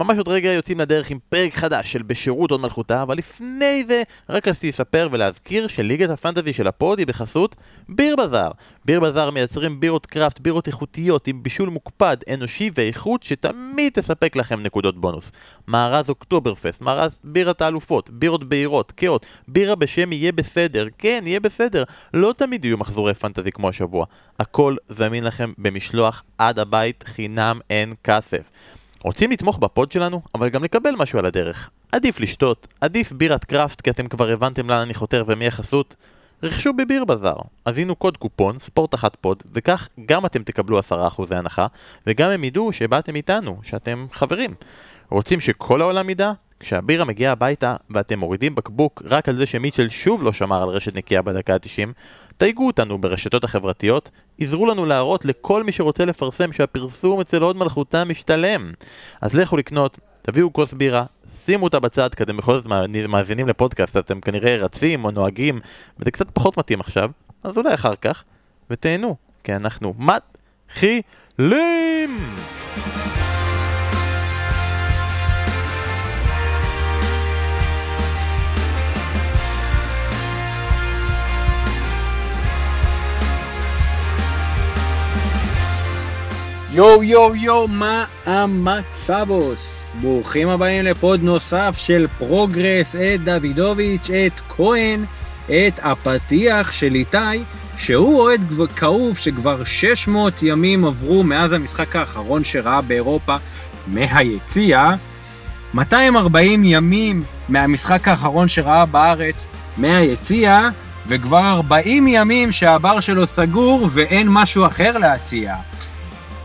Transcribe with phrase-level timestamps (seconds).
[0.00, 4.02] ממש עוד רגע יוצאים לדרך עם פרק חדש של בשירות הוד מלכותה, אבל לפני זה
[4.28, 7.56] רק רציתי לספר ולהזכיר שליגת הפנטזי של הפוד היא בחסות
[7.88, 8.50] ביר בזאר.
[8.84, 14.62] ביר בזאר מייצרים בירות קראפט, בירות איכותיות עם בישול מוקפד, אנושי ואיכות שתמיד תספק לכם
[14.62, 15.30] נקודות בונוס.
[15.68, 21.84] מארז אוקטוברפסט, מארז בירת האלופות, בירות בהירות, כהות, בירה בשם יהיה בסדר, כן, יהיה בסדר.
[22.14, 24.06] לא תמיד יהיו מחזורי פנטזי כמו השבוע.
[24.38, 28.50] הכל זמין לכם במשלוח עד הבית, חינם אין כסף.
[29.04, 31.70] רוצים לתמוך בפוד שלנו, אבל גם לקבל משהו על הדרך.
[31.92, 35.96] עדיף לשתות, עדיף בירת קראפט כי אתם כבר הבנתם לאן אני חותר ומי החסות.
[36.42, 37.36] רכשו בביר בזאר,
[37.66, 40.82] הזינו קוד קופון, ספורט אחת פוד, וכך גם אתם תקבלו 10%
[41.30, 41.66] הנחה,
[42.06, 44.54] וגם הם ידעו שבאתם איתנו, שאתם חברים.
[45.10, 46.32] רוצים שכל העולם ידע?
[46.60, 50.94] כשהבירה מגיעה הביתה ואתם מורידים בקבוק רק על זה שמיטשל שוב לא שמר על רשת
[50.94, 51.88] נקייה בדקה ה-90,
[52.36, 54.10] תייגו אותנו ברשתות החברתיות,
[54.40, 58.72] עזרו לנו להראות לכל מי שרוצה לפרסם שהפרסום אצל הוד מלכותה משתלם.
[59.20, 61.04] אז לכו לקנות, תביאו כוס בירה,
[61.44, 62.66] שימו אותה בצד, כי אתם בכל זאת
[63.08, 65.60] מאזינים לפודקאסט, אתם כנראה רצים או נוהגים,
[65.98, 67.10] וזה קצת פחות מתאים עכשיו,
[67.44, 68.24] אז אולי אחר כך,
[68.70, 69.94] ותהנו, כי אנחנו
[70.78, 72.10] מתחילים!
[86.72, 89.92] יואו יואו יואו, מה המצבוס?
[90.00, 95.04] ברוכים הבאים לפוד נוסף של פרוגרס, את דוידוביץ', את כהן,
[95.46, 97.44] את הפתיח של איתי,
[97.76, 103.36] שהוא אוהד כאוב שכבר 600 ימים עברו מאז המשחק האחרון שראה באירופה
[103.86, 104.94] מהיציע,
[105.74, 110.68] 240 ימים מהמשחק האחרון שראה בארץ מהיציע,
[111.06, 115.54] וכבר 40 ימים שהבר שלו סגור ואין משהו אחר להציע.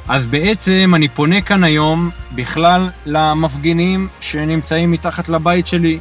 [0.08, 6.00] אז בעצם אני פונה כאן היום בכלל למפגינים שנמצאים מתחת לבית שלי.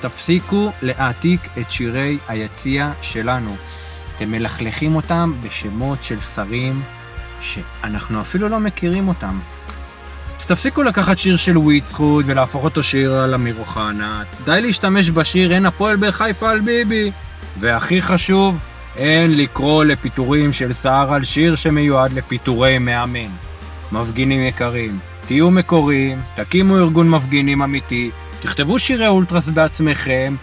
[0.00, 3.56] תפסיקו להעתיק את שירי היציע שלנו.
[4.16, 6.82] אתם מלכלכים אותם בשמות של שרים
[7.40, 9.38] שאנחנו אפילו לא מכירים אותם.
[10.40, 14.22] אז תפסיקו לקחת שיר של וויצחוד ולהפוך אותו שיר על אמיר אוחנה.
[14.44, 17.10] די להשתמש בשיר אין הפועל בחיפה על ביבי.
[17.58, 18.58] והכי חשוב,
[18.96, 23.28] אין לקרוא לפיטורים של סער על שיר שמיועד לפיטורי מאמן.
[23.92, 28.10] מפגינים יקרים, תהיו מקוריים, תקימו ארגון מפגינים אמיתי,
[28.42, 30.34] תכתבו שירי אולטרס בעצמכם.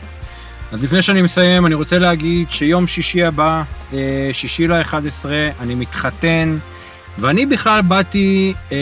[0.72, 5.26] אז לפני שאני מסיים, אני רוצה להגיד שיום שישי הבא, אה, שישי ל-11,
[5.60, 6.58] אני מתחתן,
[7.20, 8.78] ואני בכלל באתי אה,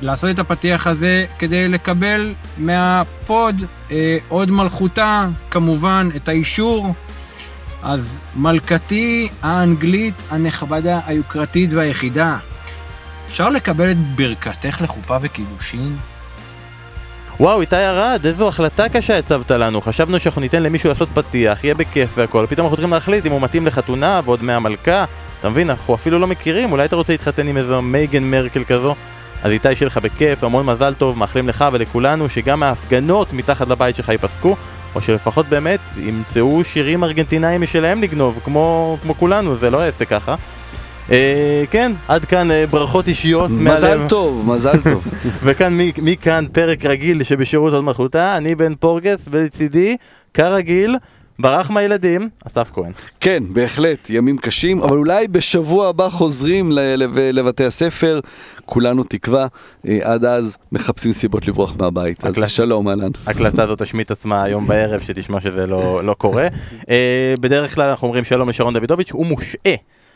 [0.00, 6.94] לעשות את הפתיח הזה כדי לקבל מהפוד אה, עוד מלכותה, כמובן, את האישור
[7.82, 12.36] אז מלכתי האנגלית הנכבדה, היוקרתית והיחידה,
[13.26, 15.96] אפשר לקבל את ברכתך לחופה וקידושין?
[17.40, 19.80] וואו, איתי ארד, איזו החלטה קשה הצבת לנו.
[19.80, 22.46] חשבנו שאנחנו ניתן למישהו לעשות פתיח, יהיה בכיף והכל.
[22.48, 25.04] פתאום אנחנו צריכים להחליט אם הוא מתאים לחתונה ועוד מהמלכה.
[25.40, 28.94] אתה מבין, אנחנו אפילו לא מכירים, אולי אתה רוצה להתחתן עם איזו מייגן מרקל כזו?
[29.42, 33.96] אז איתי, שיהיה לך בכיף, המון מזל טוב, מאחלים לך ולכולנו שגם ההפגנות מתחת לבית
[33.96, 34.56] שלך ייפסקו.
[34.94, 40.34] או שלפחות באמת ימצאו שירים ארגנטינאים משלהם לגנוב, כמו, כמו כולנו, זה לא עסק ככה.
[41.10, 43.50] אה, כן, עד כאן אה, ברכות אישיות.
[43.50, 44.08] מזל מהלב.
[44.08, 45.06] טוב, מזל טוב.
[45.44, 49.96] וכאן, מכאן פרק רגיל שבשירות עוד מלכותה, אני בן פורגס, ולצידי,
[50.34, 50.96] כרגיל,
[51.40, 52.92] ברח מהילדים, אסף כהן.
[53.20, 56.72] כן, בהחלט, ימים קשים, אבל אולי בשבוע הבא חוזרים
[57.32, 58.20] לבתי הספר,
[58.64, 59.46] כולנו תקווה,
[59.88, 63.10] אה, עד אז מחפשים סיבות לברוח מהבית, אז שלום אהלן.
[63.26, 66.48] הקלטה הזאת תשמיט עצמה היום בערב, שתשמע שזה לא, לא קורה.
[66.90, 69.74] אה, בדרך כלל אנחנו אומרים שלום לשרון דוידוביץ', הוא מושעה.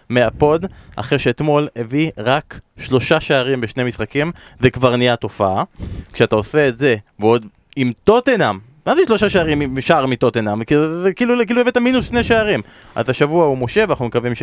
[0.09, 5.65] מהפוד, אחרי שאתמול הביא רק שלושה שערים בשני משחקים, זה כבר נהיה תופעה.
[6.13, 7.47] כשאתה עושה את זה, ועוד
[7.77, 10.65] עם טוטנאם, מה זה שלושה שערים, שער מטוטנאם?
[10.65, 12.61] כאילו, כאילו, כאילו הבאת מינוס שני שערים.
[12.95, 14.43] אז השבוע הוא משה ואנחנו מקווים ש...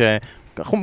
[0.58, 0.78] אנחנו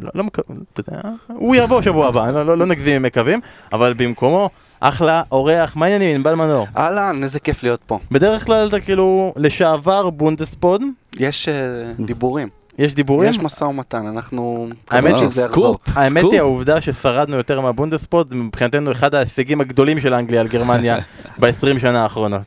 [0.00, 3.40] לא, לא מקווים, אתה יודע, הוא יבוא שבוע הבא, לא, לא, לא נגזים עם מקווים,
[3.72, 4.50] אבל במקומו,
[4.80, 6.66] אחלה אורח, מה העניינים, ענבל מנור?
[6.76, 7.98] אהלן, איזה כיף להיות פה.
[8.10, 10.82] בדרך כלל אתה כאילו לשעבר בונדספוד.
[11.18, 12.48] יש אה, דיבורים.
[12.78, 13.30] יש דיבורים?
[13.30, 14.68] יש משא ומתן, אנחנו...
[14.90, 20.14] האמת שזה סקופ, האמת היא העובדה ששרדנו יותר מהבונדספוד, זה מבחינתנו אחד ההישגים הגדולים של
[20.14, 20.98] אנגליה על גרמניה
[21.40, 22.42] ב-20 שנה האחרונות.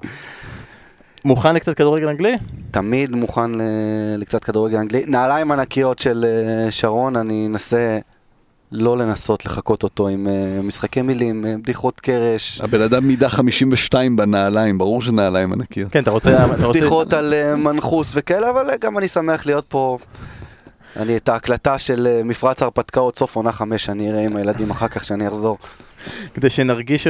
[1.25, 2.35] מוכן לקצת כדורגל אנגלי?
[2.71, 3.51] תמיד מוכן
[4.17, 5.03] לקצת כדורגל אנגלי.
[5.07, 7.97] נעליים ענקיות של אה, שרון, אני אנסה
[8.71, 12.61] לא לנסות לחקות אותו עם uh, משחקי מילים, uh, בדיחות קרש.
[12.61, 15.91] הבן אדם מידה 52 בנעליים, ברור שנעליים ענקיות.
[15.91, 16.47] כן, אתה רוצה...
[16.69, 19.97] בדיחות על מנחוס וכאלה, אבל גם אני שמח להיות פה.
[20.97, 24.87] אני את ההקלטה של אה, מפרץ ההרפתקאות סוף עונה חמש, אני אראה עם הילדים אחר
[24.87, 25.57] כך שאני אחזור.
[26.33, 27.07] כדי שנרגיש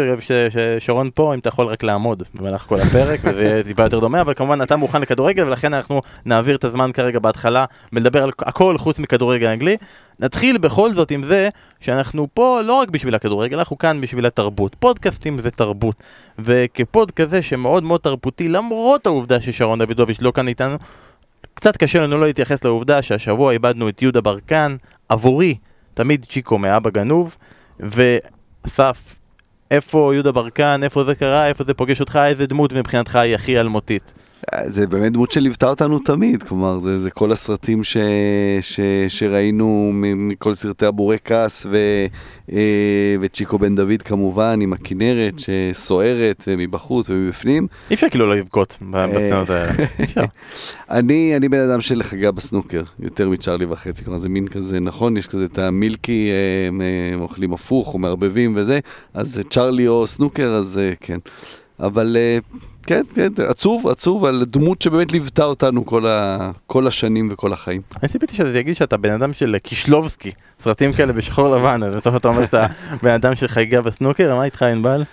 [0.50, 4.22] ששרון פה, אם אתה יכול רק לעמוד במהלך כל הפרק, וזה יהיה טיפה יותר דומה,
[4.22, 8.78] אבל כמובן אתה מוכן לכדורגל, ולכן אנחנו נעביר את הזמן כרגע בהתחלה מלדבר על הכל
[8.78, 9.78] חוץ מכדורגל אנגלי.
[10.20, 14.76] נתחיל בכל זאת עם זה שאנחנו פה לא רק בשביל הכדורגל, אנחנו כאן בשביל התרבות.
[14.80, 15.96] פודקאסטים זה תרבות,
[16.40, 20.78] וכפוד כזה שמאוד מאוד תרבותי, למרות העובדה ששרון דוידוביץ' לא כאן איתנו,
[21.64, 24.76] קצת קשה לנו לא להתייחס לעובדה שהשבוע איבדנו את יהודה ברקן,
[25.10, 25.56] עבורי,
[25.94, 27.38] תמיד צ'יקו מאבא גנוב,
[27.80, 29.16] ואסף,
[29.72, 33.60] איפה יהודה ברקן, איפה זה קרה, איפה זה פוגש אותך, איזה דמות מבחינתך היא הכי
[33.60, 34.14] אלמותית?
[34.66, 37.98] זה באמת דמות שליוותה אותנו תמיד, כלומר זה, זה כל הסרטים ש,
[38.62, 41.78] ש, שראינו מכל סרטי הבורקס ו,
[42.52, 47.68] אה, וצ'יקו בן דוד כמובן עם הכנרת שסוערת מבחוץ ומבפנים.
[47.90, 49.72] אי אפשר כאילו לא לבכות בסצנות האלה,
[50.90, 55.18] אני, אני בן אדם של חגיגה בסנוקר, יותר מצ'ארלי וחצי, כלומר זה מין כזה, נכון,
[55.18, 56.30] יש כזה את המילקי,
[56.68, 56.82] הם,
[57.14, 58.80] הם אוכלים הפוך או מערבבים וזה,
[59.14, 61.18] אז צ'ארלי או סנוקר, אז כן.
[61.80, 62.18] אבל
[62.86, 66.52] כן, כן, עצוב, עצוב, על דמות שבאמת ליוותה אותנו כל, ה...
[66.68, 67.82] כל השנים וכל החיים.
[68.02, 72.28] אני ציפיתי שאתה תגיד שאתה בן אדם של קישלובסקי, סרטים כאלה בשחור לבן, בסוף אתה
[72.28, 72.66] אומר שאתה
[73.04, 75.04] בן אדם של חגיגה בסנוקר, מה איתך ענבל?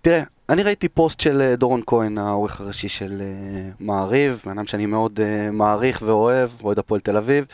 [0.00, 4.66] תראה, אני ראיתי פוסט של אה, דורון כהן, העורך הראשי של uh, מעריב, בן אדם
[4.66, 7.44] שאני מאוד uh, מעריך ואוהב, אוהד הפועל תל אביב.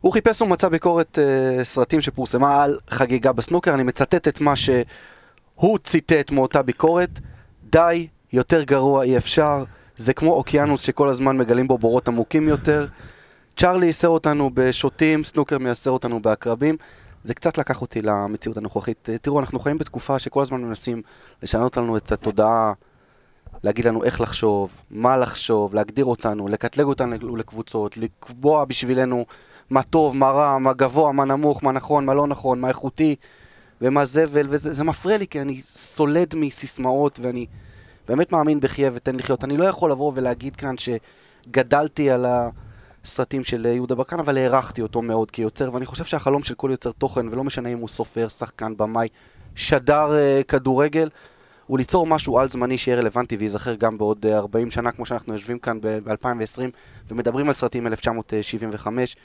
[0.00, 1.18] הוא חיפש ומצא ביקורת
[1.62, 7.20] סרטים שפורסמה על חגיגה בסנוקר, אני מצטט את מה שהוא ציטט מאותה ביקורת,
[7.64, 9.64] די יותר גרוע אי אפשר,
[9.96, 12.86] זה כמו אוקיינוס שכל הזמן מגלים בו בורות עמוקים יותר.
[13.56, 16.76] צ'ארלי ייסר אותנו בשוטים, סנוקר מייסר אותנו בעקרבים.
[17.24, 19.08] זה קצת לקח אותי למציאות הנוכחית.
[19.22, 21.02] תראו, אנחנו חיים בתקופה שכל הזמן מנסים
[21.42, 22.72] לשנות לנו את התודעה,
[23.62, 29.26] להגיד לנו איך לחשוב, מה לחשוב, להגדיר אותנו, לקטלג אותנו לקבוצות, לקבוע בשבילנו
[29.70, 33.16] מה טוב, מה רע, מה גבוה, מה נמוך, מה נכון, מה לא נכון, מה איכותי
[33.80, 37.46] ומה זבל, וזה מפריע לי כי אני סולד מסיסמאות ואני...
[38.08, 39.44] באמת מאמין בחיה ותן לחיות.
[39.44, 42.26] אני לא יכול לבוא ולהגיד כאן שגדלתי על
[43.04, 46.92] הסרטים של יהודה ברקן, אבל הערכתי אותו מאוד כיוצר, ואני חושב שהחלום של כל יוצר
[46.92, 49.08] תוכן, ולא משנה אם הוא סופר, שחקן, במאי,
[49.54, 51.08] שדר uh, כדורגל,
[51.66, 55.32] הוא ליצור משהו על זמני שיהיה רלוונטי וייזכר גם בעוד uh, 40 שנה, כמו שאנחנו
[55.32, 56.60] יושבים כאן ב-2020
[57.08, 59.16] ומדברים על סרטים 1975.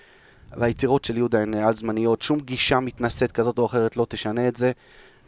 [0.58, 4.56] והיצירות של יהודה הן על זמניות, שום גישה מתנשאת כזאת או אחרת לא תשנה את
[4.56, 4.72] זה.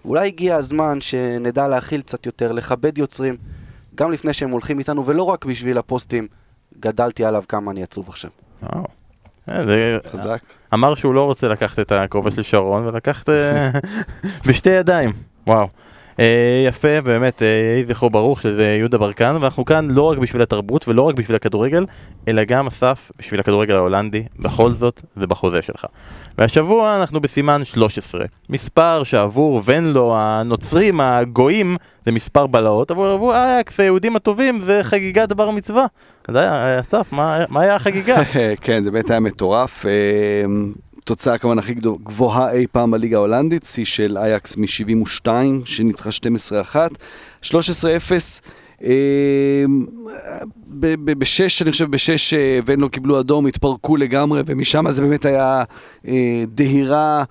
[0.06, 3.38] אולי הגיע הזמן שנדע להכיל קצת יותר, לכבד יוצרים,
[3.96, 6.28] גם לפני שהם הולכים איתנו, ולא רק בשביל הפוסטים,
[6.80, 8.32] גדלתי עליו כמה אני עצוב עכשיו.
[8.64, 8.86] וואו.
[9.50, 10.40] אה, זה חזק.
[10.74, 13.72] אמר שהוא לא רוצה לקחת את הכובע של שרון ולקחת אה,
[14.48, 15.14] בשתי ידיים.
[15.48, 15.68] וואו.
[16.20, 20.88] אה, יפה, באמת, יהי זכרו ברוך שזה יהודה ברקן, ואנחנו כאן לא רק בשביל התרבות
[20.88, 21.86] ולא רק בשביל הכדורגל,
[22.28, 25.86] אלא גם, אסף, בשביל הכדורגל ההולנדי, בכל זאת ובחוזה שלך.
[26.38, 33.80] והשבוע אנחנו בסימן 13, מספר שעבור ונלו הנוצרים הגויים זה מספר בלהות, אבל עבור אייקס
[33.80, 35.86] היהודים הטובים זה חגיגת בר מצווה.
[36.28, 36.38] אז
[36.80, 38.24] אסף, מה, מה היה החגיגה?
[38.62, 39.86] כן, זה באמת היה מטורף.
[41.06, 41.74] תוצאה כמובן הכי
[42.04, 45.28] גבוהה אי פעם בליגה ההולנדית, שיא של אייקס מ-72,
[45.66, 46.10] שניצחה
[46.74, 46.76] 12-1,
[47.44, 47.52] 13-0.
[50.96, 55.64] בשש, אני חושב בשש אה, ונלו קיבלו אדום, התפרקו לגמרי, ומשם זה באמת היה
[56.08, 57.24] אה, דהירה אה,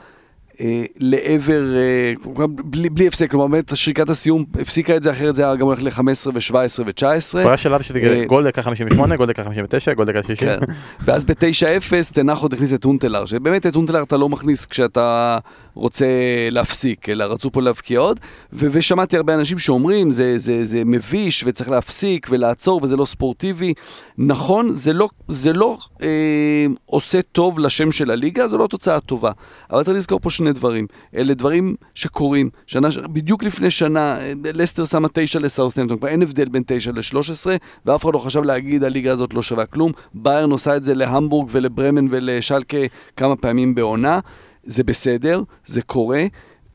[1.01, 2.13] לעבר, אה,
[2.47, 5.83] בלי, בלי הפסק, כלומר באמת שריקת הסיום הפסיקה את זה, אחרת זה היה גם הולך
[5.83, 7.39] ל-15 ו-17 ו-19.
[7.39, 10.37] היה שלב שזה אה, גול דקה 58, גול דקה 59, גול דקה 60.
[10.37, 10.59] כן.
[11.01, 14.67] ואז ב-9-0 טן האח הכניס את טון טלר, שבאמת את טון טלר אתה לא מכניס
[14.67, 15.39] כשאתה
[15.75, 16.07] רוצה
[16.51, 18.21] להפסיק, אלא רצו פה להבקיע עוד,
[18.53, 23.75] ו- ושמעתי הרבה אנשים שאומרים זה, זה, זה מביש וצריך להפסיק ולעצור וזה לא ספורטיבי.
[24.19, 29.31] נכון, זה לא, זה לא אה, עושה טוב לשם של הליגה, זו לא תוצאה טובה.
[29.71, 30.87] אבל צריך לזכור פה שני דברים.
[31.17, 32.51] אלה דברים שקורים.
[32.67, 37.57] שנה, בדיוק לפני שנה, לסטר שמה תשע לסאות'נטון, כבר אין הבדל בין תשע לשלוש עשרה,
[37.87, 39.93] ואף אחד לא חשב להגיד הליגה הזאת לא שווה כלום.
[40.15, 42.79] ביירן עושה את זה להמבורג ולברמן ולשלקה
[43.17, 44.21] כמה פעמים בעונה.
[44.65, 46.25] זה בסדר, זה קורה.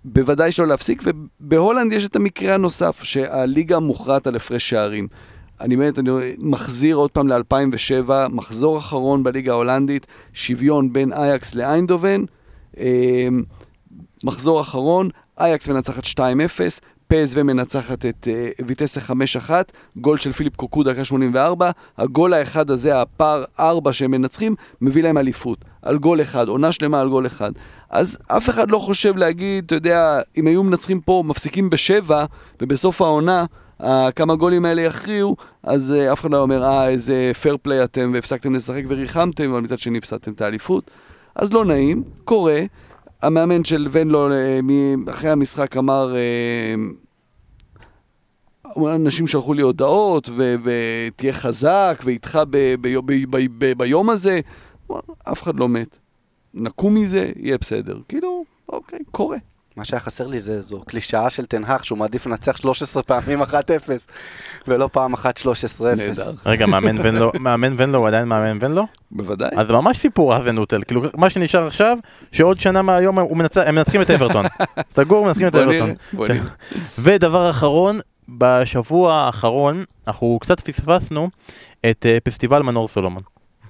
[0.05, 5.07] בוודאי שלא להפסיק, ובהולנד יש את המקרה הנוסף, שהליגה מוכרעת על הפרש שערים.
[5.61, 12.23] אני באמת, אני מחזיר עוד פעם ל-2007, מחזור אחרון בליגה ההולנדית, שוויון בין אייקס לאיינדובן,
[12.77, 13.43] אמ,
[14.23, 15.09] מחזור אחרון,
[15.39, 16.19] אייקס מנצחת 2-0,
[17.07, 18.99] פז ומנצחת את uh, ויטסה
[19.47, 19.51] 5-1,
[19.97, 25.17] גול של פיליפ קוקו דקה 84, הגול האחד הזה, הפער 4 שהם מנצחים, מביא להם
[25.17, 25.65] אליפות.
[25.81, 27.51] על גול אחד, עונה שלמה על גול אחד.
[27.89, 32.25] אז אף אחד לא חושב להגיד, אתה יודע, אם היו מנצחים פה, מפסיקים בשבע,
[32.61, 33.45] ובסוף העונה
[34.15, 38.11] כמה גולים האלה יכריעו, אז אה, אף אחד לא אומר, אה, איזה פייר פליי אתם,
[38.13, 40.91] והפסקתם לשחק וריחמתם, אבל מצד שני הפסדתם את האליפות.
[41.35, 42.61] אז לא נעים, קורה.
[43.21, 44.59] המאמן של ונלו אה,
[45.09, 46.15] אחרי המשחק אמר,
[48.95, 52.39] אנשים שלחו לי הודעות, ותהיה חזק, ואיתך
[53.77, 54.39] ביום הזה.
[55.23, 55.97] אף אחד לא מת.
[56.53, 57.99] נקום מזה, יהיה בסדר.
[58.07, 59.38] כאילו, אוקיי, קורה.
[59.79, 63.45] מה שהיה חסר לי זה זו קלישאה של תנהך, שהוא מעדיף לנצח 13 פעמים 1-0,
[64.67, 65.43] ולא פעם אחת 13-0.
[65.98, 66.31] נהדר.
[66.45, 66.65] רגע,
[67.39, 68.86] מאמן ונלו הוא עדיין מאמן ונלו?
[69.12, 69.50] בוודאי.
[69.57, 71.98] אז ממש סיפור האזנוטל, כאילו מה שנשאר עכשיו,
[72.31, 74.45] שעוד שנה מהיום הם מנצחים את אברטון.
[74.95, 75.93] סגור, מנצחים את אברטון.
[76.13, 76.38] נראה.
[77.00, 81.29] ודבר אחרון, בשבוע האחרון אנחנו קצת פספסנו
[81.89, 83.21] את אה, פסטיבל מנור סולומון.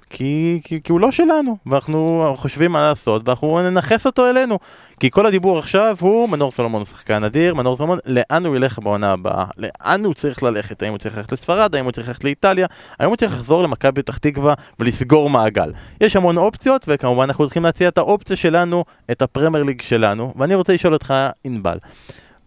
[0.09, 4.59] כי, כי, כי הוא לא שלנו, ואנחנו חושבים מה לעשות, ואנחנו ננכס אותו אלינו.
[4.99, 8.79] כי כל הדיבור עכשיו הוא מנור סולומון הוא שחקן אדיר, מנור סולומון, לאן הוא ילך
[8.79, 9.45] בעונה הבאה?
[9.57, 10.83] לאן הוא צריך ללכת?
[10.83, 11.75] האם הוא צריך ללכת לספרד?
[11.75, 12.67] האם הוא צריך ללכת לאיטליה?
[12.99, 15.71] האם הוא צריך לחזור למכבי פתח תקווה ולסגור מעגל?
[16.01, 20.55] יש המון אופציות, וכמובן אנחנו צריכים להציע את האופציה שלנו, את הפרמייר ליג שלנו, ואני
[20.55, 21.13] רוצה לשאול אותך,
[21.43, 21.77] ענבל.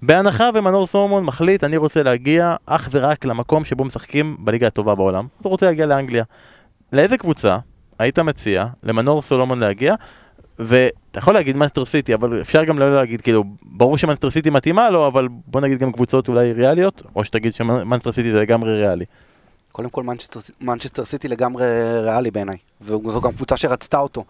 [0.03, 5.27] בהנחה ומנור סולומון מחליט, אני רוצה להגיע אך ורק למקום שבו משחקים בליגה הטובה בעולם,
[5.43, 6.25] הוא רוצה להגיע לאנגליה.
[6.93, 7.59] לאיזה קבוצה
[7.99, 9.95] היית מציע למנור סולומון להגיע?
[10.59, 14.91] ואתה יכול להגיד מנצ'סטר סיטי, אבל אפשר גם לא להגיד, כאילו, ברור שמנצ'סטר סיטי מתאימה
[14.91, 19.05] לו, אבל בוא נגיד גם קבוצות אולי ריאליות, או שתגיד שמנצ'סטר סיטי זה לגמרי ריאלי.
[19.73, 20.05] קודם כל
[20.61, 21.65] מנצ'סטר סיטי לגמרי
[22.03, 24.25] ריאלי בעיניי, וזו גם קבוצה שרצתה אותו.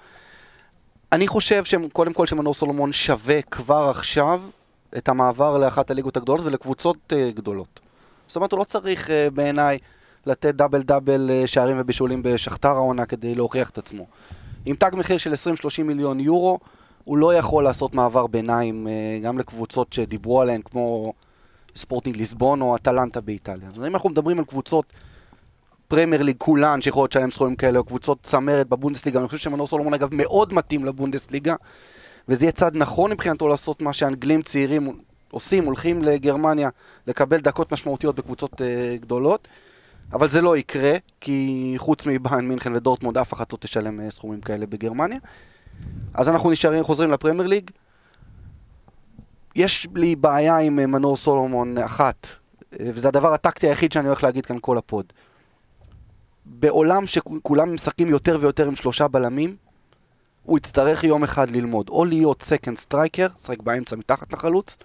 [1.13, 4.43] אני חושב שקודם כל שמנור סולומון שווה כבר עכשיו
[4.97, 7.81] את המעבר לאחת הליגות הגדולות ולקבוצות uh, גדולות.
[8.27, 9.79] זאת אומרת, הוא לא צריך uh, בעיניי
[10.27, 14.07] לתת דאבל דאבל uh, שערים ובישולים בשכתר העונה כדי להוכיח את עצמו.
[14.67, 16.59] עם תג מחיר של 20-30 מיליון יורו,
[17.05, 21.13] הוא לא יכול לעשות מעבר ביניים uh, גם לקבוצות שדיברו עליהן, כמו
[21.77, 23.69] ספורטינג ליסבון או אטלנטה באיטליה.
[23.69, 24.93] אז אם אנחנו מדברים על קבוצות
[25.89, 29.95] פרמייר ליג כולן שיכולות לשלם סכומים כאלה, או קבוצות צמרת בבונדסליגה, אני חושב שמנור סולומון
[29.95, 31.55] אגב מאוד מתאים לבונדסליגה.
[32.29, 34.99] וזה יהיה צעד נכון מבחינתו לעשות מה שאנגלים צעירים
[35.31, 36.69] עושים, הולכים לגרמניה
[37.07, 38.65] לקבל דקות משמעותיות בקבוצות אה,
[39.01, 39.49] גדולות,
[40.13, 44.41] אבל זה לא יקרה, כי חוץ מביירן מינכן ודורטמונד אף אחת לא תשלם אה, סכומים
[44.41, 45.19] כאלה בגרמניה.
[46.15, 47.71] אז אנחנו נשארים, חוזרים לפרמייר ליג.
[49.57, 54.23] יש לי בעיה עם אה, מנור סולומון אחת, אה, וזה הדבר הטקטי היחיד שאני הולך
[54.23, 55.13] להגיד כאן כל הפוד.
[56.47, 59.57] בעולם שכולם משחקים יותר ויותר עם שלושה בלמים,
[60.43, 64.77] הוא יצטרך יום אחד ללמוד, או להיות second striker, לשחק באמצע מתחת לחלוץ,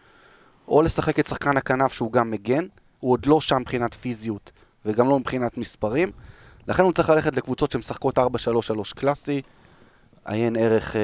[0.67, 2.67] או לשחק את שחקן הכנף שהוא גם מגן,
[2.99, 4.51] הוא עוד לא שם מבחינת פיזיות
[4.87, 6.11] וגם לא מבחינת מספרים,
[6.67, 8.21] לכן הוא צריך ללכת לקבוצות שמשחקות 4-3-3
[8.95, 9.41] קלאסי,
[10.25, 11.01] עיין ערך אה,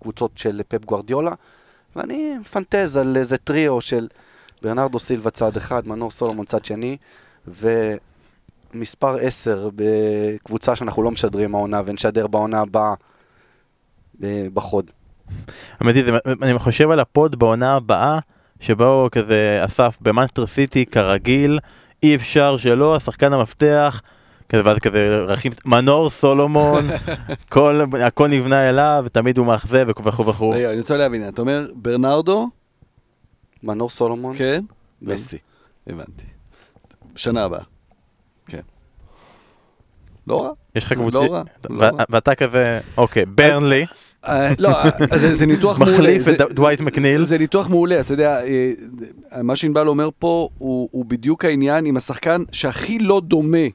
[0.00, 1.32] קבוצות של פפ גוארדיולה,
[1.96, 4.08] ואני מפנטז על איזה טריו של
[4.62, 6.96] ברנרדו סילבה צד אחד, מנור סולומון צד שני,
[8.74, 12.94] ומספר 10 בקבוצה שאנחנו לא משדרים העונה ונשדר בעונה הבאה
[14.54, 14.90] בפוד.
[15.80, 16.04] האמת היא,
[16.42, 18.18] אני חושב על הפוד בעונה הבאה,
[18.60, 21.58] שבו כזה אסף במנצ'סטר סיטי כרגיל,
[22.04, 24.02] אי אפשר שלא, השחקן המפתח,
[24.48, 26.86] כזה, ואז כזה רכיב, מנור סולומון,
[27.54, 30.50] כל, הכל נבנה אליו, תמיד הוא מאכזב וכו' וכו'.
[30.50, 32.48] רגע, אני רוצה להבין, אתה אומר ברנרדו?
[33.62, 34.36] מנור סולומון?
[34.36, 34.64] כן.
[35.02, 35.38] מסי.
[35.86, 36.24] הבנתי.
[37.16, 37.62] שנה הבאה.
[38.46, 38.60] כן.
[40.26, 40.50] לא רע.
[40.74, 41.18] יש לך קבוצה,
[41.70, 43.86] לא ואתה כזה, אוקיי, ברנלי.
[44.58, 44.70] לא,
[45.16, 45.94] זה ניתוח מעולה.
[45.94, 47.24] מחליף את דווייט מקניל.
[47.24, 48.72] זה ניתוח מעולה, אתה יודע, אה,
[49.42, 50.48] מה שענבל אומר פה
[50.90, 53.66] הוא בדיוק העניין עם השחקן שהכי לא דומה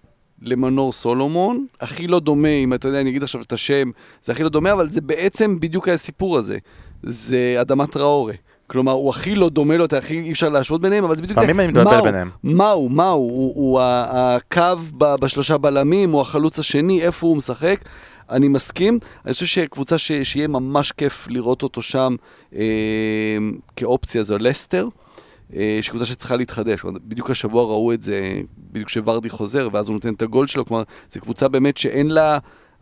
[0.42, 3.92] למנור סולומון, הכי לא דומה, אם אתה יודע, אני אגיד עכשיו את השם,
[4.22, 6.58] זה הכי לא דומה, אבל זה בעצם בדיוק הסיפור הזה.
[7.04, 8.34] זה אדמת ראורה.
[8.68, 11.38] כלומר, הוא הכי לא דומה לו, הכי אי אפשר להשוות ביניהם, אבל זה בדיוק...
[11.40, 12.30] לפעמים אני מתבלבל ביניהם.
[12.44, 13.32] מה הוא, מה הוא?
[13.32, 14.64] הוא, הוא הקו
[15.02, 17.80] בשלושה בלמים, הוא החלוץ השני, איפה הוא משחק?
[18.32, 22.16] אני מסכים, אני חושב שקבוצה ש, שיהיה ממש כיף לראות אותו שם
[22.56, 23.38] אה,
[23.76, 24.88] כאופציה זו לסטר.
[25.56, 30.14] אה, שקבוצה שצריכה להתחדש, בדיוק השבוע ראו את זה, בדיוק כשוורדי חוזר, ואז הוא נותן
[30.14, 32.38] את הגול שלו, כלומר, זו קבוצה באמת שאין לה,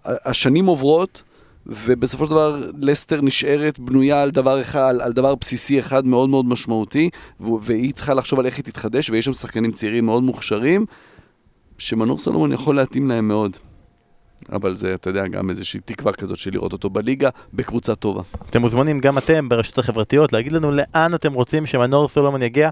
[0.06, 1.24] השנים עוברות,
[1.66, 6.46] ובסופו של דבר לסטר נשארת בנויה על דבר אחד, על דבר בסיסי אחד מאוד מאוד
[6.46, 10.86] משמעותי, והיא צריכה לחשוב על איך היא תתחדש, ויש שם שחקנים צעירים מאוד מוכשרים,
[11.78, 13.58] שמנור סולומון יכול להתאים להם מאוד.
[14.52, 18.22] אבל זה, אתה יודע, גם איזושהי תקווה כזאת של לראות אותו בליגה, בקבוצה טובה.
[18.50, 22.70] אתם מוזמנים גם אתם ברשתות החברתיות להגיד לנו לאן אתם רוצים שמנור סולומון יגיע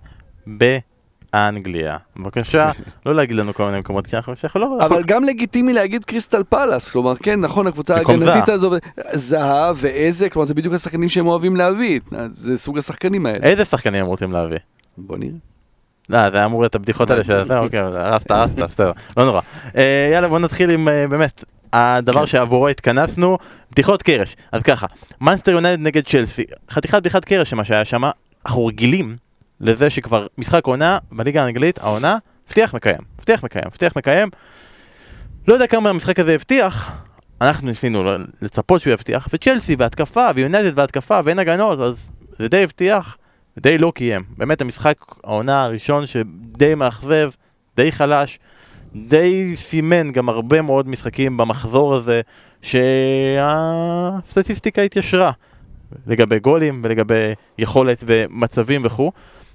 [0.47, 1.97] באנגליה.
[2.17, 2.71] בבקשה,
[3.05, 4.77] לא להגיד לנו כל מיני מקומות, כי אנחנו לא...
[4.81, 8.71] אבל גם לגיטימי להגיד קריסטל פלאס, כלומר, כן, נכון, הקבוצה ההגנתית הזו,
[9.13, 13.45] זהב ואיזה, כלומר, זה בדיוק השחקנים שהם אוהבים להביא, זה סוג השחקנים האלה.
[13.45, 14.57] איזה שחקנים הם רוצים להביא?
[14.97, 15.37] בוא נראה.
[16.09, 19.41] לא, זה אמור להיות הבדיחות האלה של אוקיי, הרסת, הרסת, בסדר, לא נורא.
[19.77, 21.43] אה, יאללה, בוא נתחיל עם אה, באמת,
[21.75, 22.25] הדבר כן.
[22.27, 23.37] שעבורו התכנסנו,
[23.71, 24.35] בדיחות קרש.
[24.51, 24.87] אז ככה,
[25.21, 28.03] מנסטר יונייטד נגד צ'לסי, חתיכת בדיחת קרש מה שהיה שם,
[28.45, 29.17] אנחנו רגילים
[29.61, 32.17] לזה שכבר משחק עונה בליגה האנגלית, העונה,
[32.47, 34.29] הבטיח מקיים, הבטיח מקיים, הבטיח מקיים.
[35.47, 36.91] לא יודע כמה המשחק הזה הבטיח,
[37.41, 38.03] אנחנו ניסינו
[38.41, 43.17] לצפות שהוא יבטיח, וצ'לסי והתקפה, ויונייטד והתקפה, ואין הגנות, אז זה די הבטיח,
[43.59, 44.23] די לא קיים.
[44.37, 47.31] באמת המשחק העונה הראשון שדי מאכזב,
[47.75, 48.39] די חלש,
[48.95, 52.21] די סימן גם הרבה מאוד משחקים במחזור הזה,
[54.21, 55.31] שהסטטיסטיקה התיישרה
[56.07, 59.11] לגבי גולים ולגבי יכולת ומצבים וכו'.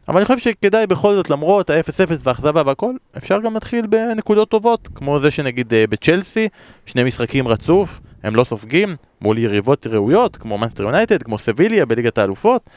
[0.09, 4.89] אבל אני חושב שכדאי בכל זאת, למרות ה-0-0 והאכזבה והכל, אפשר גם להתחיל בנקודות טובות,
[4.95, 6.49] כמו זה שנגיד אה, בצ'לסי,
[6.87, 12.19] שני משחקים רצוף, הם לא סופגים, מול יריבות ראויות, כמו מנסטר יונייטד, כמו סביליה בליגת
[12.19, 12.71] האלופות,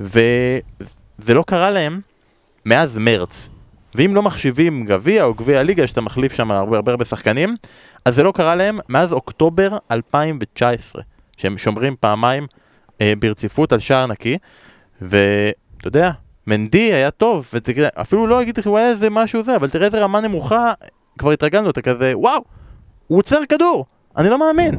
[0.00, 2.00] וזה לא קרה להם
[2.64, 3.48] מאז מרץ.
[3.94, 7.56] ואם לא מחשיבים גביע או גביע הליגה, שאתה מחליף שם הרבה הרבה הרבה שחקנים,
[8.04, 11.02] אז זה לא קרה להם מאז אוקטובר 2019,
[11.36, 12.46] שהם שומרים פעמיים
[13.00, 14.38] אה, ברציפות על שער נקי,
[15.02, 16.10] ואתה יודע,
[16.46, 17.50] מנדי היה טוב,
[18.00, 20.72] אפילו לא אגיד שהוא היה איזה משהו זה, אבל תראה איזה רמה נמוכה,
[21.18, 22.44] כבר התרגלנו, אתה כזה, וואו,
[23.06, 24.74] הוא עוצר כדור, אני לא מאמין.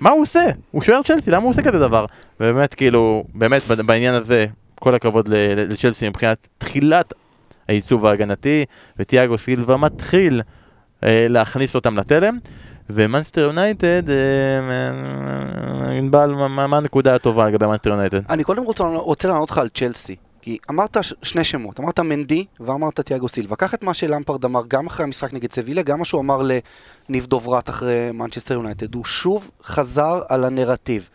[0.00, 0.44] מה הוא עושה?
[0.70, 2.06] הוא שוער צ'לסי, למה הוא עושה כזה דבר?
[2.40, 7.12] ובאמת, כאילו, באמת בעניין הזה, כל הכבוד לצ'לסי מבחינת תחילת
[7.68, 8.64] העיצוב ההגנתי,
[8.98, 10.42] ותיאגו סילבה מתחיל
[11.04, 12.38] אה, להכניס אותם לתלם.
[12.90, 14.14] ומנצ'סטר יונייטד, אה,
[15.84, 18.30] אה, ענבל, מה, הנקודה הטובה לגבי מנצ'סטר יונייטד?
[18.30, 20.16] אני קודם רוצה, לענות לך על צ'לסי.
[20.42, 23.56] כי אמרת שני שמות, אמרת מנדי ואמרת תיאגו סילבה.
[23.56, 26.42] קח את מה שלמפרד אמר גם אחרי המשחק נגד סביליה, גם מה שהוא אמר
[27.08, 28.94] לניב דוברת אחרי מנצ'סטר יונייטד.
[28.94, 31.08] הוא שוב חזר על הנרטיב.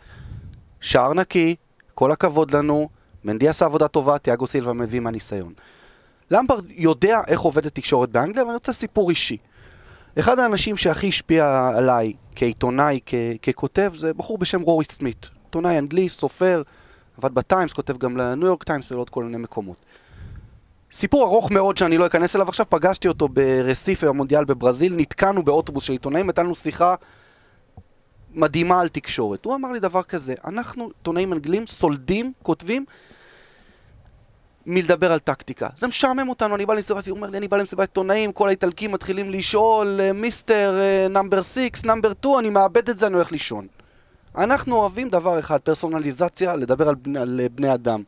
[0.80, 1.56] שער נקי,
[1.94, 2.88] כל הכבוד לנו,
[3.24, 5.52] מנדי עשה עבודה טובה, תיאגו סילבה מביא מהניסיון.
[6.30, 9.36] למפרד יודע איך עובדת תקשורת באנגליה, ואני רוצה סיפור אישי.
[10.18, 15.30] אחד האנשים שהכי השפיע עליי כעיתונאי, כ- ככותב, זה בחור בשם רורי סמית.
[15.44, 16.62] עיתונאי אנגלי, סופר,
[17.18, 19.86] עבד בטיימס, כותב גם לניו יורק טיימס ולעוד כל מיני מקומות.
[20.92, 25.84] סיפור ארוך מאוד שאני לא אכנס אליו עכשיו, פגשתי אותו ברסיפה במונדיאל בברזיל, נתקענו באוטובוס
[25.84, 26.94] של עיתונאים, הייתה לנו שיחה
[28.34, 29.44] מדהימה על תקשורת.
[29.44, 32.84] הוא אמר לי דבר כזה, אנחנו עיתונאים אנגלים סולדים, כותבים,
[34.66, 35.68] מלדבר על טקטיקה.
[35.76, 38.92] זה משעמם אותנו, אני בא למסיבת, הוא אומר לי, אני בא למסיבת עיתונאים, כל האיטלקים
[38.92, 43.32] מתחילים לשאול, "אה, mister אה, number 6, number 2, אני מאבד את זה, אני הולך
[43.32, 43.66] לישון.
[44.38, 48.02] אנחנו אוהבים דבר אחד, פרסונליזציה, לדבר על בני, על אה, בני אדם.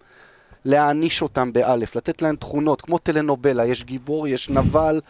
[0.64, 5.00] להעניש אותם באלף, לתת להם תכונות, כמו טלנובלה, יש גיבור, יש נבל,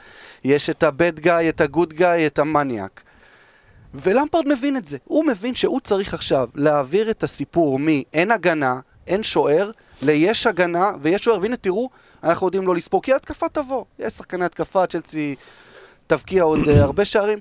[0.44, 3.02] יש את הבד גאי, את הגוד גאי, את המניאק.
[3.94, 4.96] ולמפרד מבין את זה.
[5.04, 8.80] הוא מבין שהוא צריך עכשיו להעביר את הסיפור מ"אין הגנה,
[9.12, 9.70] אין שוער",
[10.02, 11.90] ל"יש הגנה ויש שוער", והנה תראו,
[12.24, 13.84] אנחנו יודעים לא לספור, כי ההתקפה תבוא.
[13.98, 15.34] יש שחקני התקפה, צ'לסי
[16.06, 17.38] תבקיע עוד אה, הרבה שערים.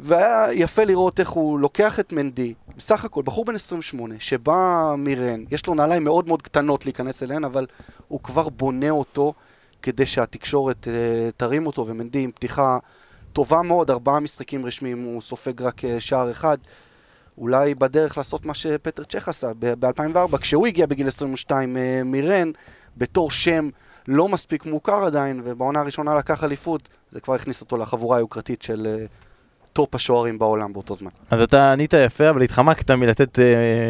[0.00, 5.44] והיה יפה לראות איך הוא לוקח את מנדי, בסך הכל, בחור בן 28, שבא מרן,
[5.50, 7.66] יש לו נעליים מאוד מאוד קטנות להיכנס אליהן, אבל
[8.08, 9.34] הוא כבר בונה אותו
[9.82, 12.78] כדי שהתקשורת אה, תרים אותו, ומנדי עם פתיחה
[13.32, 16.58] טובה מאוד, ארבעה משחקים רשמיים, הוא סופג רק אה, שער אחד.
[17.40, 22.50] אולי בדרך לעשות מה שפטר צ'ך עשה ב-2004, כשהוא הגיע בגיל 22 אה, מרן,
[22.96, 23.68] בתור שם
[24.08, 28.86] לא מספיק מוכר עדיין, ובעונה הראשונה לקח אליפות, זה כבר הכניס אותו לחבורה היוקרתית של
[28.86, 29.06] אה,
[29.72, 31.10] טופ השוערים בעולם באותו זמן.
[31.30, 33.44] אז אתה ענית יפה, אבל התחמקת מלתת אה,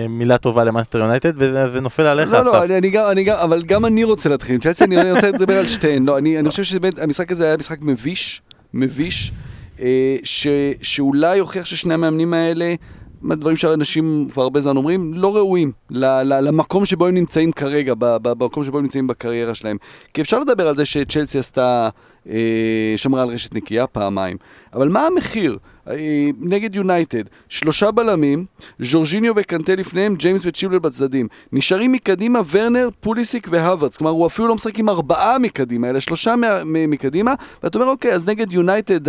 [0.09, 2.65] מילה טובה למנצ'סטר יונייטד, וזה זה נופל עליך, לא, לא, אסף.
[2.65, 5.59] אני, אני גם, אני גם, אבל גם אני רוצה להתחיל עם צ'לסי, אני רוצה לדבר
[5.59, 6.05] על שתיהן.
[6.05, 8.43] לא, אני, אני חושב שבאמת המשחק הזה היה משחק מביש,
[8.75, 9.33] מביש,
[9.81, 10.47] אה, ש,
[10.83, 12.75] שאולי הוכיח ששני המאמנים האלה,
[13.23, 18.79] מהדברים שאנשים כבר הרבה זמן אומרים, לא ראויים למקום שבו הם נמצאים כרגע, במקום שבו
[18.79, 19.77] הם נמצאים בקריירה שלהם.
[20.15, 21.89] כי אפשר לדבר על זה שצ'לסי עשתה,
[22.31, 24.37] אה, שמרה על רשת נקייה פעמיים,
[24.75, 25.59] אבל מה המחיר?
[25.89, 28.45] אה, נגד יונייטד, שלושה בלמים,
[28.81, 31.29] ז'ורג'יניו וקנטה לפניהם, ג'יימס וצ'יבל בצדדים.
[31.53, 33.97] נשארים מקדימה ורנר, פוליסיק והוורץ.
[33.97, 38.29] כלומר, הוא אפילו לא משחק עם ארבעה מקדימה, אלא שלושה מקדימה, ואתה אומר, אוקיי, אז
[38.29, 39.09] נגד יונייטד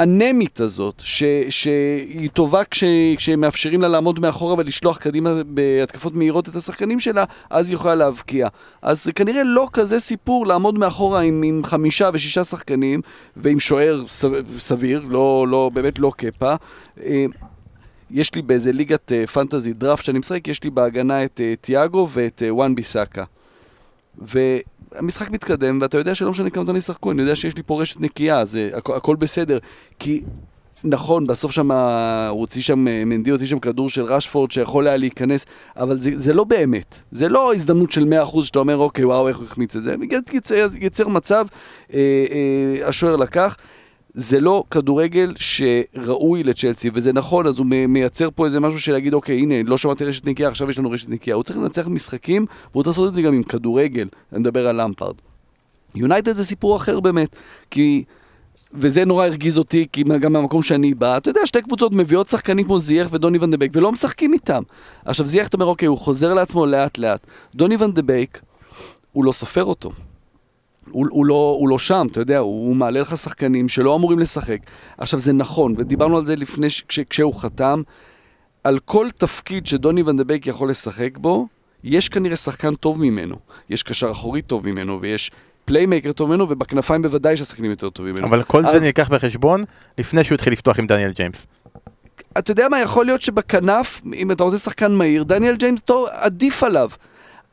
[0.00, 2.84] האנמית הזאת, ש, שהיא טובה כש,
[3.16, 8.48] כשמאפשרים לה לעמוד מאחורה ולשלוח קדימה בהתקפות מהירות את השחקנים שלה, אז היא יכולה להבקיע.
[8.82, 13.00] אז זה כנראה לא כזה סיפור לעמוד מאחורה עם, עם חמישה ושישה שחקנים
[13.36, 14.04] ועם שוער
[14.58, 16.54] סביר, לא, לא, באמת לא קפה.
[17.04, 17.26] אה,
[18.10, 22.42] יש לי באיזה ליגת אה, פנטזי דראפט שאני משחק, יש לי בהגנה את תיאגו ואת
[22.46, 23.24] אה, וואן ביסאקה.
[24.20, 28.00] והמשחק מתקדם, ואתה יודע שלא משנה כמה זמן ישחקו, אני יודע שיש לי פה רשת
[28.00, 29.58] נקייה, אז אה, הכ- הכל בסדר.
[29.98, 30.22] כי
[30.84, 31.80] נכון, בסוף שם, הוא
[32.40, 36.44] הוציא שם, מנדי הוציא שם כדור של רשפורד שיכול היה להיכנס, אבל זה, זה לא
[36.44, 36.98] באמת.
[37.12, 39.94] זה לא הזדמנות של 100% שאתה אומר, אוקיי, וואו, איך הוא החמיץ את זה.
[40.32, 41.46] יצר, יצר מצב,
[41.94, 41.98] אה,
[42.80, 43.56] אה, השוער לקח.
[44.14, 49.14] זה לא כדורגל שראוי לצ'לסי, וזה נכון, אז הוא מייצר פה איזה משהו של להגיד,
[49.14, 51.36] אוקיי, הנה, לא שמעתי רשת נקייה, עכשיו יש לנו רשת נקייה.
[51.36, 54.08] הוא צריך לנצח משחקים, והוא צריך לעשות את זה גם עם כדורגל.
[54.32, 55.14] אני מדבר על למפארד.
[55.94, 57.36] יונייטד זה סיפור אחר באמת,
[57.70, 58.04] כי...
[58.74, 62.64] וזה נורא הרגיז אותי, כי גם מהמקום שאני בא, אתה יודע, שתי קבוצות מביאות שחקנים
[62.64, 64.62] כמו זייח ודוני ון דה בייק, ולא משחקים איתם.
[65.04, 67.26] עכשיו זייח, אתה אומר, אוקיי, הוא חוזר לעצמו לאט לאט.
[67.54, 68.40] דוני ון דה בייק,
[69.12, 69.90] הוא לא סופר אותו.
[70.90, 74.18] הוא, הוא, לא, הוא לא שם, אתה יודע, הוא, הוא מעלה לך שחקנים שלא אמורים
[74.18, 74.58] לשחק.
[74.98, 77.82] עכשיו, זה נכון, ודיברנו על זה לפני, כש, כשהוא חתם,
[78.64, 81.46] על כל תפקיד שדוני ון דה בייק יכול לשחק בו,
[81.84, 83.36] יש כנראה שחקן טוב ממנו.
[83.70, 85.30] יש קשר אחורי טוב ממנו, ויש
[85.64, 88.26] playmaker טוב ממנו, ובכנפיים בוודאי יש השחקנים יותר טובים ממנו.
[88.26, 89.62] אבל כל זה נלקח בחשבון
[89.98, 91.46] לפני שהוא התחיל לפתוח עם דניאל ג'יימס.
[92.38, 96.62] אתה יודע מה, יכול להיות שבכנף, אם אתה רוצה שחקן מהיר, דניאל ג'יימס טוב, עדיף
[96.62, 96.90] עליו.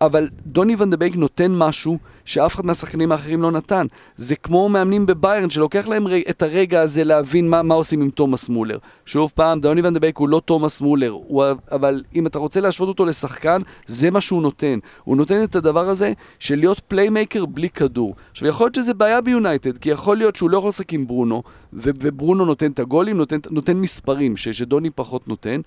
[0.02, 3.86] אבל דוני ון דה בייק נותן משהו שאף אחד מהשחקנים האחרים לא נתן.
[4.18, 8.50] זה כמו מאמנים בביירן, שלוקח להם את הרגע הזה להבין מה, מה עושים עם תומאס
[8.50, 8.78] מולר.
[9.06, 12.60] שוב פעם, דוני ון דה בייק הוא לא תומאס מולר, הוא, אבל אם אתה רוצה
[12.60, 14.80] להשוות אותו לשחקן, זה מה שהוא נותן.
[15.04, 18.16] הוא נותן את הדבר הזה של להיות playmaker בלי כדור.
[18.32, 21.44] עכשיו, יכול להיות שזה בעיה ביונייטד, כי יכול להיות שהוא לא יכול לשחק עם ברונו,
[21.74, 25.62] וברונו נותן את הגולים, נותן, נותן מספרים ש, שדוני פחות נותן.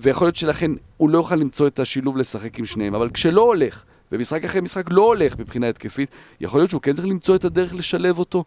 [0.00, 3.84] ויכול להיות שלכן הוא לא יוכל למצוא את השילוב לשחק עם שניהם, אבל כשלא הולך,
[4.12, 7.74] ומשחק אחרי משחק לא הולך מבחינה התקפית, יכול להיות שהוא כן צריך למצוא את הדרך
[7.74, 8.44] לשלב אותו.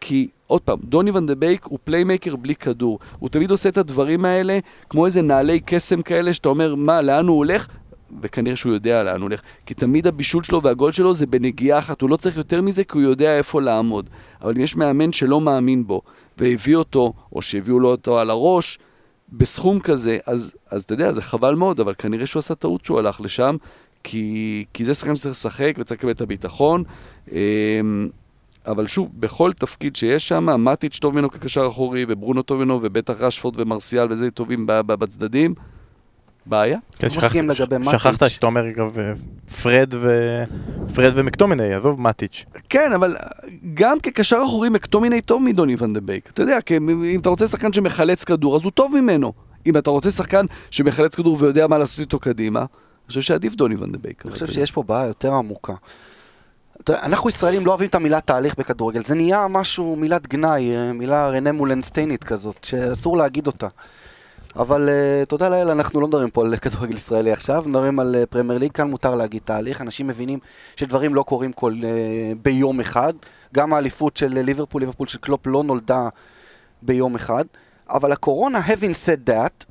[0.00, 2.98] כי, עוד פעם, דוני ון דה בייק הוא playmaker בלי כדור.
[3.18, 4.58] הוא תמיד עושה את הדברים האלה
[4.90, 7.68] כמו איזה נעלי קסם כאלה, שאתה אומר, מה, לאן הוא הולך?
[8.22, 9.40] וכנראה שהוא יודע לאן הוא הולך.
[9.66, 12.98] כי תמיד הבישול שלו והגול שלו זה בנגיעה אחת, הוא לא צריך יותר מזה כי
[12.98, 14.10] הוא יודע איפה לעמוד.
[14.42, 16.02] אבל אם יש מאמן שלא מאמין בו,
[16.38, 18.78] והביא אותו, או שהביאו לו אותו על הראש,
[19.32, 22.98] בסכום כזה, אז, אז אתה יודע, זה חבל מאוד, אבל כנראה שהוא עשה טעות שהוא
[22.98, 23.56] הלך לשם,
[24.04, 26.82] כי, כי זה שחקן שצריך לשחק וצריך לקבל את הביטחון.
[27.32, 28.08] אמ,
[28.66, 33.20] אבל שוב, בכל תפקיד שיש שם, מטיץ' טוב ממנו כקשר אחורי, וברונו טוב ממנו, ובטח
[33.20, 35.54] רשפורד ומרסיאל וזה טובים בצדדים.
[36.48, 36.78] בעיה.
[36.98, 37.30] כן, שכחת,
[37.92, 38.88] שכחת שאתה אומר גם
[39.62, 40.42] פרד, ו...
[40.94, 42.44] פרד ומקטומיני, עזוב מטיץ'.
[42.68, 43.16] כן, אבל
[43.74, 46.30] גם כקשר אחורי מקטומיני טוב מדוני ון דה בייק.
[46.30, 46.58] אתה יודע,
[47.14, 49.32] אם אתה רוצה שחקן שמחלץ כדור, אז הוא טוב ממנו.
[49.66, 52.66] אם אתה רוצה שחקן שמחלץ כדור ויודע מה לעשות איתו קדימה, אני
[53.08, 54.22] חושב שעדיף דוני ון דה בייק.
[54.26, 55.74] אני חושב שיש פה בעיה יותר עמוקה.
[56.90, 61.52] אנחנו ישראלים לא אוהבים את המילה תהליך בכדורגל, זה נהיה משהו, מילת גנאי, מילה רנה
[61.52, 63.68] מולנסטיינית כזאת, שאסור להגיד אותה.
[64.56, 68.26] אבל אה, תודה לאל, אנחנו לא מדברים פה על כדורגל ישראלי עכשיו, מדברים על אה,
[68.26, 70.38] פרמייר ליג, כאן מותר להגיד תהליך, אנשים מבינים
[70.76, 71.84] שדברים לא קורים כל uh,
[72.42, 73.12] ביום אחד,
[73.54, 76.08] גם האליפות של ליברפול, ליברפול של קלופ לא נולדה
[76.82, 77.44] ביום אחד,
[77.90, 79.64] אבל הקורונה, having said that,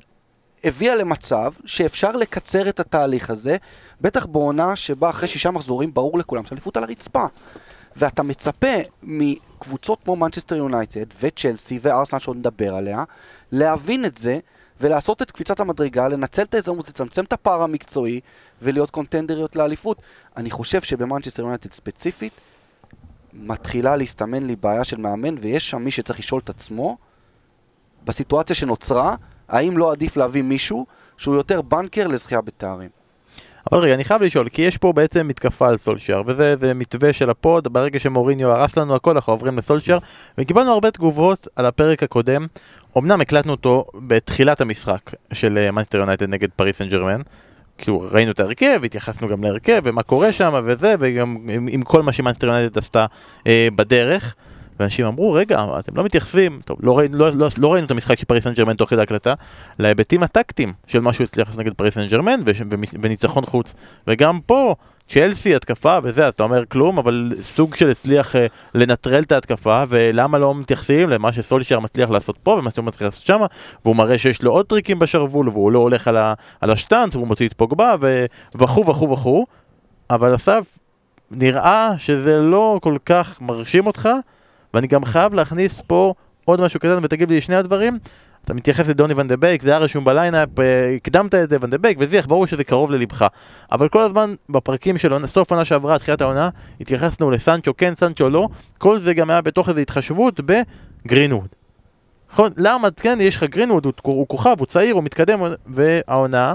[0.64, 3.56] הביאה למצב שאפשר לקצר את התהליך הזה,
[4.00, 7.26] בטח בעונה שבה אחרי שישה מחזורים ברור לכולם שהאליפות על הרצפה.
[7.96, 13.04] ואתה מצפה מקבוצות כמו מנצ'סטר יונייטד וצ'לסי וארסנל שעוד נדבר עליה,
[13.52, 14.38] להבין את זה
[14.80, 18.20] ולעשות את קפיצת המדרגה, לנצל את ההזדמנות, לצמצם את הפער המקצועי
[18.62, 20.02] ולהיות קונטנדריות לאליפות.
[20.36, 22.32] אני חושב שבמנצ'סטר יונייטד ספציפית
[23.32, 26.96] מתחילה להסתמן לי בעיה של מאמן ויש שם מי שצריך לשאול את עצמו
[28.04, 29.14] בסיטואציה שנוצרה,
[29.48, 30.86] האם לא עדיף להביא מישהו
[31.16, 32.97] שהוא יותר banker לזכייה בתארים.
[33.72, 37.30] אבל רגע, אני חייב לשאול, כי יש פה בעצם מתקפה על סולשייר, וזה מאהבה של
[37.30, 39.98] הפוד, ברגע שמוריניו הרס לנו הכל, אנחנו עוברים לסולשייר,
[40.38, 42.46] וקיבלנו הרבה תגובות על הפרק הקודם.
[42.98, 45.00] אמנם הקלטנו אותו בתחילת המשחק
[45.32, 47.20] של מנצ'סטר יונייטד נגד פריס סן ג'רמן,
[47.78, 52.02] כאילו ראינו את ההרכב, התייחסנו גם להרכב ומה קורה שם וזה, וגם עם, עם כל
[52.02, 53.06] מה שמנצ'סטר יונייטד עשתה
[53.46, 54.34] אה, בדרך.
[54.80, 58.24] ואנשים אמרו, רגע, אתם לא מתייחסים, טוב, לא, לא, לא, לא ראינו את המשחק של
[58.24, 59.34] פריס סן ג'רמן תוך כדי הקלטה,
[59.78, 62.40] להיבטים הטקטיים של מה שהוא הצליח לעשות נגד פריס סן ג'רמן
[63.02, 63.74] וניצחון חוץ.
[64.06, 64.74] וגם פה,
[65.08, 68.38] צ'לסי התקפה וזה, אתה אומר כלום, אבל סוג של הצליח uh,
[68.74, 73.26] לנטרל את ההתקפה, ולמה לא מתייחסים למה שסולשייר מצליח לעשות פה ומה שהוא מצליח לעשות
[73.26, 73.40] שם,
[73.84, 77.26] והוא מראה שיש לו עוד טריקים בשרוול, והוא לא הולך על, ה, על השטאנץ, והוא
[77.26, 77.94] מוציא את פוגבה,
[78.54, 79.46] וכו' וכו' וכו',
[80.10, 80.78] אבל אסף,
[81.30, 84.08] נראה שזה לא כל כך מרשים אותך,
[84.78, 86.14] ואני גם חייב להכניס פה
[86.44, 87.98] עוד משהו קטן ותגיד לי שני הדברים.
[88.44, 91.56] אתה מתייחס לדוני ון דה בייק, זה היה רשום ב line-up, אה, הקדמת את זה,
[91.60, 93.26] ון דה בייק וזיח, ברור שזה קרוב ללבך.
[93.72, 96.48] אבל כל הזמן בפרקים של סוף עונה שעברה, תחילת העונה,
[96.80, 101.48] התייחסנו לסנצ'ו כן, סנצ'ו לא, כל זה גם היה בתוך איזו התחשבות בגרינווד.
[102.32, 102.50] נכון?
[102.56, 106.54] למה, כן, יש לך גרינווד, הוא, הוא כוכב, הוא צעיר, הוא מתקדם, והעונה,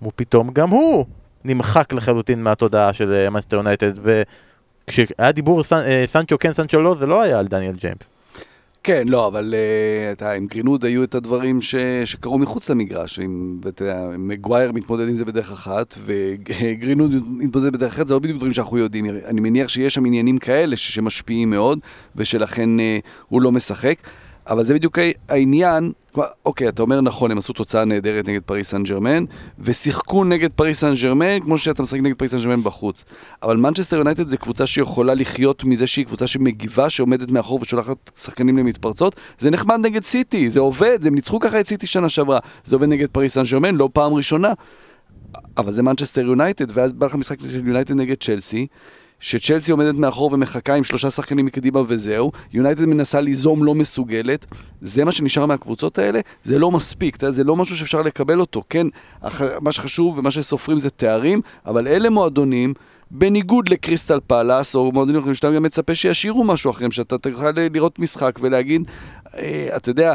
[0.00, 1.04] הוא פתאום גם הוא
[1.44, 3.92] נמחק לחלוטין מהתודעה של מנצ'סטר יונייטד,
[4.86, 8.02] כשהיה דיבור סנ, אה, סנצ'ו כן, סנצ'ו לא, זה לא היה על דניאל ג'יימס.
[8.84, 13.18] כן, לא, אבל uh, אתה, עם גרינוד היו את הדברים ש, שקרו מחוץ למגרש,
[13.62, 18.52] ואתה, מגווייר מתמודד עם זה בדרך אחת, וגרינוד מתמודד בדרך אחרת, זה לא בדיוק דברים
[18.52, 19.06] שאנחנו יודעים.
[19.24, 21.78] אני מניח שיש שם עניינים כאלה שמשפיעים מאוד,
[22.16, 23.96] ושלכן uh, הוא לא משחק.
[24.50, 25.92] אבל זה בדיוק העניין,
[26.44, 29.24] אוקיי, אתה אומר נכון, הם עשו תוצאה נהדרת נגד פריס סן ג'רמן,
[29.58, 33.04] ושיחקו נגד פריס סן ג'רמן כמו שאתה משחק נגד פריס סן ג'רמן בחוץ.
[33.42, 38.58] אבל מנצ'סטר יונייטד זה קבוצה שיכולה לחיות מזה שהיא קבוצה שמגיבה, שעומדת מאחור ושולחת שחקנים
[38.58, 39.16] למתפרצות.
[39.38, 42.38] זה נחמד נגד סיטי, זה עובד, הם ניצחו ככה את סיטי שנה שעברה.
[42.64, 44.52] זה עובד נגד פריס סן ג'רמן, לא פעם ראשונה.
[45.58, 48.66] אבל זה מנצ'סטר יונייטד, ואז בא לך משחק של יונייטד נגד צ'לסי.
[49.22, 54.46] שצ'לסי עומדת מאחור ומחכה עם שלושה שחקנים מקדימה וזהו, יונייטד מנסה ליזום לא מסוגלת,
[54.80, 58.40] זה מה שנשאר מהקבוצות האלה, זה לא מספיק, אתה יודע, זה לא משהו שאפשר לקבל
[58.40, 58.86] אותו, כן,
[59.60, 62.74] מה שחשוב ומה שסופרים זה תארים, אבל אלה מועדונים
[63.10, 67.98] בניגוד לקריסטל פאלאס, או מועדונים אחרים שאתה גם מצפה שישאירו משהו אחרים, שאתה תוכל לראות
[67.98, 68.82] משחק ולהגיד,
[69.34, 70.14] אה, אתה יודע,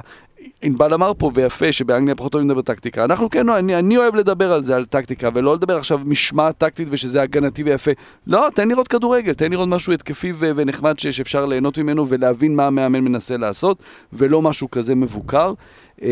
[0.61, 3.03] ענבל אמר פה ויפה שבאנגליה פחות אוהבים לדבר טקטיקה.
[3.03, 6.87] אנחנו כן, אני, אני אוהב לדבר על זה, על טקטיקה, ולא לדבר עכשיו משמעת טקטית
[6.91, 7.91] ושזה הגנתי ויפה.
[8.27, 12.55] לא, תן לראות כדורגל, תן לראות משהו התקפי ו- ונחמד ש- שאפשר ליהנות ממנו ולהבין
[12.55, 13.83] מה המאמן מנסה לעשות,
[14.13, 15.53] ולא משהו כזה מבוקר.
[16.01, 16.07] אמ,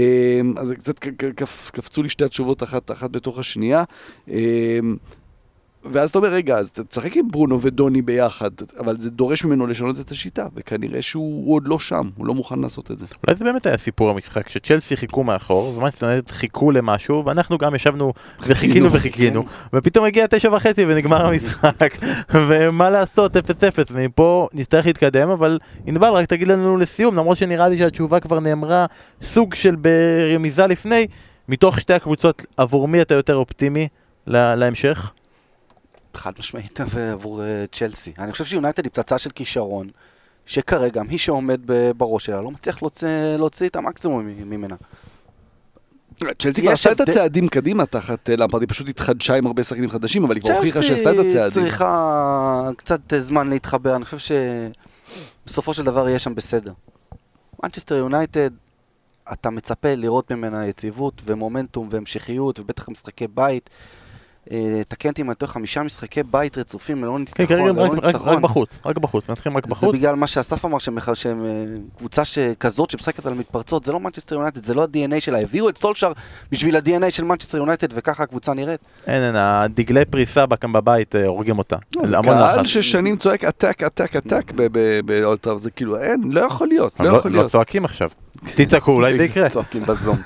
[0.57, 0.99] אז קצת
[1.73, 3.83] קפצו לי שתי התשובות אחת, אחת בתוך השנייה.
[5.91, 9.99] ואז אתה אומר, רגע, אז תשחק עם ברונו ודוני ביחד, אבל זה דורש ממנו לשנות
[9.99, 13.05] את השיטה, וכנראה שהוא עוד לא שם, הוא לא מוכן לעשות את זה.
[13.27, 18.13] אולי זה באמת היה סיפור המשחק, שצ'לסי חיכו מאחור, ומאנסטר חיכו למשהו, ואנחנו גם ישבנו
[18.39, 19.45] וחיכינו וחיכינו.
[19.73, 21.97] ופתאום הגיע תשע וחצי ונגמר המשחק,
[22.33, 27.67] ומה לעשות, אפס אפס, ומפה נצטרך להתקדם, אבל ענבל, רק תגיד לנו לסיום, למרות שנראה
[27.67, 28.85] לי שהתשובה כבר נאמרה
[29.21, 31.07] סוג של ברמיזה לפני,
[31.49, 33.87] מתוך שתי הקבוצות, עבור מי אתה יותר אופטימי
[34.27, 35.11] להמשך?
[36.15, 36.79] חד משמעית
[37.13, 38.13] עבור אה, צ'לסי.
[38.19, 39.89] אני חושב שיונייטד היא פצצה של כישרון,
[40.45, 41.61] שכרגע מי שעומד
[41.97, 44.75] בראש שלה לא מצליח להוציא, להוציא את המקסימום ממנה.
[46.39, 49.89] צ'לסי כבר עשתה את הצעדים קדימה תחת אה, למפרד, היא פשוט התחדשה עם הרבה שחקנים
[49.89, 51.33] חדשים, אבל היא כבר הוכיחה שעשתה את הצעדים.
[51.33, 54.35] צ'לסי צריכה קצת אה, זמן להתחבר, אני חושב
[55.45, 56.73] שבסופו של דבר יהיה שם בסדר.
[57.63, 58.49] מנצ'סטר יונייטד,
[59.33, 63.69] אתה מצפה לראות ממנה יציבות ומומנטום והמשכיות, ובטח משחקי בית.
[64.51, 67.45] אה, תקן אותי אם אני טועה, חמישה משחקי בית רצופים ללא ניצחון.
[67.45, 67.83] כן, כרגע
[68.31, 69.91] רק בחוץ, רק בחוץ, מנצחים רק בחוץ.
[69.91, 70.97] זה בגלל מה שאסף אמר, שהם
[71.45, 71.51] אה,
[71.97, 72.21] קבוצה
[72.59, 75.41] כזאת שמשחקת על מתפרצות, זה לא מנצ'סטר יונייטד, זה לא ה-DNA שלה.
[75.41, 76.11] הביאו את סולשייר
[76.51, 78.79] בשביל ה-DNA של מנצ'סטר יונייטד, וככה הקבוצה נראית.
[79.07, 81.75] אין, אין, הדגלי פריסה כאן בבית אה, הורגים אותה.
[82.03, 84.51] זה קהל ששנים צועק עתק, עתק, עתק
[85.05, 87.43] באולטראב, זה כאילו, אין, לא יכול להיות, לא, לא יכול להיות.
[87.43, 88.09] לא צועקים עכשיו.
[88.55, 89.49] תצעקו, אולי זה יקרה.
[89.49, 90.17] צועקים בזום.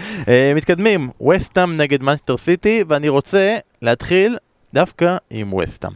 [0.56, 3.51] מתקדמים, ווסטהאם נגד מנצ'סטר סיטי, ואני רוצה
[3.82, 4.36] להתחיל
[4.74, 5.92] דווקא עם ווסטהאם.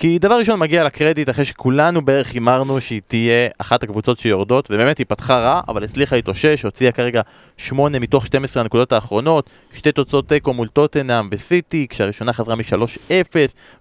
[0.00, 4.98] כי דבר ראשון מגיע לקרדיט אחרי שכולנו בערך הימרנו שהיא תהיה אחת הקבוצות שיורדות ובאמת
[4.98, 7.20] היא פתחה רע אבל הצליחה להתאושש, הוציאה כרגע
[7.56, 13.34] 8 מתוך 12 הנקודות האחרונות שתי תוצאות תיקו מול טוטנאם וסיטי כשהראשונה חזרה מ-3-0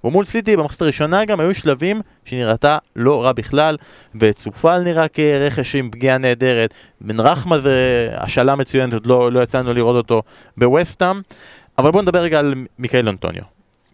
[0.03, 3.77] ומול סיטי במחצית הראשונה גם היו שלבים שנראתה לא רע בכלל
[4.19, 9.73] וצופל נראה כרכש עם פגיעה נהדרת בן רחמה זה השאלה מצוינת עוד לא, לא יצאנו
[9.73, 10.21] לראות אותו
[10.57, 11.21] בווסטאם
[11.79, 13.43] אבל בואו נדבר רגע על מיכאל אנטוניו.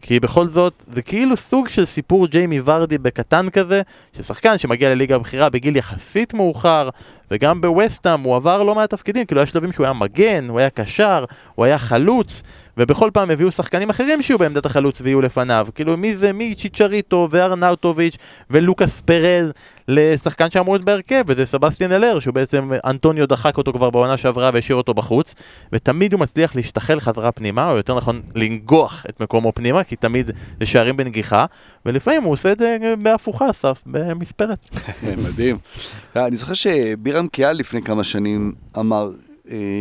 [0.01, 3.81] כי בכל זאת, זה כאילו סוג של סיפור ג'יימי ורדי בקטן כזה,
[4.17, 6.89] ששחקן שמגיע לליגה הבכירה בגיל יחסית מאוחר,
[7.31, 10.69] וגם בווסטהאם הוא עבר לא מעט תפקידים, כאילו היה שלבים שהוא היה מגן, הוא היה
[10.69, 12.43] קשר, הוא היה חלוץ,
[12.77, 15.67] ובכל פעם הביאו שחקנים אחרים שיהיו בעמדת החלוץ ויהיו לפניו.
[15.75, 18.17] כאילו מי זה מי צ'יצ'ריטו וארנאוטוביץ'
[18.49, 19.51] ולוקאס פרז
[19.87, 24.49] לשחקן שאמור להיות בהרכב, וזה סבסטיאן אלר, שהוא בעצם, אנטוניו דחק אותו כבר בעונה שעברה
[24.53, 25.35] והשאיר אותו בחוץ,
[25.73, 30.31] ותמיד הוא מצליח להשתחל חזרה פנימה, או יותר נכון לנגוח את מקומו פנימה, כי תמיד
[30.59, 31.45] זה שערים בנגיחה,
[31.85, 34.67] ולפעמים הוא עושה את זה בהפוכה, סף, במספרת.
[35.25, 35.57] מדהים.
[36.15, 39.24] אני זוכר שבירם קיאל לפני כמה שנים אמר, אה,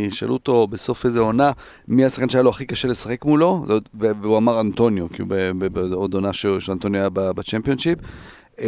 [0.09, 1.51] שאלו אותו בסוף איזה עונה,
[1.87, 5.29] מי השחקן שהיה לו הכי קשה לשחק מולו, והוא אמר אנטוניו, כי הוא
[5.71, 7.99] בעוד עונה שאנטוניו היה בצ'מפיונשיפ.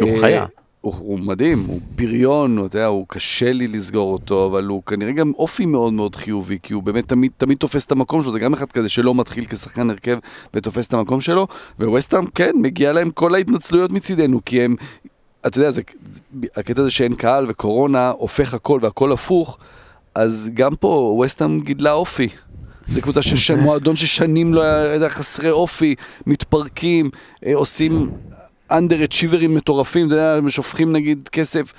[0.00, 0.46] הוא אה, חיה.
[0.80, 5.12] הוא, הוא מדהים, הוא פריון, הוא, יודע, הוא קשה לי לסגור אותו, אבל הוא כנראה
[5.12, 8.38] גם אופי מאוד מאוד חיובי, כי הוא באמת תמיד, תמיד תופס את המקום שלו, זה
[8.38, 10.18] גם אחד כזה שלא מתחיל כשחקן הרכב
[10.54, 11.46] ותופס את המקום שלו,
[11.80, 14.74] וווסטהאם, כן, מגיע להם כל ההתנצלויות מצידנו, כי הם,
[15.46, 15.82] אתה יודע, זה,
[16.56, 19.58] הקטע הזה שאין קהל וקורונה הופך הכל והכל הפוך,
[20.14, 22.28] אז גם פה ווסטהאם גידלה אופי.
[22.88, 25.94] זה קבוצה של מועדון ששנים לא היה חסרי אופי,
[26.26, 27.10] מתפרקים,
[27.46, 28.10] אה, עושים
[28.70, 31.72] אנדר אצ'יברים מטורפים, אתה יודע, שופכים נגיד כסף.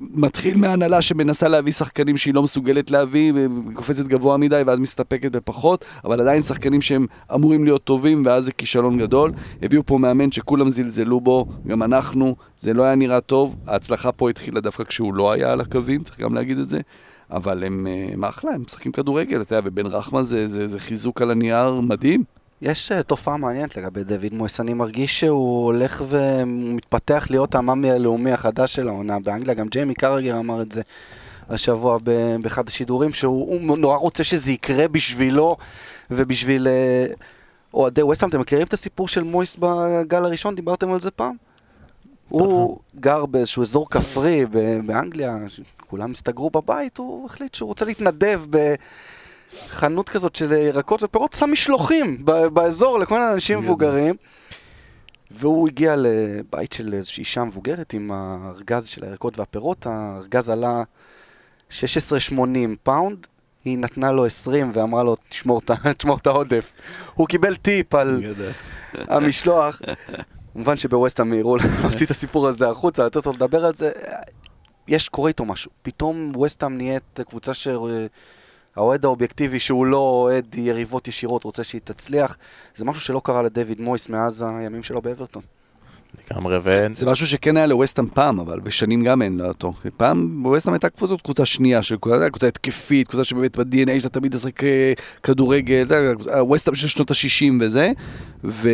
[0.00, 3.32] מתחיל מהנהלה שמנסה להביא שחקנים שהיא לא מסוגלת להביא,
[3.74, 8.52] קופצת גבוה מדי ואז מסתפקת בפחות, אבל עדיין שחקנים שהם אמורים להיות טובים ואז זה
[8.52, 9.32] כישלון גדול.
[9.62, 13.56] הביאו פה מאמן שכולם זלזלו בו, גם אנחנו, זה לא היה נראה טוב.
[13.66, 16.80] ההצלחה פה התחילה דווקא כשהוא לא היה על הקווים, צריך גם להגיד את זה.
[17.34, 21.22] אבל הם, הם אחלה, הם משחקים כדורגל, אתה יודע, ובן רחמן זה, זה, זה חיזוק
[21.22, 22.24] על הנייר מדהים.
[22.62, 28.32] יש uh, תופעה מעניינת לגבי דוד מויס, אני מרגיש שהוא הולך ומתפתח להיות המאמי הלאומי
[28.32, 30.82] החדש של העונה באנגליה, גם ג'יימי קרגר אמר את זה
[31.48, 31.98] השבוע
[32.42, 35.56] באחד השידורים, שהוא נורא רוצה שזה יקרה בשבילו
[36.10, 37.14] ובשביל uh,
[37.74, 38.30] אוהדי ווסטהאם.
[38.30, 40.54] אתם מכירים את הסיפור של מויס בגל הראשון?
[40.54, 41.36] דיברתם על זה פעם?
[42.28, 44.46] הוא גר באיזשהו אזור כפרי
[44.86, 45.38] באנגליה,
[45.94, 48.74] כולם הסתגרו בבית, הוא החליט שהוא רוצה להתנדב ב...
[49.68, 54.14] חנות כזאת של ירקות ופירות, שם משלוחים באזור לכל מיני אנשים מבוגרים.
[55.30, 60.82] והוא הגיע לבית של איזושהי אישה מבוגרת עם הארגז של הירקות והפירות, הארגז עלה
[61.70, 62.34] 16.80
[62.82, 63.26] פאונד,
[63.64, 65.60] היא נתנה לו 20 ואמרה לו, תשמור
[66.20, 66.72] את העודף.
[67.14, 68.22] הוא קיבל טיפ על
[68.94, 69.80] המשלוח.
[70.52, 73.90] כמובן שבווסטהאם מיהרו להוציא את הסיפור הזה החוצה, לתת לו לדבר על זה.
[74.88, 75.70] יש, קורה איתו משהו.
[75.82, 77.68] פתאום ווסטהאם נהיית קבוצה ש...
[78.76, 82.36] האוהד האובייקטיבי שהוא לא אוהד יריבות ישירות, רוצה שהיא תצליח.
[82.76, 85.42] זה משהו שלא קרה לדיוויד מויס מאז הימים שלו באברטון.
[86.30, 86.86] לגמרי, ו...
[86.92, 89.72] זה משהו שכן היה לווסטהאם פעם, אבל בשנים גם אין אותו.
[89.96, 91.96] פעם ווסטהאם הייתה קבוצה, קבוצה שנייה, של
[92.30, 94.92] קבוצה התקפית, קבוצה שבאמת ב-DNA שלה תמיד לשחק אה,
[95.22, 95.86] כדורגל,
[96.40, 97.92] ווסטהאם של שנות ה-60 וזה,
[98.44, 98.68] ו...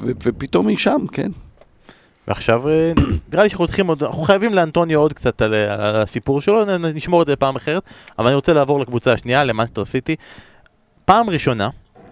[0.00, 0.10] ו...
[0.22, 1.30] ופתאום היא שם, כן.
[2.28, 2.92] ועכשיו אה,
[3.32, 7.22] נראה לי שאנחנו צריכים עוד, אנחנו חייבים לאנטוניו עוד קצת על, על הסיפור שלו, נשמור
[7.22, 7.82] את זה פעם אחרת,
[8.18, 10.16] אבל אני רוצה לעבור לקבוצה השנייה, למנצ'סטר סיטי.
[11.04, 11.68] פעם ראשונה,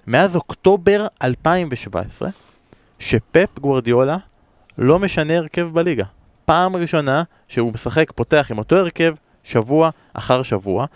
[0.07, 2.29] מאז אוקטובר 2017,
[2.99, 4.17] שפפ גוורדיולה
[4.79, 6.05] לא משנה הרכב בליגה.
[6.45, 10.87] פעם ראשונה שהוא משחק, פותח עם אותו הרכב, שבוע אחר שבוע,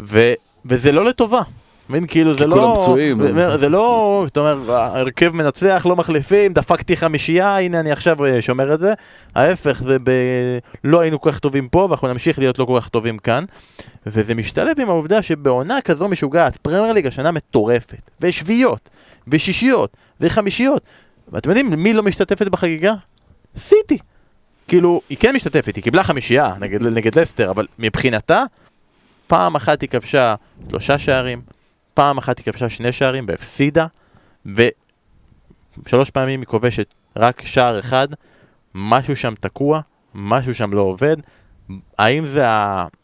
[0.00, 0.32] ו,
[0.64, 1.42] וזה לא לטובה.
[1.90, 2.54] מבין, כאילו זה לא...
[2.54, 3.22] כולם פצועים.
[3.60, 8.74] זה לא, זאת אומרת, הרכב מנצח, לא מחליפים, דפקתי חמישייה, הנה אני עכשיו אה, שומר
[8.74, 8.94] את זה.
[9.34, 10.10] ההפך, זה ב...
[10.84, 13.44] לא היינו כל כך טובים פה, ואנחנו נמשיך להיות לא כל כך טובים כאן.
[14.06, 18.88] וזה משתלב עם העובדה שבעונה כזו משוגעת, פרמייר ליג השנה מטורפת, ושביעיות,
[19.28, 20.82] ושישיות, וחמישיות.
[21.32, 22.94] ואתם יודעים מי לא משתתפת בחגיגה?
[23.56, 23.98] סיטי.
[24.68, 28.44] כאילו, היא כן משתתפת, היא קיבלה חמישייה נגד, נגד לסטר, אבל מבחינתה,
[29.26, 30.34] פעם אחת היא כבשה
[30.68, 31.40] שלושה שערים,
[31.94, 33.86] פעם אחת היא כבשה שני שערים והפסידה,
[34.46, 38.08] ושלוש פעמים היא כובשת רק שער אחד,
[38.74, 39.80] משהו שם תקוע,
[40.14, 41.16] משהו שם לא עובד.
[41.98, 42.44] האם זה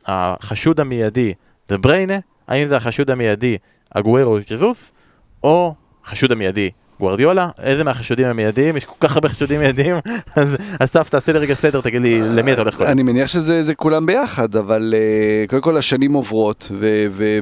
[0.06, 1.34] החשוד המיידי
[1.68, 2.18] דה בריינה?
[2.48, 3.58] האם זה החשוד המיידי
[3.90, 4.92] אגוורו ג'זוס?
[5.42, 6.70] או חשוד המיידי
[7.00, 8.76] גוורדיולה, איזה מהחשודים המיידיים?
[8.76, 9.96] יש כל כך הרבה חשודים מיידיים,
[10.36, 12.90] אז אסף תעשה לי רגע סדר, תגיד לי למי אתה הולך קודם.
[12.90, 16.72] אני מניח שזה כולם ביחד, אבל uh, קודם כל השנים עוברות,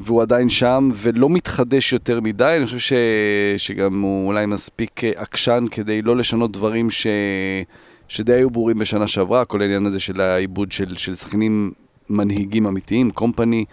[0.02, 2.96] והוא עדיין שם, ולא מתחדש יותר מדי, אני חושב
[3.56, 6.88] שגם הוא אולי מספיק אה, עקשן כדי לא לשנות דברים.
[8.08, 11.72] שדי היו ברורים בשנה שעברה, כל העניין הזה של העיבוד של שחקנים
[12.10, 13.64] מנהיגים אמיתיים, קומפני.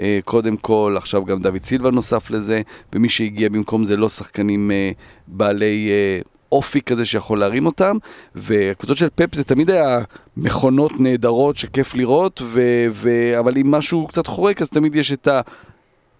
[0.00, 4.70] אה, קודם כל, עכשיו גם דוד סילבה נוסף לזה, ומי שהגיע במקום זה לא שחקנים
[4.70, 4.90] אה,
[5.26, 6.20] בעלי אה,
[6.52, 7.96] אופי כזה שיכול להרים אותם,
[8.34, 10.00] והקבוצות של פפ זה תמיד היה
[10.36, 15.28] מכונות נהדרות שכיף לראות, ו- ו- אבל אם משהו קצת חורק אז תמיד יש את
[15.28, 15.40] ה...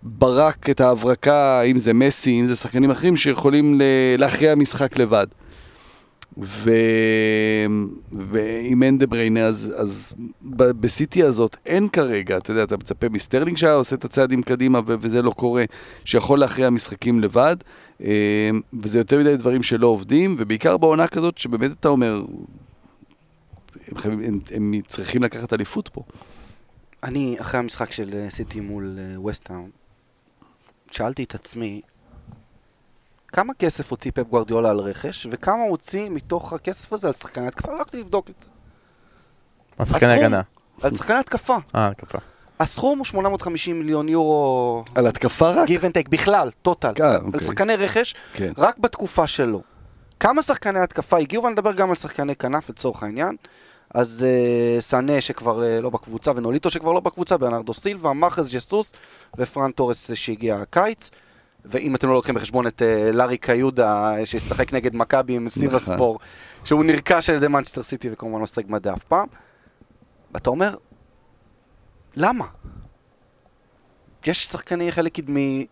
[0.02, 3.80] ברק, את ההברקה, אם זה מסי, אם זה שחקנים אחרים שיכולים
[4.18, 5.26] להכריע משחק לבד.
[6.42, 6.70] ו...
[8.12, 10.14] ואם אין דה בריינה, אז, אז
[10.80, 14.94] בסיטי הזאת אין כרגע, אתה יודע, אתה מצפה מסטרלינג שהיה עושה את הצעדים קדימה ו-
[15.00, 15.64] וזה לא קורה,
[16.04, 17.56] שיכול להכריע משחקים לבד,
[18.02, 18.50] אה,
[18.82, 22.22] וזה יותר מדי דברים שלא עובדים, ובעיקר בעונה כזאת שבאמת אתה אומר,
[23.88, 26.02] הם, חייבים, הם, הם צריכים לקחת אליפות פה.
[27.02, 28.98] אני, אחרי המשחק של אה, סיטי מול
[29.50, 29.56] אה,
[30.90, 31.80] שאלתי את עצמי,
[33.32, 37.46] כמה כסף הוציא פפ גוורדיולה על רכש, וכמה הוא הוציא מתוך הכסף הזה על שחקני
[37.46, 37.72] התקפה?
[37.72, 38.50] הלכתי לבדוק את זה.
[39.78, 40.40] על שחקני הגנה.
[40.82, 41.56] על שחקני התקפה.
[41.74, 42.18] אה, התקפה.
[42.60, 44.84] הסכום הוא 850 מיליון יורו...
[44.94, 45.68] על התקפה רק?
[45.68, 46.92] Give and take, בכלל, טוטל.
[46.94, 47.40] כן, על אוקיי.
[47.40, 48.52] שחקני רכש, כן.
[48.58, 49.62] רק בתקופה שלו.
[50.20, 53.36] כמה שחקני התקפה הגיעו, ואני מדבר גם על שחקני כנף לצורך העניין.
[53.94, 58.92] אז uh, סאנה שכבר uh, לא בקבוצה, ונוליטו שכבר לא בקבוצה, ברנרדו סילבה, מאחז ג'סוס
[59.38, 61.10] ופרן תורס שהגיע הקיץ.
[61.70, 65.74] ואם אתם לא לוקחים בחשבון את uh, לארי קיודה, שישחק נגד מכבי עם נכון.
[65.74, 66.18] הספור,
[66.64, 69.26] שהוא נרכש על ידי מנצ'סטר סיטי וכמובן לא שחק מדע אף פעם,
[70.32, 70.74] ואתה אומר,
[72.16, 72.44] למה?
[74.26, 75.66] יש שחקני חלק קדמי,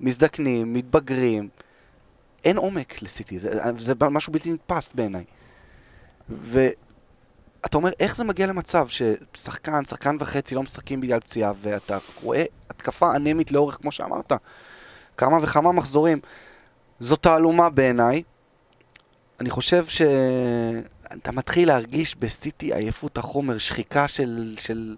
[0.00, 1.48] מזדקנים, מתבגרים,
[2.44, 5.24] אין עומק לסיטי, זה, זה משהו בלתי נתפס בעיניי.
[7.66, 12.44] אתה אומר, איך זה מגיע למצב ששחקן, שחקן וחצי לא משחקים בגלל פציעה, ואתה רואה
[12.70, 14.32] התקפה אנמית לאורך, כמו שאמרת,
[15.18, 16.18] כמה וכמה מחזורים.
[17.00, 18.22] זו תעלומה בעיניי.
[19.40, 24.96] אני חושב שאתה מתחיל להרגיש בסיטי עייפות החומר, שחיקה של, של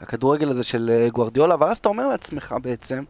[0.00, 3.04] הכדורגל הזה של אה, גוארדיולה, אבל אז אתה אומר לעצמך בעצם,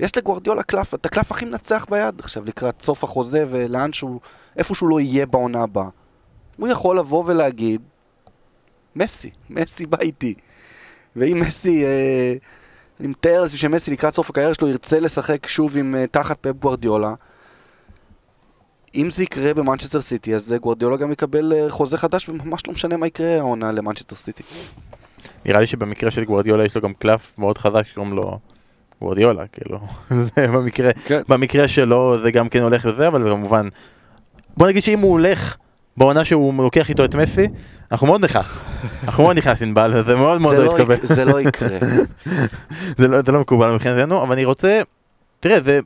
[0.00, 4.20] יש לגוארדיולה קלף, את הקלף הכי מנצח ביד עכשיו לקראת סוף החוזה ולאן שהוא,
[4.56, 5.88] איפה שהוא לא יהיה בעונה הבאה.
[6.56, 7.80] הוא יכול לבוא ולהגיד,
[8.96, 10.34] מסי, מסי בא איתי.
[11.16, 12.34] ואם מסי, אה,
[13.00, 16.52] אני מתאר לעצמי שמסי לקראת סוף הקריירה שלו ירצה לשחק שוב עם אה, תחת פפ
[16.60, 17.14] גוארדיולה,
[18.94, 22.72] אם זה יקרה במנצ'סטר סיטי, אז אה, גוארדיולה גם יקבל אה, חוזה חדש, וממש לא
[22.72, 24.42] משנה מה יקרה העונה למנצ'סטר סיטי.
[25.46, 28.38] נראה לי שבמקרה של גוורדיולה יש לו גם קלף מאוד חזק שקוראים לו
[29.00, 29.78] גוורדיולה, כאילו,
[30.34, 31.20] זה במקרה, כן.
[31.28, 33.68] במקרה שלו זה גם כן הולך לזה, אבל כמובן,
[34.56, 35.56] בוא נגיד שאם הוא הולך
[35.96, 37.46] בעונה שהוא לוקח איתו את מסי,
[37.92, 38.44] אנחנו מאוד נכנס,
[39.04, 41.78] אנחנו מאוד נכנס ענבל, זה מאוד מאוד לא לא יתקבל, יק- זה לא יקרה.
[42.98, 44.80] זה לא- זה לא מקובל מבחינתנו, אבל אני רוצה,
[45.40, 45.80] תראה, זה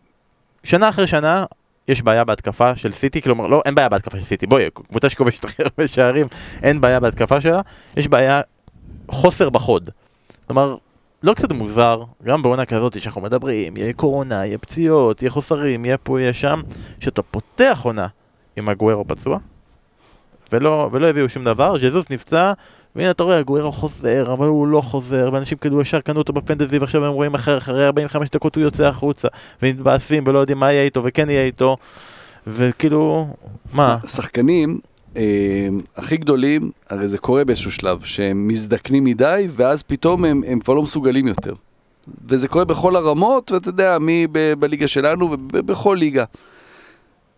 [0.65, 1.45] שנה אחרי שנה.
[1.89, 5.45] יש בעיה בהתקפה של סיטי, כלומר, לא, אין בעיה בהתקפה של סיטי, בואי, קבוצה שכובשת
[5.45, 6.27] הכי הרבה שערים,
[6.63, 7.61] אין בעיה בהתקפה שלה,
[7.97, 8.41] יש בעיה
[9.11, 9.91] חוסר בחוד.
[10.47, 10.77] כלומר,
[11.23, 15.97] לא קצת מוזר, גם בעונה כזאת שאנחנו מדברים, יהיה קורונה, יהיה פציעות, יהיה חוסרים, יהיה
[15.99, 16.61] פה, יהיה שם,
[17.01, 18.07] שאתה פותח עונה
[18.57, 19.39] עם הגוארו פצוע,
[20.53, 22.53] ולא, ולא הביאו שום דבר, ז'זוס נפצע,
[22.97, 26.79] והנה אתה רואה, הגוארו חוזר, אבל הוא לא חוזר, ואנשים כאילו ישר קנו אותו בפנטזי,
[26.79, 29.29] ועכשיו הם רואים אחרי, אחרי 45 דקות הוא יוצא החוצה,
[29.63, 31.77] ומתבאסים ולא יודעים מה יהיה איתו וכן יהיה איתו,
[32.47, 33.29] וכאילו,
[33.73, 33.97] מה?
[34.05, 34.81] השחקנים
[35.17, 40.61] אה, הכי גדולים, הרי זה קורה באיזשהו שלב, שהם מזדקנים מדי, ואז פתאום הם, הם
[40.61, 41.55] כבר לא מסוגלים יותר.
[42.29, 46.25] וזה קורה בכל הרמות, ואתה יודע, מי ב- בליגה שלנו ובכל ליגה.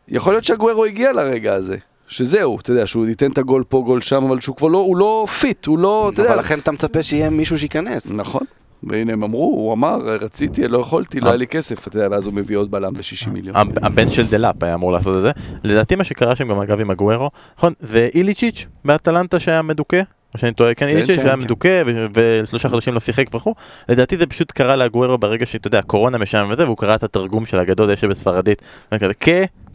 [0.08, 1.76] יכול להיות שאגוארו הגיע לרגע הזה.
[2.12, 4.96] שזהו, אתה יודע, שהוא ייתן את הגול פה, גול שם, אבל שהוא כבר לא, הוא
[4.96, 6.30] לא fit, הוא לא, אתה יודע.
[6.30, 8.10] אבל לכן אתה מצפה שיהיה מישהו שייכנס.
[8.10, 8.40] נכון.
[8.82, 12.26] והנה הם אמרו, הוא אמר, רציתי, לא יכולתי, לא היה לי כסף, אתה יודע, ואז
[12.26, 13.56] הוא מביא עוד בלם ב-60 מיליון.
[13.56, 15.30] הב- הבן של דלאפ היה אמור לעשות את זה.
[15.64, 20.02] לדעתי מה שקרה שם גם אגב עם אגוארו, נכון, זה איליצ'יץ' באטלנטה שהיה מדוכא.
[20.34, 21.42] או שאני טועה, כן, כן, איליצ'יץ' כן, שהיה כן.
[21.42, 21.82] מדוכא
[22.14, 23.54] ושלושה חודשים לא שיחק וכו'.
[23.88, 27.46] לדעתי זה פשוט קרה לגוארו ברגע שאתה יודע, קורונה משם וזה, והוא קרא את התרגום
[27.46, 28.62] של הגדול יש בספרדית.
[28.94, 29.28] וכזה, כ,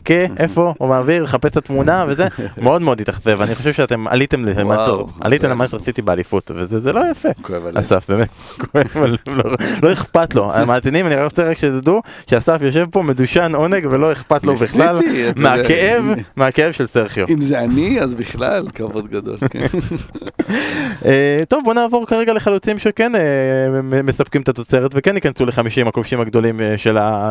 [0.08, 2.28] כ, איפה, הוא מעביר, מחפש את התמונה וזה,
[2.62, 7.02] מאוד מאוד התאכזב, אני חושב שאתם עליתם למאסטר, עליתם למאסטר סיטי באליפות, וזה זה לא
[7.12, 7.30] יפה.
[7.76, 8.28] אסף, באמת,
[9.28, 9.44] לא-
[9.84, 10.54] לא אכפת לו.
[10.54, 15.00] המאזינים, אני רוצה רק שתדעו שאסף יושב פה מדושן עונג ולא אכפת לו בכלל.
[15.36, 16.06] מהכאב,
[16.36, 17.26] מהכאב של סרחיו.
[17.30, 19.60] אם זה אני, אז בכלל, כבוד גדול, כן.
[21.06, 26.20] אה, טוב, בוא נעבור כרגע לחלוצים שכן אה, מספקים את התוצרת וכן ייכנסו לחמישים הכובשים
[26.20, 26.78] הגדולים אה,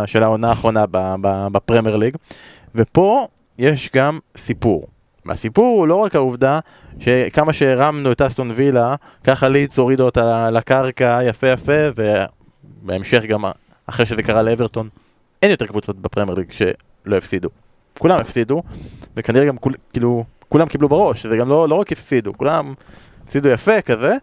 [0.07, 0.85] של העונה האחרונה
[1.53, 2.17] בפרמייר ליג.
[2.77, 4.87] ופה יש גם סיפור.
[5.25, 6.59] והסיפור הוא לא רק העובדה
[6.99, 13.45] שכמה שהרמנו את אסטון וילה, ככה לידס הורידו אותה לקרקע יפה יפה, ובהמשך גם
[13.87, 14.89] אחרי שזה קרה לאברטון,
[15.43, 17.49] אין יותר קבוצות בפרמייר ליג שלא הפסידו.
[17.99, 18.63] כולם הפסידו,
[19.17, 22.75] וכנראה גם כול, כאילו, כולם קיבלו בראש, זה גם לא, לא רק הפסידו, כולם
[23.25, 24.17] הפסידו יפה כזה,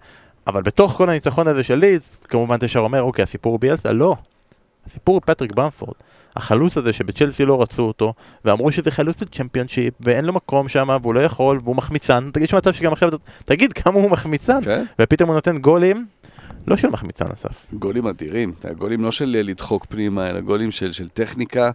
[0.47, 4.15] אבל בתוך כל הניצחון הזה של לידס, כמובן תשר אומר, אוקיי, הסיפור הוא ביאלסה, לא.
[4.87, 5.93] הסיפור הוא פטריק במפורד.
[6.35, 8.13] החלוץ הזה שבצ'לסי לא רצו אותו,
[8.45, 12.29] ואמרו שזה חלוץ של צ'מפיונשיפ, ואין לו מקום שם, והוא לא יכול, והוא מחמיצן.
[12.33, 13.09] תגיד יש מצב שגם עכשיו,
[13.45, 14.83] תגיד כמה הוא מחמיצן, כן?
[14.99, 16.05] ופתאום הוא נותן גולים,
[16.67, 17.65] לא של מחמיצן אסף.
[17.73, 21.71] גולים אדירים, גולים לא של לדחוק פנימה, אלא גולים של, של טכניקה.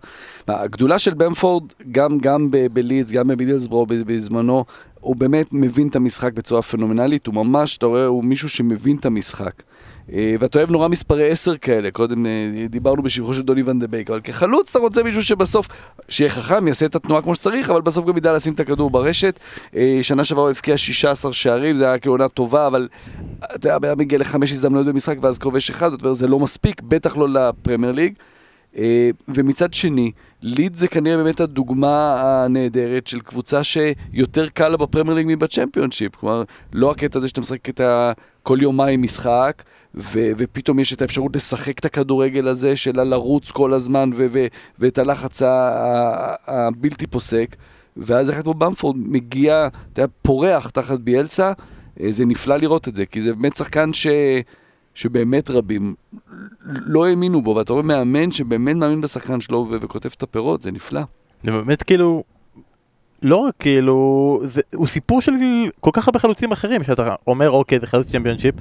[0.48, 4.64] הגדולה של במפורד, גם, גם בלידס, גם בבידלסברו ב- בזמנו,
[5.00, 9.06] הוא באמת מבין את המשחק בצורה פנומנלית, הוא ממש, אתה רואה, הוא מישהו שמבין את
[9.06, 9.62] המשחק.
[10.12, 12.30] אה, ואתה אוהב נורא מספרי 10 כאלה, קודם אה,
[12.68, 15.68] דיברנו בשבחו של דוני ון דה בייק, אבל כחלוץ אתה רוצה מישהו שבסוף,
[16.09, 19.40] שיהיה חכם, יעשה את התנועה כמו שצריך, אבל בסוף גם ידע לשים את הכדור ברשת.
[19.76, 22.88] אה, שנה שעברה הוא הבקיע 16 שערים, זה היה כעונה טובה, אבל
[23.38, 26.82] אתה יודע, היה מגיע לחמש הזדמנויות במשחק ואז כובש אחד, זאת אומרת, זה לא מספיק,
[26.82, 28.14] בטח לא לפרמייר ליג.
[29.28, 35.26] ומצד שני, ליד זה כנראה באמת הדוגמה הנהדרת של קבוצה שיותר קל לה בפרמייר ליג
[35.28, 36.16] מבצ'מפיונשיפ.
[36.16, 36.42] כלומר,
[36.72, 38.12] לא הקטע הזה שאתה משחק את ה...
[38.48, 39.62] כל יומיים משחק,
[39.99, 44.46] ו- ופתאום יש את האפשרות לשחק את הכדורגל הזה של לרוץ כל הזמן, ו- ו-
[44.78, 45.42] ואת הלחץ
[46.46, 47.57] הבלתי פוסק.
[47.96, 51.53] ואז אחד כמו במפורד מגיע, אתה יודע, פורח תחת ביאלסה,
[52.01, 54.07] אה, זה נפלא לראות את זה, כי זה באמת שחקן ש...
[54.94, 55.94] שבאמת רבים
[56.64, 60.70] לא האמינו בו, ואתה רואה מאמן שבאמת מאמין בשחקן שלו ו- וכותב את הפירות, זה
[60.72, 61.01] נפלא.
[61.44, 62.22] זה באמת כאילו,
[63.22, 65.32] לא רק כאילו, זה, הוא סיפור של
[65.80, 68.54] כל כך הרבה חלוצים אחרים, שאתה אומר אוקיי זה חלוץ צ'מפיונשיפ,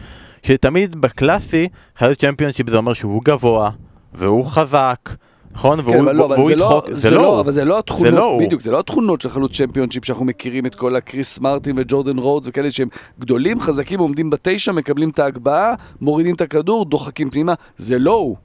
[0.44, 3.70] שתמיד בקלאסי חלוץ צ'מפיונשיפ זה אומר שהוא גבוה,
[4.14, 5.10] והוא חזק,
[5.52, 5.82] נכון?
[5.82, 8.32] כן, אבל לא, והוא זה לא, ידחוק, זה לא, אבל זה לא זה התכונות, לא
[8.32, 8.42] הוא.
[8.42, 12.48] בדיוק, זה לא התכונות של חלוץ צ'מפיונשיפ שאנחנו מכירים את כל הקריס מרטין וג'ורדן רודס
[12.48, 12.88] וכאלה שהם
[13.20, 18.36] גדולים, חזקים, עומדים בתשע, מקבלים את ההגבהה, מורידים את הכדור, דוחקים פנימה, זה לא הוא.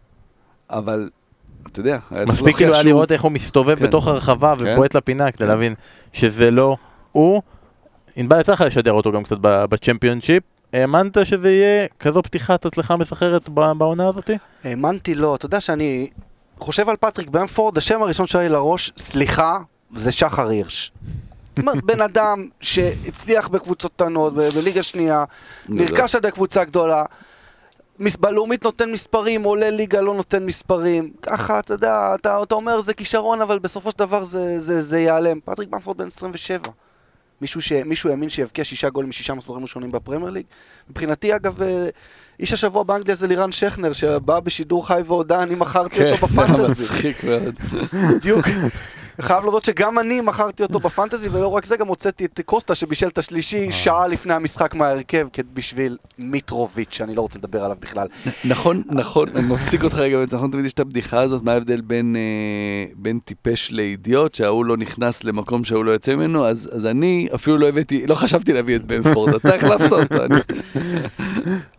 [0.70, 1.08] אבל,
[1.66, 3.84] אתה יודע, מספיק כאילו היה לראות איך הוא מסתובב כן.
[3.84, 4.64] בתוך הרחבה כן.
[4.66, 5.74] ובועט לפינה כדי להבין
[6.12, 6.76] שזה לא
[7.12, 7.42] הוא.
[8.16, 10.42] ענבל יצא לך לשדר אותו גם קצת בצ'מפיונשיפ.
[10.72, 14.32] האמנת שזה יהיה כזו פתיחת הצלחה מסחררת בעונה הזאתי?
[14.64, 16.10] האמנתי לו, אתה יודע שאני
[16.58, 19.58] חושב על פטריק במפורד, השם הראשון שהיה לי לראש, סליחה,
[19.96, 20.92] זה שחר הירש.
[21.56, 25.24] בן אדם שהצליח בקבוצות קטנות, בליגה שנייה,
[25.68, 27.04] נרכש על ידי קבוצה גדולה,
[28.20, 31.11] בלאומית נותן מספרים, עולה ליגה לא נותן מספרים.
[31.22, 34.98] ככה, אתה יודע, אתה, אתה אומר זה כישרון, אבל בסופו של דבר זה, זה, זה
[34.98, 35.40] ייעלם.
[35.44, 36.59] פטריק במפורד בן 27.
[37.40, 40.44] מישהו, ש, מישהו האמין שיבקיע שישה גולים משישה מחזורים ראשונים בפרמייר ליג?
[40.90, 41.88] מבחינתי, אגב, אה,
[42.40, 46.82] איש השבוע באנגליה זה לירן שכנר, שבא בשידור חי והודה, אני מכרתי כן, אותו בפנטזי.
[46.84, 47.55] מצחיק מאוד.
[48.16, 48.46] בדיוק.
[49.20, 53.06] חייב להודות שגם אני מכרתי אותו בפנטזי, ולא רק זה, גם הוצאתי את קוסטה שבישל
[53.06, 58.08] את השלישי שעה לפני המשחק מההרכב, בשביל מיטרוביץ', שאני לא רוצה לדבר עליו בכלל.
[58.44, 62.16] נכון, נכון, אני מפסיק אותך רגע, נכון תמיד יש את הבדיחה הזאת, מה ההבדל בין,
[62.16, 67.58] אה, בין טיפש לאידיוט, שההוא לא נכנס למקום שההוא לא יוצא ממנו, אז, אני אפילו
[67.58, 70.18] לא הבאתי, לא חשבתי להביא את בנפורד, אתה החלפת אותו.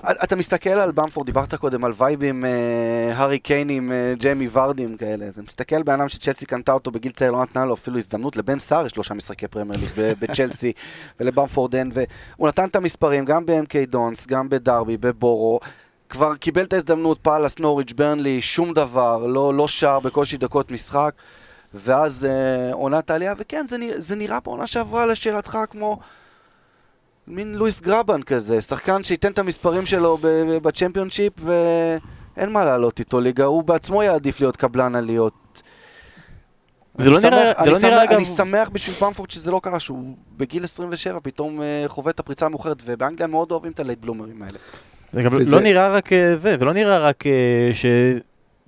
[0.24, 5.28] אתה מסתכל על במפורד, דיברת קודם על וייבים, אה, הארי קיינים, אה, ג'יימי ורדים כאלה.
[5.28, 8.86] אתה מסתכל באדם שצ'לסי קנתה אותו בגיל צעיר, לא נתנה לו אפילו הזדמנות, לבן סהר
[8.86, 10.72] יש שלושה משחקי פרמייר ליג בצ'לסי
[11.20, 15.60] ולבמפורד אין, והוא נתן את המספרים גם ב-MK דונס, גם בדרבי, בבורו.
[16.10, 21.14] כבר קיבל את ההזדמנות, פאלאס, נוריץ', ברנלי, שום דבר, לא, לא שער, בקושי דקות משחק.
[21.74, 26.00] ואז אה, עונת העלייה, וכן, זה, נרא- זה נראה בעונה שעברה לשאלתך כמו
[27.28, 30.18] מין לואיס גרבן כזה, שחקן שייתן את המספרים שלו
[30.62, 35.34] בצ'מפיונשיפ ואין מה לעלות איתו ליגה, הוא בעצמו יעדיף להיות קבלן עליות.
[37.04, 39.80] זה לא נראה- זה אני לא נראה, אגב- אני שמח בשביל פמפורד שזה לא קרה,
[39.80, 40.04] שהוא
[40.38, 44.58] בגיל 27 פתאום אה, חווה את הפריצה המאוחרת, ובאנגליה מאוד אוהבים את הלייט בלומרים האלה.
[45.12, 47.72] זה גם וזה- לא נראה רק אה, זה, זה לא נראה רק אה,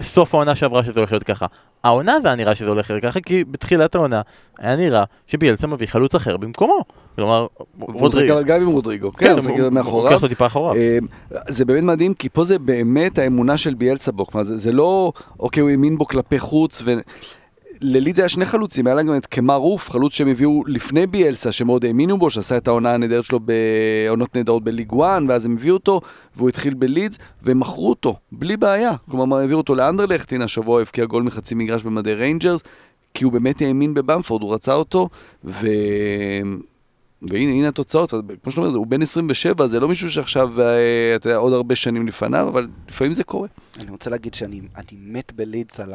[0.01, 1.45] שסוף העונה שעברה שזה הולך להיות ככה.
[1.83, 4.21] העונה זה היה נראה שזה הולך להיות ככה, כי בתחילת העונה
[4.59, 6.79] היה נראה שביאלסה מביא חלוץ אחר במקומו.
[7.15, 7.47] כלומר,
[7.79, 10.03] אבל גם עם רודריגו, כן, הוא משחק הוא מאחוריו.
[10.03, 10.75] לוקח אותו טיפה אחורה.
[10.75, 10.97] אה,
[11.47, 14.25] זה באמת מדהים, כי פה זה באמת האמונה של ביאלסה בו.
[14.25, 16.93] כלומר, זה, זה לא, אוקיי, הוא האמין בו כלפי חוץ, ו...
[17.81, 21.51] ללידס היה שני חלוצים, היה להם גם את קמר רוף, חלוץ שהם הביאו לפני ביאלסה,
[21.51, 25.73] שמאוד האמינו בו, שעשה את העונה הנהדרת שלו בעונות נהדרות בליג 1, ואז הם הביאו
[25.73, 26.01] אותו,
[26.35, 28.91] והוא התחיל בלידס, והם מכרו אותו, בלי בעיה.
[29.11, 32.61] כלומר, העבירו אותו לאנדרלכט, הנה השבוע הבקיע גול מחצי מגרש במדי ריינג'רס,
[33.13, 35.09] כי הוא באמת האמין בבמפורד, הוא רצה אותו,
[35.45, 35.67] ו...
[37.21, 38.13] והנה, הנה התוצאות,
[38.43, 41.75] כמו שאתה אומר, הוא בן 27, זה לא מישהו שעכשיו, אה, אתה יודע, עוד הרבה
[41.75, 43.47] שנים לפניו, אבל לפעמים זה קורה.
[43.79, 45.93] אני רוצה להגיד שאני אני מת בלידס על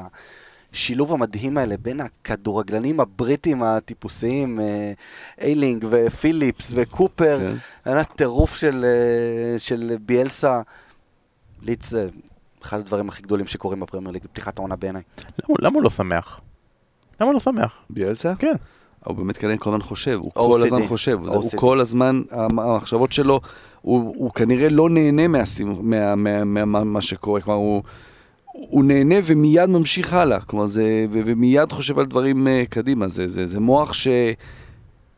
[0.72, 4.92] השילוב המדהים האלה בין הכדורגלנים הבריטים הטיפוסיים, אה,
[5.40, 7.56] איילינג ופיליפס וקופר, כן.
[7.90, 10.60] היה טירוף של, אה, של ביאלסה.
[11.62, 12.06] לידס זה
[12.62, 15.02] אחד הדברים הכי גדולים שקורים בפרמייר ליג, פתיחת העונה בעיניי.
[15.48, 16.40] למה- למה הוא לא שמח?
[17.20, 17.72] למה הוא לא שמח?
[17.90, 18.32] ביאלסה?
[18.38, 18.52] כן.
[19.04, 20.30] הוא באמת כנראה כל הזמן חושב, הוא.
[20.34, 21.50] כל הזמן חושב, זה- הוא.
[21.56, 23.40] כל הזמן, המ- המחשבות שלו,
[23.82, 27.82] הוא, הוא כנראה לא נהנה מה, מה, מה, מה שקורה, כלומר הוא,
[28.53, 33.28] הוא נהנה ומיד ממשיך הלאה, כלומר זה, ו, ומיד חושב על דברים uh, קדימה, זה,
[33.28, 34.09] זה, זה מוח ש,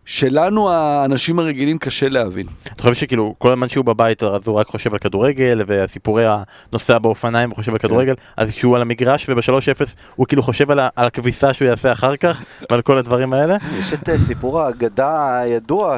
[0.05, 2.47] שלנו האנשים הרגילים קשה להבין.
[2.73, 6.99] אתה חושב שכאילו כל הזמן שהוא בבית אז הוא רק חושב על כדורגל וסיפורי הנוסע
[6.99, 8.15] באופניים הוא חושב על כדורגל?
[8.37, 9.85] אז כשהוא על המגרש וב-3-0
[10.17, 13.57] הוא כאילו חושב על ה- על הכביסה שהוא יעשה אחר כך ועל כל הדברים האלה?
[13.79, 15.97] יש את אה, סיפור האגדה הידוע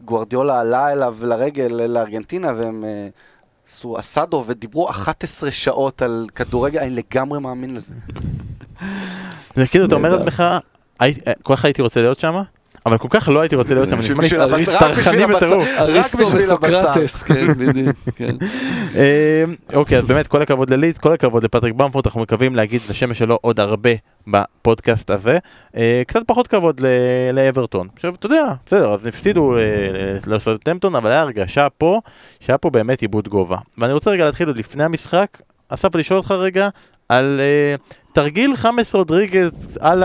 [0.00, 3.08] שגוארדיולה עלה אליו לרגל לארגנטינה והם אה,
[3.72, 7.94] עשו אסדו ודיברו 11 שעות על כדורגל, אני לגמרי מאמין לזה.
[9.56, 10.16] זה כאילו אתה אומר.
[10.16, 10.42] לעצמך
[11.00, 12.34] "הי- אה, כל כך הייתי רוצה להיות שם
[12.86, 15.36] אבל כל כך לא הייתי רוצה להיות שם בשביל- נשמע לי בשביל הבשר- אריס.
[15.36, 18.36] בטירוף אריסטו וסוקרטס, כן, בדיוק, כן.
[18.96, 22.90] אה, אוקיי, אז באמת כל הכבוד לליץ, כל הכבוד לפטריק במפורט, אנחנו מקווים להגיד את
[22.90, 23.90] השם שלו עוד הרבה
[24.26, 25.38] בפודקאסט הזה.
[25.76, 26.80] אה, קצת פחות כבוד
[27.32, 27.88] לאברטון.
[27.94, 29.54] עכשיו, אתה יודע, בסדר, אז הפסידו
[30.26, 32.00] לסוטמפטון, אבל היה הרגשה פה,
[32.40, 33.56] שהיה פה באמת עיבוד גובה.
[33.78, 36.68] ואני רוצה רגע להתחיל עוד לפני המשחק, אסף לשאול אותך רגע
[37.12, 37.74] על אה,
[38.12, 40.02] תרגיל חמאס רודריגז על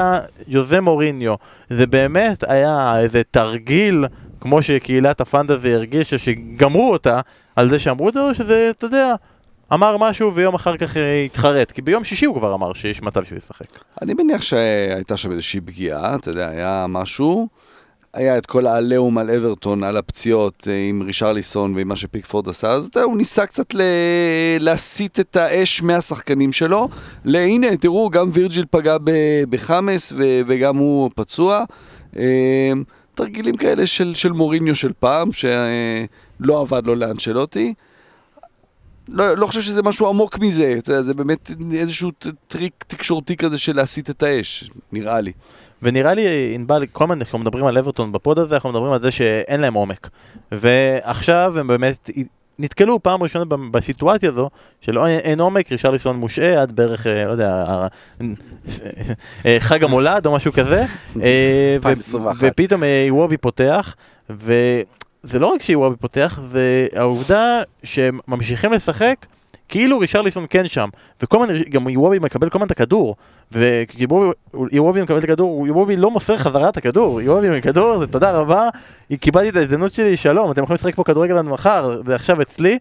[0.47, 1.35] יוזה מוריניו.
[1.69, 4.05] זה באמת היה איזה תרגיל,
[4.41, 7.19] כמו שקהילת הפנטזי הרגישה שגמרו אותה,
[7.55, 9.13] על זה שאמרו את זה, או שזה, אתה יודע,
[9.73, 11.71] אמר משהו ויום אחר כך אה, התחרט.
[11.71, 13.65] כי ביום שישי הוא כבר אמר שיש מצב שהוא ישחק.
[14.01, 17.47] אני מניח שהייתה שם איזושהי פגיעה, אתה יודע, היה משהו.
[18.17, 22.71] היה את כל העליהום על אברטון, על הפציעות אה, עם רישרליסון ועם מה שפיקפורד עשה,
[22.71, 23.81] אז הוא ניסה קצת ל...
[24.59, 26.87] להסיט את האש מהשחקנים שלו.
[27.25, 30.41] להנה, תראו, גם וירג'יל פגע ב- בחאמס ו...
[30.47, 31.63] וגם הוא פצוע.
[32.17, 32.71] אה,
[33.15, 37.73] תרגילים כאלה של, של מוריניו של פעם, שלא עבד לו לאנשלוטי.
[39.09, 42.11] לא, לא חושב שזה משהו עמוק מזה, אתה יודע, זה באמת איזשהו
[42.47, 45.31] טריק תקשורתי כזה של להסיט את האש, נראה לי.
[45.81, 49.11] ונראה לי, ענבל, כל הזמן אנחנו מדברים על אברטון בפוד הזה, אנחנו מדברים על זה
[49.11, 50.09] שאין להם עומק.
[50.51, 52.09] ועכשיו הם באמת
[52.59, 54.49] נתקלו פעם ראשונה בסיטואציה הזו,
[54.81, 57.87] של אין- עומק, רישרליסון מושעה עד בערך, אה, לא יודע, ה-
[59.45, 60.81] אה, חג המולד או משהו כזה,
[61.23, 62.35] אה, ו- 2021.
[62.41, 63.95] ופתאום אה, איוובי פותח,
[64.29, 64.83] וזה
[65.39, 69.15] לא רק שאיוובי פותח, זה העובדה שהם ממשיכים לשחק.
[69.69, 70.89] כאילו רישרליסון כן שם,
[71.21, 73.15] וכל הזמן גם איוובי מקבל כל הזמן את הכדור,
[73.51, 78.31] וכשאיוובי מקבל את הכדור, איוובי לא מוסר חזרה את הכדור, איוובי עם הכדור, זה תודה
[78.31, 78.69] רבה,
[79.19, 82.77] קיבלתי את ההזדמנות שלי, שלום, אתם יכולים לשחק פה כדורגל עד מחר, זה עכשיו אצלי,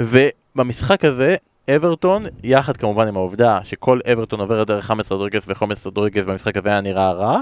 [0.00, 1.36] ובמשחק הזה,
[1.76, 6.68] אברטון, יחד כמובן עם העובדה שכל אברטון עוברת דרך חאמס רודריגס וחאמס רודריגס במשחק הזה
[6.68, 7.40] היה נראה רע,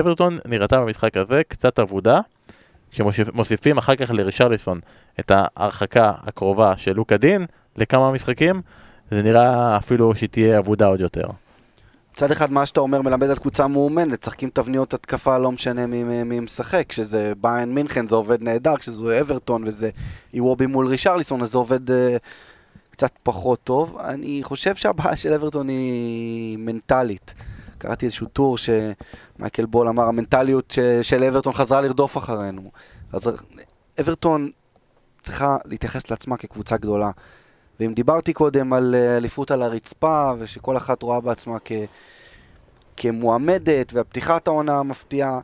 [0.00, 2.20] אברטון נראתה במשחק הזה קצת אבודה,
[2.90, 4.80] כשמוסיפים אחר כך לרישרליסון
[5.20, 7.46] את ההרחקה הקרובה של לוקה דין
[7.76, 8.62] לכמה משחקים,
[9.10, 11.26] זה נראה אפילו שהיא תהיה אבודה עוד יותר.
[12.14, 16.22] מצד אחד מה שאתה אומר מלמד על קבוצה מאומנת, משחקים תבניות התקפה לא משנה מי-
[16.24, 19.90] מי משחק, כשזה באיירן מינכן זה עובד נהדר, כשזה אברטון וזה
[20.34, 21.92] איוובי מול רישרליסון אז זה עובד uh,
[22.90, 23.98] קצת פחות טוב.
[24.04, 27.34] אני חושב שהבעיה של אברטון היא מנטלית.
[27.78, 32.70] קראתי איזשהו טור שמייקל בול אמר, המנטליות ש- של אברטון חזרה לרדוף אחרינו.
[33.12, 33.22] אז
[34.00, 34.50] אברטון
[35.22, 37.10] צריכה להתייחס לעצמה כקבוצה גדולה.
[37.80, 41.72] ואם דיברתי קודם על אה, אליפות על הרצפה, ושכל אחת רואה בעצמה כ...
[42.96, 45.40] כמועמדת, והפתיחת העונה המפתיעה,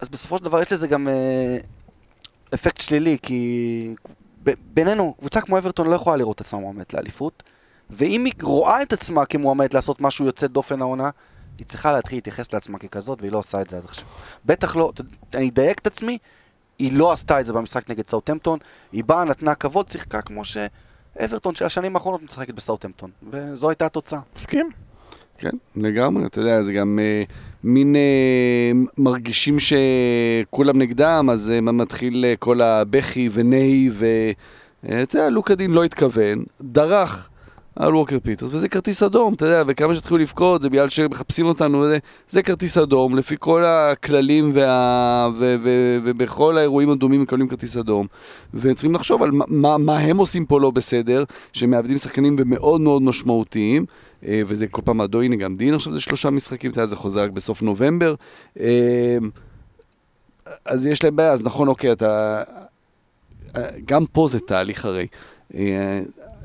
[0.00, 1.58] אז בסופו של דבר יש לזה גם אה,
[2.54, 3.94] אפקט שלילי, כי
[4.44, 7.42] ב- בינינו, קבוצה כמו אברטון לא יכולה לראות את עצמה מועמדת לאליפות,
[7.90, 11.10] ואם היא רואה את עצמה כמועמדת לעשות משהו יוצא דופן העונה,
[11.58, 14.06] היא צריכה להתחיל להתייחס לעצמה ככזאת, והיא לא עושה את זה עד עכשיו.
[14.44, 14.92] בטח לא,
[15.34, 16.18] אני אדייק את עצמי,
[16.78, 18.58] היא לא עשתה את זה במשחק נגד סאוטהמפטון,
[18.92, 24.20] היא באה, נתנה כבוד, שיחקה כמו שאברטון של השנים האחרונות משחקת בסאוטהמפטון, וזו הייתה התוצאה.
[24.36, 24.70] מסכים?
[25.38, 27.22] כן, לגמרי, אתה יודע, זה גם אה,
[27.64, 35.54] מין אה, מרגישים שכולם נגדם, אז אה, מתחיל אה, כל הבכי ונהי, ואתה יודע, לוקה
[35.54, 37.28] דין לא התכוון, דרך
[37.78, 41.78] על ווקר פיטרס, וזה כרטיס אדום, אתה יודע, וכמה שהתחילו לבכות, זה בגלל שמחפשים אותנו,
[41.78, 41.98] וזה,
[42.28, 48.06] זה כרטיס אדום, לפי כל הכללים וה, ו, ו, ובכל האירועים הדומים מקבלים כרטיס אדום,
[48.54, 53.84] וצריכים לחשוב על מה, מה, הם עושים פה לא בסדר, שמאבדים שחקנים ומאוד מאוד משמעותיים.
[54.26, 56.96] אה, וזה כל פעם אדו, הנה גם דין עכשיו זה שלושה משחקים, אתה יודע, זה
[56.96, 58.14] חוזר רק בסוף נובמבר.
[58.60, 59.18] אה,
[60.64, 62.42] אז יש להם בעיה, אז נכון, אוקיי, אתה...
[63.56, 65.06] אה, גם פה זה תהליך הרי.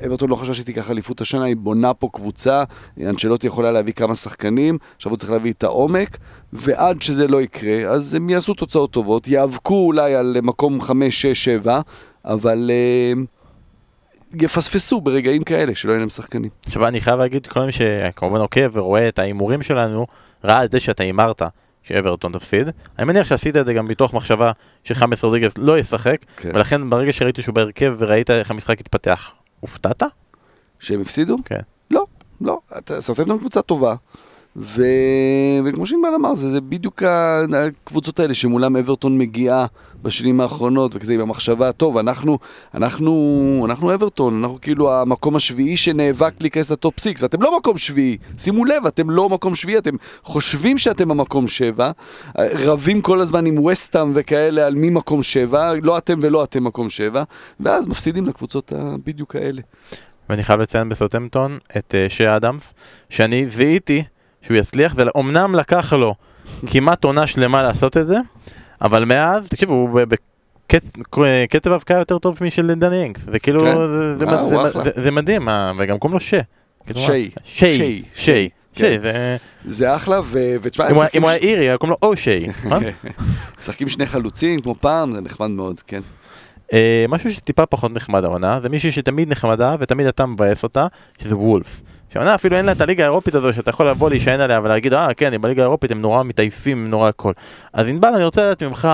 [0.06, 2.64] אברטון לא חשב שהיא תיקח אליפות השנה, היא בונה פה קבוצה,
[3.02, 6.18] אנשלוטי יכולה להביא כמה שחקנים, עכשיו הוא צריך להביא את העומק,
[6.54, 11.44] ועד שזה לא יקרה, אז הם יעשו תוצאות טובות, יאבקו אולי על מקום 5, 6,
[11.44, 11.82] 7,
[12.26, 13.22] אבל אה,
[14.42, 16.50] יפספסו ברגעים כאלה, שלא יהיו להם שחקנים.
[16.66, 20.08] עכשיו אני חייב להגיד, כל מי שכמובן עוקב ורואה את ההימורים שלנו,
[20.44, 21.42] ראה את זה שאתה הימרת
[21.84, 22.68] שאברטון תפסיד.
[23.00, 24.52] אני מניח שעשית את זה גם מתוך מחשבה
[24.84, 26.50] שחמאס רודריגז לא ישחק, כן.
[26.54, 29.32] ולכן ברגע שראיתי שהוא בהרכב וראית איך המשחק התפתח,
[29.64, 30.04] הופתעת?
[30.80, 31.38] שהם הפסידו?
[31.46, 31.60] כן.
[31.92, 32.06] לא,
[32.42, 32.60] לא.
[33.00, 33.96] סרטנטון קבוצה טובה.
[34.56, 34.84] ו...
[35.66, 39.66] וכמו שענבל אמר, זה, זה בדיוק הקבוצות האלה שמולם אברטון מגיעה
[40.04, 42.38] בשנים האחרונות, וכזה עם המחשבה, טוב, אנחנו,
[42.74, 48.18] אנחנו, אנחנו אברטון, אנחנו כאילו המקום השביעי שנאבק להיכנס לטופ סיקס, ואתם לא מקום שביעי,
[48.38, 51.92] שימו לב, אתם לא מקום שביעי, אתם חושבים שאתם המקום שבע,
[52.38, 56.90] רבים כל הזמן עם וסטאם וכאלה על מי מקום שבע, לא אתם ולא אתם מקום
[56.90, 57.24] שבע,
[57.60, 59.62] ואז מפסידים לקבוצות הבדיוק האלה.
[60.30, 62.74] ואני חייב לציין בסוטמפטון את uh, שי אדמס,
[63.10, 64.04] שאני זיהיתי
[64.46, 66.16] שהוא יצליח, ואומנם לקח לו
[66.68, 68.18] כמעט עונה שלמה לעשות את זה,
[68.82, 70.98] אבל מאז, תקשיבו, הוא ב- בקצ-
[71.50, 73.76] קצב הבקעה יותר טוב משל דני אינקס, זה כאילו, כן.
[74.20, 76.38] זה- אה, זה- מדהים, אה, וגם קוראים לו שי.
[76.86, 77.30] כאילו, שי.
[77.44, 78.04] שי, שי.
[78.16, 78.84] שי, כן.
[78.94, 79.36] שי, ו-
[79.66, 80.20] זה אחלה,
[80.62, 82.18] ותשמע, אם הם הוא היה- משחקים אם הוא היה ש- אירי, היה קוראים לו או
[82.18, 82.84] שי, נכון?
[83.60, 86.02] משחקים שני חלוצים כמו פעם, זה נחמד מאוד, כן.
[86.74, 91.36] אה, משהו שטיפה פחות נחמד העונה, זה מישהי שתמיד נחמדה ותמיד אתה מבאס אותה, שזה
[91.36, 91.82] וולף.
[92.10, 95.14] שהעונה אפילו אין לה את הליגה האירופית הזו שאתה יכול לבוא להישען עליה ולהגיד אה
[95.14, 97.34] כן, בליגה האירופית הם נורא מתעייפים, הם נורא הכל.
[97.74, 98.88] אז ענבל אני רוצה לדעת ממך,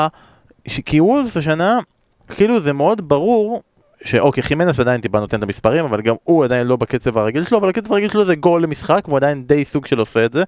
[0.68, 1.80] ש- כי וולף השנה,
[2.28, 3.62] כאילו זה מאוד ברור
[4.04, 7.58] שאוקיי, חימנס עדיין טיפה נותן את המספרים, אבל גם הוא עדיין לא בקצב הרגיל שלו,
[7.58, 10.44] אבל הקצב הרגיל שלו זה גול למשחק, והוא עדיין די סוג של עושה את זה.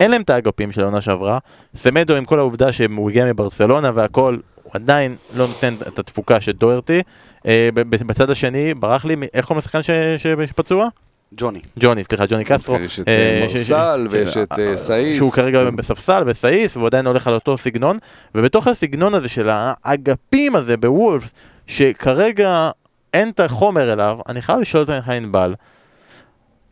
[0.00, 1.38] אין להם את האגפים של העונה שעברה.
[1.76, 4.36] סמדו עם כל העובדה שהוא הגיע מברסלונה והכל,
[4.72, 7.00] הוא עדיין לא נותן את התפוקה של דוירטי.
[7.46, 10.88] אה, בצד השני, ברח לי, איך קוראים לשחקן ש- ש- שפצוע?
[11.36, 11.60] ג'וני.
[11.78, 12.76] ג'וני, סליחה, ג'וני קסטרו.
[12.76, 15.16] יש את אה, אה, מרסל ש- ויש את סאיס.
[15.16, 17.98] שהוא כרגע בספסל, בסעיף, והוא עדיין הולך על אותו סגנון,
[18.34, 21.30] ובתוך הסגנון הזה של האגפים הזה בוולפס,
[21.66, 22.70] שכרגע
[23.14, 25.54] אין את החומר אליו, אני חייב לשאול את ענבל,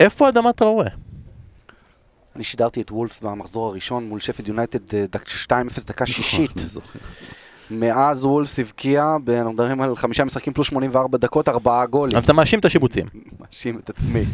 [0.01, 0.87] איפה אדמת טראורי?
[2.37, 5.53] אני שידרתי את וולפס במחזור הראשון מול שפיד יונייטד אה, דק- 2-0
[5.87, 6.53] דקה שישית.
[7.71, 12.17] מאז וולפס הבקיע, אנחנו מדברים על חמישה משחקים פלוס 84 דקות, ארבעה גולים.
[12.17, 13.07] אז אתה מאשים את השיבוצים.
[13.41, 14.25] מאשים את עצמי.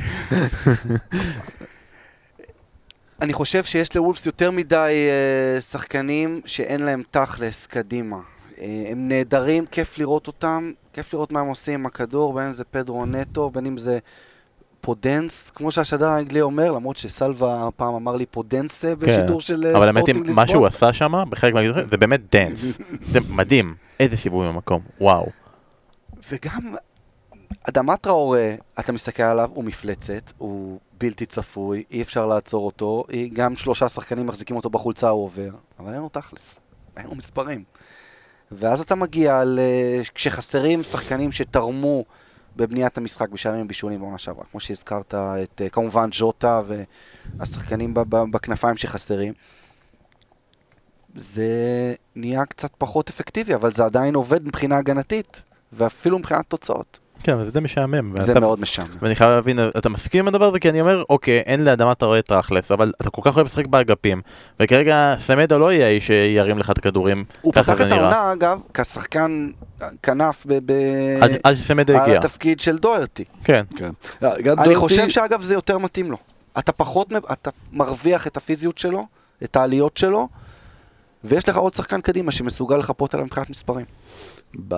[3.22, 8.16] אני חושב שיש לוולפס יותר מדי אה, שחקנים שאין להם תכלס קדימה.
[8.61, 12.55] אה, הם נהדרים, כיף לראות אותם, כיף לראות מה הם עושים עם הכדור, בין אם
[12.55, 13.99] זה פדרו נטו, בין אם זה
[14.85, 19.76] פודנס, כמו שהשדר האנגלי אומר, למרות שסלווה פעם אמר לי פודנס אה, בשידור של אה,
[19.76, 20.89] אבל האמת היא, ספורטינג מה שהוא ליסבון.
[20.89, 22.64] עשה שם, בחלק מהכדרורים, זה באמת dance.
[23.12, 23.74] זה מדהים.
[24.01, 25.26] איזה סיבוב במקום, וואו.
[26.30, 26.74] וגם
[27.68, 33.30] אדמת טראורה, אתה מסתכל עליו, הוא מפלצת, הוא בלתי צפוי, אי אפשר לעצור אותו, היא-
[33.35, 36.57] גם שלושה שחקנים מחזיקים אותו בחולצה, הוא עובר, אבל אין לו תכלס,
[36.97, 37.64] אין לו מספרים.
[38.53, 39.59] ואז אתה מגיע ל...
[40.14, 42.05] כשחסרים שחקנים שתרמו
[42.57, 49.32] בבניית המשחק בשערים ובישולים בעונה שעברה, כמו שהזכרת את אה, כמובן ז'וטה והשחקנים בכנפיים שחסרים.
[51.14, 51.48] זה
[52.16, 55.42] נהיה קצת פחות אפקטיבי, אבל זה עדיין עובד מבחינה הגנתית,
[55.72, 56.98] ואפילו מבחינת תוצאות.
[57.25, 58.14] כן, אבל זה משעמם.
[58.20, 58.89] זה ואתה- מאוד משעמם.
[59.03, 60.59] ואני חייב להבין, אתה מסכים עם הדבר הזה?
[60.59, 63.47] כי אני אומר, אוקיי, אין לאדמה אתה רואה את רכלס, אבל אתה כל כך אוהב
[63.47, 64.22] לשחק באגפים,
[64.61, 68.11] וכרגע סמדו לא יהיה האיש שירים לך את הכדורים, הוא ככה פתח זה את נראה.
[68.16, 69.49] העונה, אגב, כשחקן
[70.03, 72.18] כנף ב- ב- עד- עד שסמדו על הגיע.
[72.18, 73.25] התפקיד של דוארטי.
[73.45, 73.64] כן.
[73.77, 73.91] כן.
[74.22, 76.16] אה, אני חושב שאגב זה יותר מתאים לו.
[76.59, 79.07] אתה פחות, אתה מרוויח את הפיזיות שלו,
[79.45, 80.29] את העליות שלו,
[81.25, 83.85] ויש לך עוד שחקן קדימה שמסוגל לחפות עליו מבחינת מספרים.
[84.68, 84.74] ב...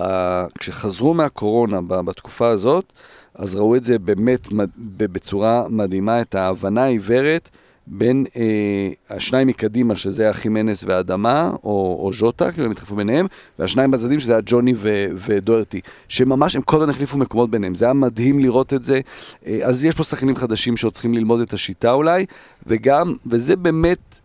[0.59, 1.93] כשחזרו מהקורונה ב...
[1.93, 2.93] בתקופה הזאת,
[3.35, 4.47] אז ראו את זה באמת
[4.87, 7.49] בצורה מדהימה, את ההבנה העיוורת
[7.87, 13.25] בין אה, השניים מקדימה, שזה החימנס והאדמה, או, או ז'וטה, כאילו הם התחלפו ביניהם,
[13.59, 15.05] והשניים בצדדים, שזה היה ג'וני ו...
[15.15, 18.99] ודוארטי, שממש הם כל הזמן החליפו מקומות ביניהם, זה היה מדהים לראות את זה.
[19.47, 22.25] אה, אז יש פה שחקנים חדשים שעוד צריכים ללמוד את השיטה אולי,
[22.67, 24.19] וגם, וזה באמת,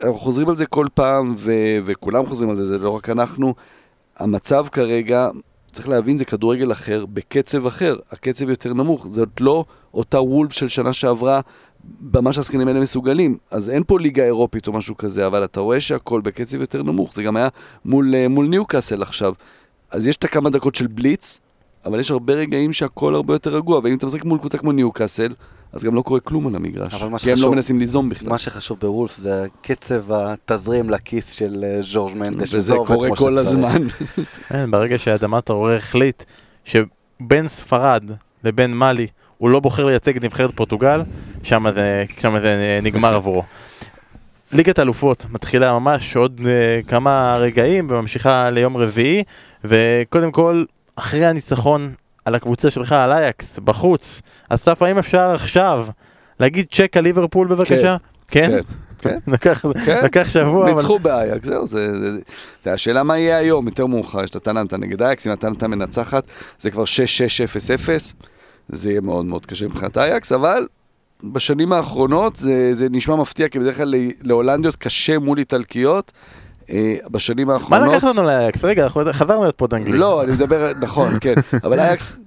[0.00, 1.52] אנחנו חוזרים על זה כל פעם, ו...
[1.84, 3.54] וכולם חוזרים על זה, זה לא רק אנחנו.
[4.20, 5.28] המצב כרגע,
[5.72, 7.96] צריך להבין, זה כדורגל אחר, בקצב אחר.
[8.10, 9.06] הקצב יותר נמוך.
[9.10, 9.64] זאת לא
[9.94, 11.40] אותה וולף של שנה שעברה,
[12.00, 13.38] במה שהשחקנים האלה מסוגלים.
[13.50, 17.14] אז אין פה ליגה אירופית או משהו כזה, אבל אתה רואה שהכל בקצב יותר נמוך.
[17.14, 17.48] זה גם היה
[17.84, 19.34] מול, אה, מול ניוקאסל עכשיו.
[19.90, 21.40] אז יש את הכמה דקות של בליץ,
[21.86, 23.80] אבל יש הרבה רגעים שהכל הרבה יותר רגוע.
[23.84, 25.34] ואם אתה משחק מול קבוצה כמו ניוקאסל,
[25.72, 26.94] אז גם לא קורה כלום על המגרש.
[26.94, 28.28] אבל מה כי הם שחשוב- לא מנסים ליזום בכלל.
[28.28, 32.54] מה שחשוב בוולף זה קצב התזרים לכיס של אה, ז'ורג' מנדש.
[32.54, 33.38] וזה קורה כל.
[33.38, 33.82] הזמן.
[34.48, 36.24] כן, ברגע שאדמת טראורי החליט
[36.64, 38.04] שבין ספרד
[38.44, 39.06] לבין מאלי
[39.38, 41.02] הוא לא בוחר לייצג את נבחרת פורטוגל,
[41.42, 43.42] שם זה, שם זה נגמר עבורו.
[44.52, 49.22] ליגת האלופות מתחילה ממש עוד uh, כמה רגעים וממשיכה ליום רביעי,
[49.64, 50.64] וקודם כל,
[50.96, 51.92] אחרי הניצחון
[52.24, 55.86] על הקבוצה שלך, על אייקס, בחוץ, אסף, האם אפשר עכשיו
[56.40, 57.96] להגיד צ'ק על ליברפול בבקשה?
[58.28, 58.50] כן?
[58.98, 59.18] כן.
[59.32, 60.00] לקח, כן.
[60.04, 60.72] לקח שבוע, אבל...
[60.74, 61.98] ניצחו באייקס, זהו, זה...
[61.98, 62.18] זה-
[62.64, 66.24] זה השאלה מה יהיה היום, יותר מאוחר, יש את הטלנטה נגד אייקס, אם הטלנטה מנצחת,
[66.58, 67.88] זה כבר 6-6-0-0,
[68.68, 70.66] זה יהיה מאוד מאוד קשה מבחינת אייקס, אבל
[71.24, 76.12] בשנים האחרונות זה, זה נשמע מפתיע, כי בדרך כלל להולנדיות קשה מול איטלקיות.
[76.70, 77.88] אה, בשנים מה האחרונות...
[77.88, 78.64] לקח לנו לאייקס?
[78.64, 79.98] רגע, חזרנו להיות פה אנגלי.
[79.98, 82.18] לא, אני מדבר, נכון, כן, אבל אייקס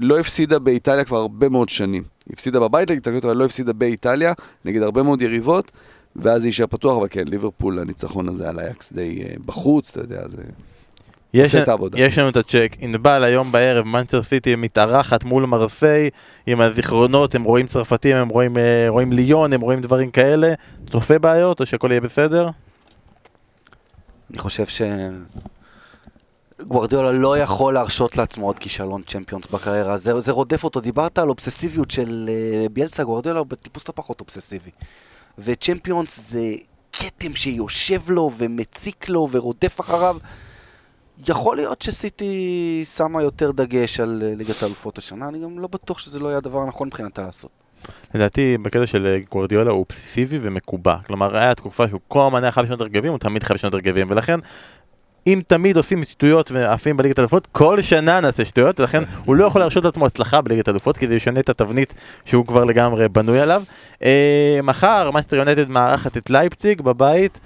[0.00, 2.02] לא הפסידה באיטליה כבר הרבה מאוד שנים.
[2.26, 4.32] היא הפסידה בבית לאיטליות, אבל לא הפסידה באיטליה,
[4.64, 5.72] נגד הרבה מאוד יריבות,
[6.16, 10.00] ואז זה יישאר פתוח, אבל כן, ליברפול, הניצחון הזה על אייקס די אה, בחוץ, אתה
[10.00, 10.42] יודע, זה...
[11.34, 11.54] יש.
[11.96, 16.10] יש לנו את הצ'ק, ענבל היום בערב, מנצ'סטר סיטי מתארחת מול מרסיי
[16.46, 20.52] עם הזיכרונות, הם רואים צרפתים, הם רואים, אה, רואים ליון, הם רואים דברים כאלה,
[20.90, 22.48] צופה בעיות או שהכל יהיה בסדר?
[24.32, 24.82] אני חושב ש...
[26.60, 30.80] גוורדיולה לא יכול להרשות לעצמו עוד כישלון צ'מפיונס בקריירה, זה, זה רודף אותו.
[30.80, 34.70] דיברת על אובססיביות של uh, ביאלסה, גוורדיולה הוא בטיפוס לא פחות אובססיבי.
[35.38, 36.54] וצ'מפיונס זה
[36.92, 40.16] כתם שיושב לו ומציק לו ורודף אחריו.
[41.28, 45.98] יכול להיות שסיטי שמה יותר דגש על אה, ליגת האלופות השנה, אני גם לא בטוח
[45.98, 47.50] שזה לא יהיה הדבר הנכון מבחינתה לעשות.
[48.14, 52.52] לדעתי בקטע של אה, גוורדיולה הוא אובססיבי ומקובע, כלומר היה תקופה שהוא כל הזמן היה
[52.52, 54.40] חייב לשנות הרגבים, הוא תמיד חייב לשנות הרגבים, ולכן
[55.26, 59.60] אם תמיד עושים שטויות ועפים בליגת האלופות, כל שנה נעשה שטויות, לכן הוא לא יכול
[59.60, 63.62] להרשות לעצמו הצלחה בליגת האלופות, כי זה ישנה את התבנית שהוא כבר לגמרי בנוי עליו.
[64.02, 67.40] אה, מחר, מסטר יונטד מארחת את לייפציג בבית,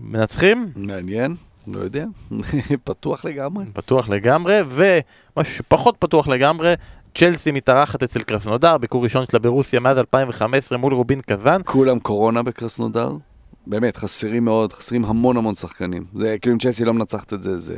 [0.00, 0.70] מנצחים?
[0.76, 1.34] מעניין,
[1.66, 2.04] לא יודע,
[2.84, 3.64] פתוח לגמרי.
[3.72, 6.74] פתוח לגמרי, ומשהו שפחות פתוח לגמרי,
[7.14, 11.60] צ'לסי מתארחת אצל קרסנודר, ביקור ראשון שלה ברוסיה מאז 2015 מול רובין קזאן.
[11.64, 13.12] כולם קורונה בקרסנודר.
[13.66, 16.04] באמת, חסרים מאוד, חסרים המון המון שחקנים.
[16.14, 17.74] זה כאילו אם צ'לסי לא מנצחת את זה, זה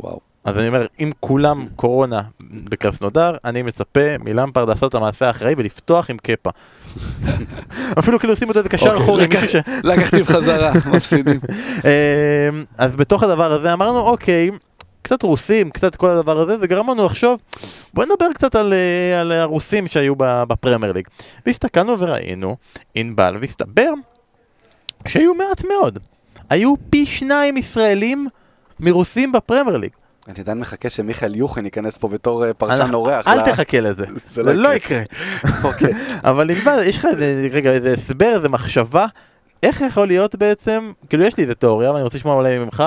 [0.00, 0.20] וואו.
[0.44, 6.10] אז אני אומר, אם כולם קורונה בקרסנודר, אני מצפה מלמפרד לעשות את המעשה האחראי ולפתוח
[6.10, 6.50] עם קפה.
[7.98, 9.68] אפילו כאילו עושים אותו איזה קשר אוקיי, אחורי, לקח- מישהו ש...
[9.84, 11.40] לקחתי בחזרה, מפסידים.
[11.84, 14.50] אמ, אז בתוך הדבר הזה אמרנו, אוקיי,
[15.02, 17.40] קצת רוסים, קצת כל הדבר הזה, זה גרם לנו לחשוב,
[17.94, 21.08] בוא נדבר קצת על, אה, על הרוסים שהיו בפרמייר ליג.
[21.46, 22.56] והסתכלנו וראינו,
[22.94, 23.90] ענבל, והסתבר
[25.08, 25.98] שהיו מעט מאוד.
[26.50, 28.28] היו פי שניים ישראלים
[28.80, 29.90] מרוסים בפרמייר ליג.
[30.28, 33.28] אני עדיין מחכה שמיכאל יוחן ייכנס פה בתור אה, פרשן אורח.
[33.28, 35.00] אל ל- תחכה לזה, זה זה לא לא יקרה.
[35.64, 35.92] אוקיי.
[36.24, 37.06] אבל ענבל, יש לך
[37.50, 39.06] רגע, איזה הסבר, איזה מחשבה,
[39.62, 42.84] איך יכול להיות בעצם, כאילו יש לי איזה תיאוריה, ואני רוצה לשמוע אולי ממך,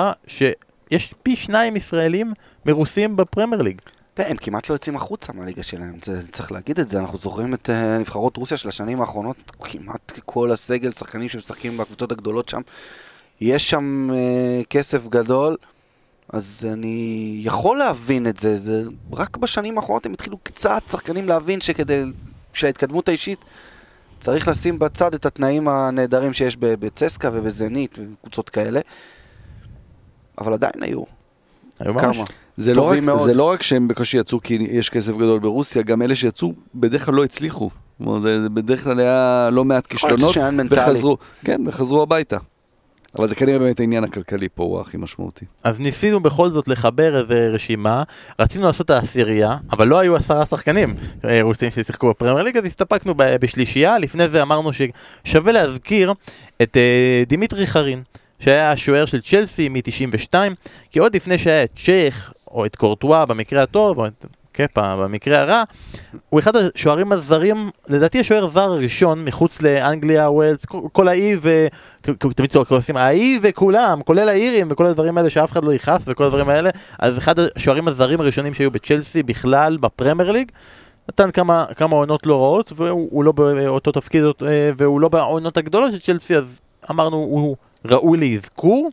[0.90, 2.32] שיש פי שניים ישראלים
[2.66, 3.80] מרוסים בפרמייר ליג.
[4.18, 7.68] והם כמעט לא יוצאים החוצה מהליגה שלהם, זה, צריך להגיד את זה, אנחנו זוכרים את
[7.68, 12.60] uh, נבחרות רוסיה של השנים האחרונות, כמעט כל הסגל, שחקנים שמשחקים בקבוצות הגדולות שם,
[13.40, 15.56] יש שם uh, כסף גדול,
[16.28, 18.82] אז אני יכול להבין את זה, זה
[19.12, 22.04] רק בשנים האחרונות הם התחילו קצת שחקנים להבין שכדי,
[22.52, 23.38] שההתקדמות האישית,
[24.20, 28.80] צריך לשים בצד את התנאים הנהדרים שיש בצסקה ובזנית וקבוצות כאלה,
[30.38, 31.02] אבל עדיין היו,
[31.80, 32.16] היו ממש.
[32.16, 32.24] כמה.
[32.56, 33.20] זה לא, רק, מאוד.
[33.20, 37.04] זה לא רק שהם בקושי יצאו כי יש כסף גדול ברוסיה, גם אלה שיצאו בדרך
[37.04, 37.70] כלל לא הצליחו.
[37.98, 40.36] כלומר, זה, זה בדרך כלל היה לא מעט כישלונות.
[40.70, 42.36] וחזרו, כן, וחזרו הביתה.
[43.18, 45.44] אבל זה כנראה באמת העניין הכלכלי פה הוא הכי משמעותי.
[45.64, 48.02] אז ניסינו בכל זאת לחבר איזה רשימה,
[48.38, 52.64] רצינו לעשות את העשירייה, אבל לא היו עשרה שחקנים אה, רוסים ששיחקו בפרמייר ליג, אז
[52.64, 56.12] הסתפקנו בשלישייה, לפני זה אמרנו ששווה להזכיר
[56.62, 58.02] את אה, דימיטרי חרין,
[58.38, 60.34] שהיה השוער של צ'לסי מ-92,
[60.90, 64.26] כי עוד לפני שהיה את צ'ך, או את קורטואה במקרה הטוב, או את
[64.56, 65.62] קפה במקרה הרע,
[66.28, 71.66] הוא אחד השוערים הזרים, לדעתי השוער זר הראשון מחוץ לאנגליה, ווילס, כל- האי ו...
[72.18, 76.48] תמיד עושים האי וכולם, כולל האירים וכל הדברים האלה שאף אחד לא יכעס וכל הדברים
[76.48, 80.52] האלה, אז אחד השוערים הזרים הראשונים שהיו בצ'לסי בכלל בפרמייר ליג,
[81.08, 85.56] נתן כמה, כמה עונות לא רעות, והוא הוא לא באותו תפקיד אה, והוא לא בעונות
[85.56, 86.60] הגדולות של צ'לסי, אז
[86.90, 87.56] אמרנו הוא
[87.88, 88.90] ראוי לאזכור.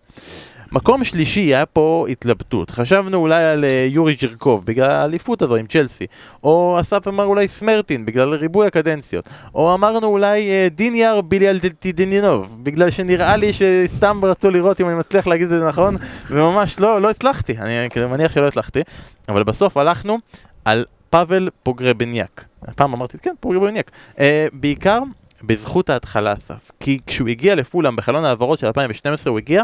[0.74, 5.66] מקום שלישי היה פה התלבטות, חשבנו אולי על אה, יורי ג'רקוב בגלל האליפות הזו עם
[5.66, 6.06] צ'לסי,
[6.44, 12.90] או אסף אמר אולי סמרטין בגלל ריבוי הקדנציות, או אמרנו אולי אה, דיניאר ביליאלטידינינוב בגלל
[12.90, 15.96] שנראה לי שסתם רצו לראות אם אני מצליח להגיד את זה נכון,
[16.30, 18.82] וממש לא, לא הצלחתי, אני כאילו מניח שלא הצלחתי,
[19.30, 20.18] אבל בסוף הלכנו
[20.66, 25.00] על פאבל פוגרבניאק, הפעם אמרתי כן פוגרבניאק, אה, בעיקר
[25.44, 29.64] בזכות ההתחלה אסף, כי כשהוא הגיע לפולאם בחלון העברות של 2012 הוא הגיע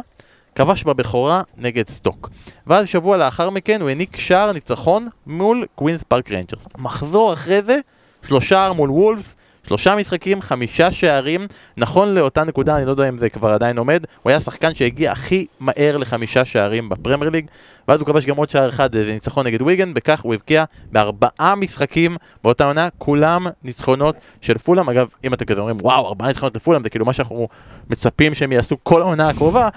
[0.56, 2.30] כבש בבכורה נגד סטוק.
[2.68, 6.68] ואז שבוע לאחר מכן הוא העניק שער ניצחון מול קווינס פארק ריינג'רס.
[6.78, 7.80] מחזור אחרי זה,
[8.28, 9.36] שלושה מול וולפס,
[9.70, 11.48] שלושה משחקים, חמישה שערים.
[11.78, 15.12] נכון לאותה נקודה, אני לא יודע אם זה כבר עדיין עומד, הוא היה השחקן שהגיע
[15.12, 17.46] הכי מהר לחמישה שערים בפרמייר ליג,
[17.88, 21.56] ואז הוא כבש גם עוד שער אחד, זה ניצחון נגד ויגן, בכך הוא הבקיע בארבעה
[21.56, 24.90] משחקים באותה עונה, כולם ניצחונות של פולאם.
[24.90, 27.48] אגב, אם אתם כזה אומרים, וואו, ארבעה ניצחונות לפולאם, זה כאילו מה שאנחנו
[27.90, 29.70] מצפים שהם יעשו כל העונה הקרובה,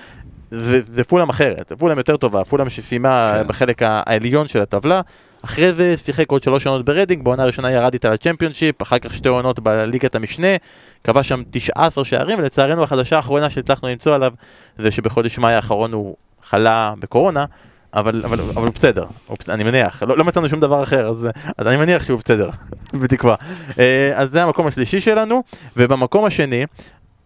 [0.50, 3.48] זה, זה פולאם אחרת, פולאם יותר טובה, פולאם שסיימה כן.
[3.48, 5.00] בחלק העליון של הטבלה.
[5.44, 9.28] אחרי זה שיחק עוד שלוש עונות ברדינג, בעונה הראשונה ירד איתה לצ'מפיונשיפ, אחר כך שתי
[9.28, 10.48] עונות בליגת המשנה,
[11.04, 14.32] כבש שם 19 שערים, ולצערנו החדשה האחרונה שהצלחנו למצוא עליו,
[14.78, 17.44] זה שבחודש מאי האחרון הוא חלה בקורונה,
[17.94, 21.08] אבל, אבל, אבל הוא בסדר, הוא, בס- אני מניח, לא, לא מצאנו שום דבר אחר,
[21.08, 21.28] אז,
[21.58, 22.50] אז אני מניח שהוא בסדר,
[23.00, 23.34] בתקווה.
[23.78, 25.42] אה, אז זה המקום השלישי שלנו,
[25.76, 26.64] ובמקום השני,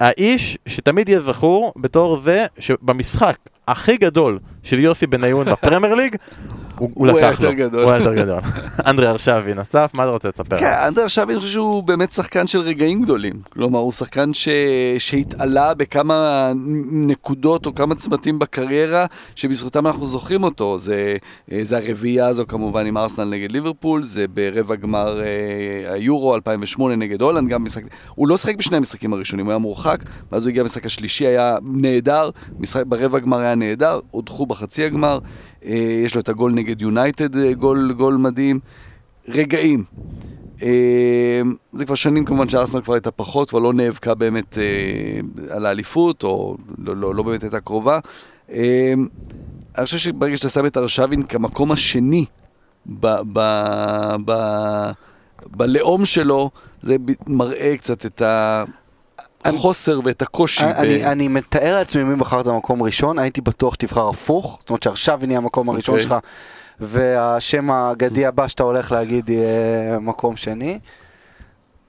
[0.01, 3.37] האיש שתמיד יהיה זכור בתור זה שבמשחק
[3.69, 6.17] הכי גדול של יוסי בניון בפרמייר ליג,
[6.79, 7.51] הוא, הוא הוא היה לקח לו.
[7.51, 7.83] יותר גדול.
[7.85, 8.41] הוא היה יותר גדול.
[8.87, 10.59] אנדרי ארשבין, אסף, מה אתה רוצה לספר?
[10.59, 13.35] כן, אנדר עכשיו אני חושב שהוא באמת שחקן של רגעים גדולים.
[13.53, 14.49] כלומר, הוא שחקן ש...
[14.99, 16.53] שהתעלה בכמה
[16.93, 20.79] נקודות או כמה צמתים בקריירה, שבזכותם אנחנו זוכרים אותו.
[20.79, 21.17] זה,
[21.63, 27.23] זה הרביעייה הזו כמובן עם ארסנל נגד ליברפול, זה ברבע גמר אה, היורו 2008 נגד
[27.23, 27.83] הולנד, גם משחק...
[28.15, 29.99] הוא לא שיחק בשני המשחקים הראשונים, הוא היה מורחק,
[30.33, 32.83] ואז הוא הגיע למשחק השלישי, היה נהדר, משחק...
[32.87, 35.19] ברבע גמר היה נהדר, הודחו בחצי הגמר,
[35.63, 38.61] יש לו את הגול נגד יונייטד, אה, גול, גול מדהים.
[39.29, 39.85] רגעים.
[40.63, 41.41] אה,
[41.73, 46.25] זה כבר שנים כמובן שארסנל כבר הייתה פחות, כבר לא נאבקה באמת אה, על האליפות,
[46.25, 47.99] או לא, לא, לא באמת הייתה קרובה.
[48.53, 48.93] אה,
[49.79, 52.25] אני חושב שברגע שאתה שם את ארשבין כמקום השני
[55.47, 56.51] בלאום שלו,
[56.83, 56.97] זה
[57.27, 58.23] מראה קצת את
[59.45, 60.65] החוסר ואת הקושי.
[60.65, 64.83] ב- אני, אני מתאר לעצמי מי בחרת במקום ראשון, הייתי בטוח שתבחר הפוך, זאת אומרת
[64.83, 66.09] שעכשיו נהיה המקום הראשון אוקיי.
[66.09, 66.15] שלך,
[66.81, 70.79] והשם האגדי הבא שאתה הולך להגיד יהיה מקום שני.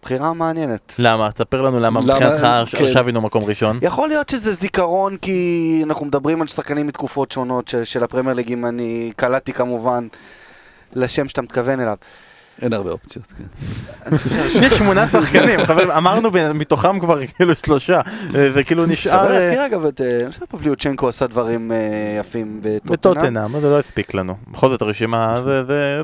[0.02, 0.96] בחירה מעניינת.
[1.00, 1.32] למה?
[1.32, 2.14] תספר לנו למה למה?
[2.14, 2.84] מבחינתך כן.
[2.86, 3.80] ארשבין הוא מקום ראשון.
[3.82, 8.52] יכול להיות שזה זיכרון כי אנחנו מדברים על שחקנים מתקופות שונות של, של הפרמייר ליג,
[8.52, 10.08] אם אני קלטתי כמובן
[10.94, 11.96] לשם שאתה מתכוון אליו.
[12.62, 13.44] אין הרבה אופציות, כן.
[14.66, 18.02] יש שמונה שחקנים, חברים, אמרנו מתוכם כבר כאילו שלושה,
[18.36, 21.72] אה, זה כאילו נשאר שווה אה, להזכיר אגב את, אה, אני חושב שפבליוצ'נקו עשה דברים
[21.72, 21.78] אה,
[22.20, 23.24] יפים בטוטנאם.
[23.24, 24.36] בטוטנאם, זה לא הספיק לנו.
[24.52, 25.64] בכל זאת הרשימה זה.
[25.70, 26.04] אה,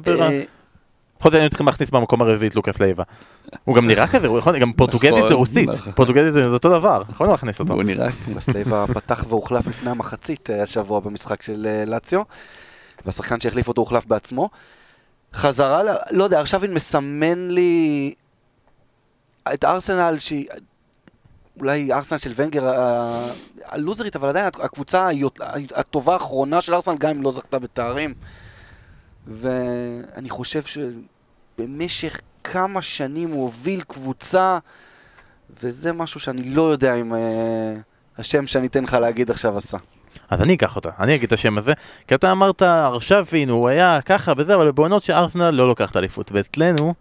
[1.20, 3.04] בכל זאת היינו צריכים להכניס במקום הרביעי את לוקאס לייבה.
[3.64, 5.94] הוא גם נראה כזה, יכול, גם פורטוגזית נכון, זה רוסית, נכון.
[5.94, 7.74] פורטוגזית זה זה אותו דבר, יכולנו להכניס אותו.
[7.74, 8.08] הוא נראה...
[8.36, 12.22] בסלייבה פתח והוחלף לפני המחצית אה, השבוע במשחק של אה, לאציו,
[13.06, 14.50] והשחקן שהחליף אותו הוחלף בעצמו.
[15.34, 15.82] חזרה,
[16.12, 18.14] לא יודע, ארשבין מסמן לי
[19.54, 20.48] את ארסנל שהיא...
[21.60, 22.74] אולי ארסנל של ונגר
[23.66, 25.10] הלוזרית, אבל עדיין הקבוצה
[25.76, 28.14] הטובה האחרונה של ארסנל, גם אם לא זכתה בתארים.
[29.28, 34.58] ואני חושב שבמשך כמה שנים הוא הוביל קבוצה,
[35.62, 37.74] וזה משהו שאני לא יודע אם אה,
[38.18, 39.78] השם שאני אתן לך להגיד עכשיו עשה.
[40.30, 41.74] אז אני אקח אותה, אני אגיד את השם הזה,
[42.08, 46.94] כי אתה אמרת ארשבין, הוא היה ככה וזה, אבל בעונות שארסנל לא לוקחת אליפות, ואצלנו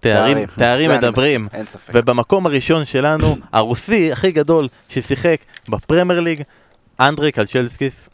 [0.00, 1.44] תארים, תארים מדברים.
[1.44, 1.92] מסכים, אין ספק.
[1.94, 5.36] ובמקום הראשון שלנו, הרוסי הכי גדול ששיחק
[5.68, 6.42] בפרמייר ליג,
[7.00, 8.08] אנדרי קנצ'לסקיס.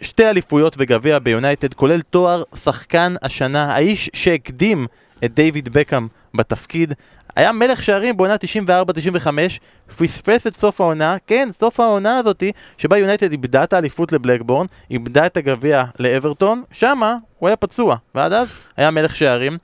[0.00, 4.86] שתי אליפויות וגביע ביונייטד, כולל תואר שחקן השנה, האיש שהקדים
[5.24, 6.94] את דיוויד בקהאם בתפקיד.
[7.36, 8.34] היה מלך שערים בעונה
[8.68, 9.28] 94-95,
[9.96, 15.26] פספס את סוף העונה, כן, סוף העונה הזאתי, שבה יונייטד איבדה את האליפות לבלקבורן, איבדה
[15.26, 19.58] את הגביע לאברטון, שמה הוא היה פצוע, ועד אז היה מלך שערים.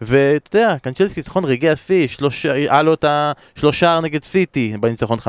[0.00, 2.08] ואתה יודע, קנצ'לסקי ניצחון רגעי השיא,
[2.52, 5.22] היה לו את השלושה נגד סיטי בניצחון 5-0,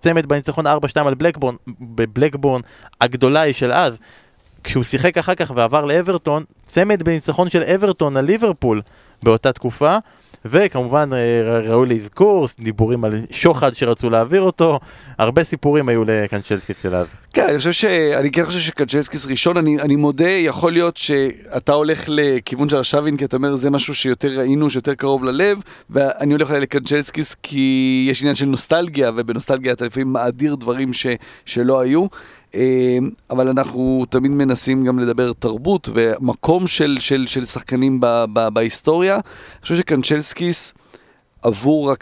[0.00, 2.60] צמד בניצחון 4-2 על בלקבורן, בבלקבורן
[3.00, 3.98] הגדולה היא של אז.
[4.66, 8.82] כשהוא שיחק אחר כך ועבר לאברטון, צמד בניצחון של אברטון על ליברפול
[9.22, 9.96] באותה תקופה,
[10.44, 14.80] וכמובן אה, ראוי לאזכור, דיבורים על שוחד שרצו להעביר אותו,
[15.18, 17.06] הרבה סיפורים היו לקנצ'לסקי של אז.
[17.32, 17.84] כן, אני חושב ש...
[17.84, 23.16] אני כן חושב שקנצ'לסקיס ראשון, אני, אני מודה, יכול להיות שאתה הולך לכיוון של ארשבין,
[23.16, 25.58] כי אתה אומר זה משהו שיותר ראינו, שיותר קרוב ללב,
[25.90, 31.06] ואני הולך לקנצ'לסקיס כי יש עניין של נוסטלגיה, ובנוסטלגיה אתה לפעמים מאדיר דברים ש,
[31.44, 32.06] שלא היו.
[32.56, 32.98] אה,
[33.30, 39.14] אבל אנחנו תמיד מנסים גם לדבר תרבות ומקום של, של, של שחקנים ב, ב, בהיסטוריה.
[39.14, 40.74] אני חושב שקנצ'לסקיס
[41.42, 41.92] עבור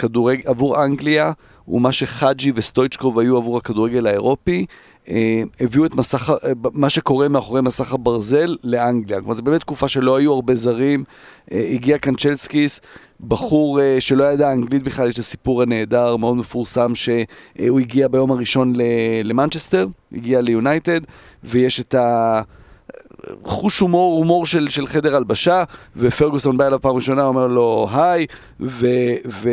[0.44, 1.32] עבור אנגליה,
[1.64, 4.66] הוא מה שחאג'י וסטויצ'קוב היו עבור הכדורגל האירופי.
[5.10, 9.20] אה, הביאו את מסך, אה, מה שקורה מאחורי מסך הברזל לאנגליה.
[9.20, 11.04] כלומר, זו באמת תקופה שלא היו הרבה זרים.
[11.52, 12.80] אה, הגיע קנצ'לסקיס,
[13.20, 18.72] בחור שלא ידע אנגלית בכלל, יש את הסיפור הנהדר, מאוד מפורסם, שהוא הגיע ביום הראשון
[19.24, 21.00] למנצ'סטר, הגיע ליונייטד,
[21.44, 22.42] ויש את ה...
[23.44, 25.64] חוש הומור, הומור של, של חדר הלבשה,
[25.96, 28.26] ופרגוסון בא אליו פעם ראשונה, אומר לו היי,
[28.60, 28.86] ו...
[29.28, 29.48] ו...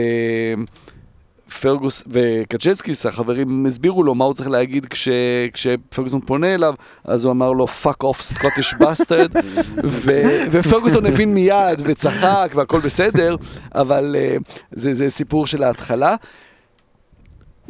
[1.60, 5.10] פרגוס וקצ'צקיס, החברים הסבירו לו מה הוא צריך להגיד כש,
[5.54, 6.74] כשפרגוסון פונה אליו,
[7.04, 9.38] אז הוא אמר לו fuck off Scottish bastard,
[9.84, 10.22] ו,
[10.52, 13.36] ופרגוסון הבין מיד וצחק והכל בסדר,
[13.76, 16.16] אבל uh, זה, זה סיפור של ההתחלה.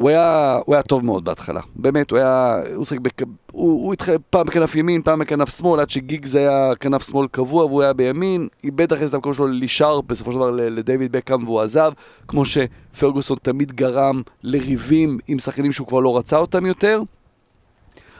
[0.02, 3.22] הוא היה, הוא היה טוב מאוד בהתחלה, באמת, הוא היה, הוא שחק, בק...
[3.22, 7.64] הוא, הוא התחיל פעם בכנף ימין, פעם בכנף שמאל, עד שגיגס היה כנף שמאל קבוע
[7.64, 11.12] והוא היה בימין, איבד אחרי זה את המקום שלו ללישארפ, בסופו של דבר ל- לדייוויד
[11.12, 11.92] בקאם והוא עזב,
[12.28, 17.02] כמו שפרגוסון תמיד גרם לריבים עם שחקנים שהוא כבר לא רצה אותם יותר.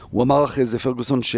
[0.09, 1.35] הוא אמר אחרי זה, פרגוסון, ש...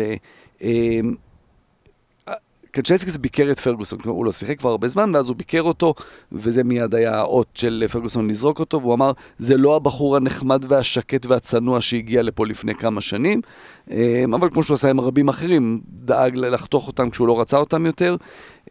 [2.75, 5.93] קנצ'לסקיס ביקר את פרגוסון, כלומר הוא לא שיחק כבר הרבה זמן, ואז הוא ביקר אותו,
[6.31, 11.25] וזה מיד היה האות של פרגוסון לזרוק אותו, והוא אמר, זה לא הבחור הנחמד והשקט
[11.25, 13.41] והצנוע שהגיע לפה לפני כמה שנים,
[13.91, 17.85] אה, אבל כמו שהוא עשה עם רבים אחרים, דאג לחתוך אותם כשהוא לא רצה אותם
[17.85, 18.15] יותר.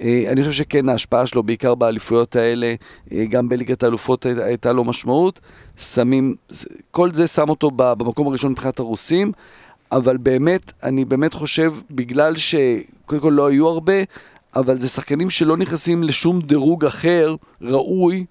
[0.03, 2.75] אה, אני חושב שכן, ההשפעה שלו, בעיקר באליפויות האלה,
[3.13, 5.41] אה, גם בליגת האלופות הי- הייתה לו משמעות.
[5.79, 6.35] שמים,
[6.91, 9.33] כל זה שם אותו במקום הראשון מבחינת הרוסים.
[9.93, 14.03] אבל באמת, אני באמת חושב, בגלל שקודם כל לא היו הרבה,
[14.57, 18.25] אבל זה שחקנים שלא נכנסים לשום דירוג אחר ראוי,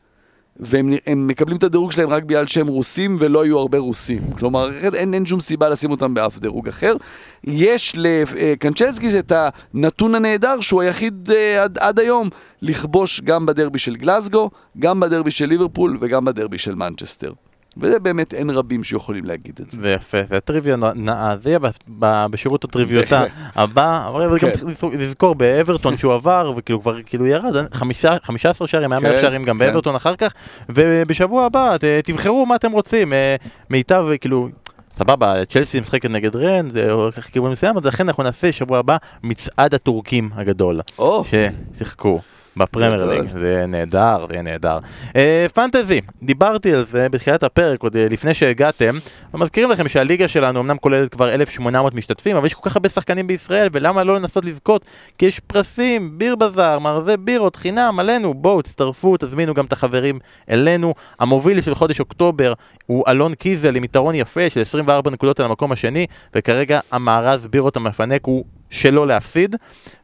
[0.60, 4.22] והם הם מקבלים את הדירוג שלהם רק בגלל שהם רוסים ולא היו הרבה רוסים.
[4.40, 6.96] כלומר, אין, אין שום סיבה לשים אותם באף דירוג אחר.
[7.44, 12.30] יש לקנצ'לסקיס את הנתון הנהדר שהוא היחיד אה, עד, עד היום
[12.62, 14.50] לכבוש גם בדרבי של גלסגו,
[14.80, 17.32] גם בדרבי של ליברפול וגם בדרבי של מנצ'סטר.
[17.78, 19.82] וזה באמת אין רבים שיכולים להגיד את זה.
[19.82, 21.60] זה יפה, זה הטריוויה נאה, זה יהיה
[22.30, 23.24] בשירות הטריוויותה.
[23.56, 24.52] הבא, אבל גם כן.
[24.52, 29.22] צריך לזכור- באברטון שהוא עבר, וכאילו כבר כאילו ירד, חמישה- 15 שערים, היה כן, 100
[29.22, 29.66] שערים גם כן.
[29.66, 30.34] באברטון אחר כך,
[30.70, 33.36] ובשבוע הבא תבחרו מה אתם רוצים, אה,
[33.70, 34.50] מיטב כאילו...
[34.98, 38.98] סבבה, צ'לסי משחקת נגד רן, זה הולך לכיוון מסוים, אז לכן אנחנו נעשה שבוע הבא
[39.24, 41.24] מצעד הטורקים הגדול, או,
[41.74, 42.20] ששיחקו
[42.58, 43.06] בפרמייר.
[43.06, 44.78] ליג, זה יהיה נהדר, זה יהיה נהדר.
[45.16, 48.96] אה, פנטזי, דיברתי על זה בתחילת הפרק, עוד אה, לפני שהגעתם,
[49.34, 53.28] ומזכירים לכם שהליגה שלנו אמנם כוללת כבר 1,800 משתתפים, אבל יש כל כך הרבה שחקנים
[53.28, 54.86] בישראל, ולמה לא לנסות לזכות?
[55.18, 60.20] כי יש פרסים, ביר בזאר, מערבי בירות, חינם, עלינו, בואו, תצטרפו, תזמינו גם את החברים
[60.50, 60.94] אלינו.
[61.20, 62.54] המוביל של חודש אוקטובר
[62.86, 67.78] הוא אלון קיזל עם יתרון יפה של 24 נקודות על המקום השני, וכרגע המארז בירות
[67.78, 69.56] המפנק הוא שלא להפסיד.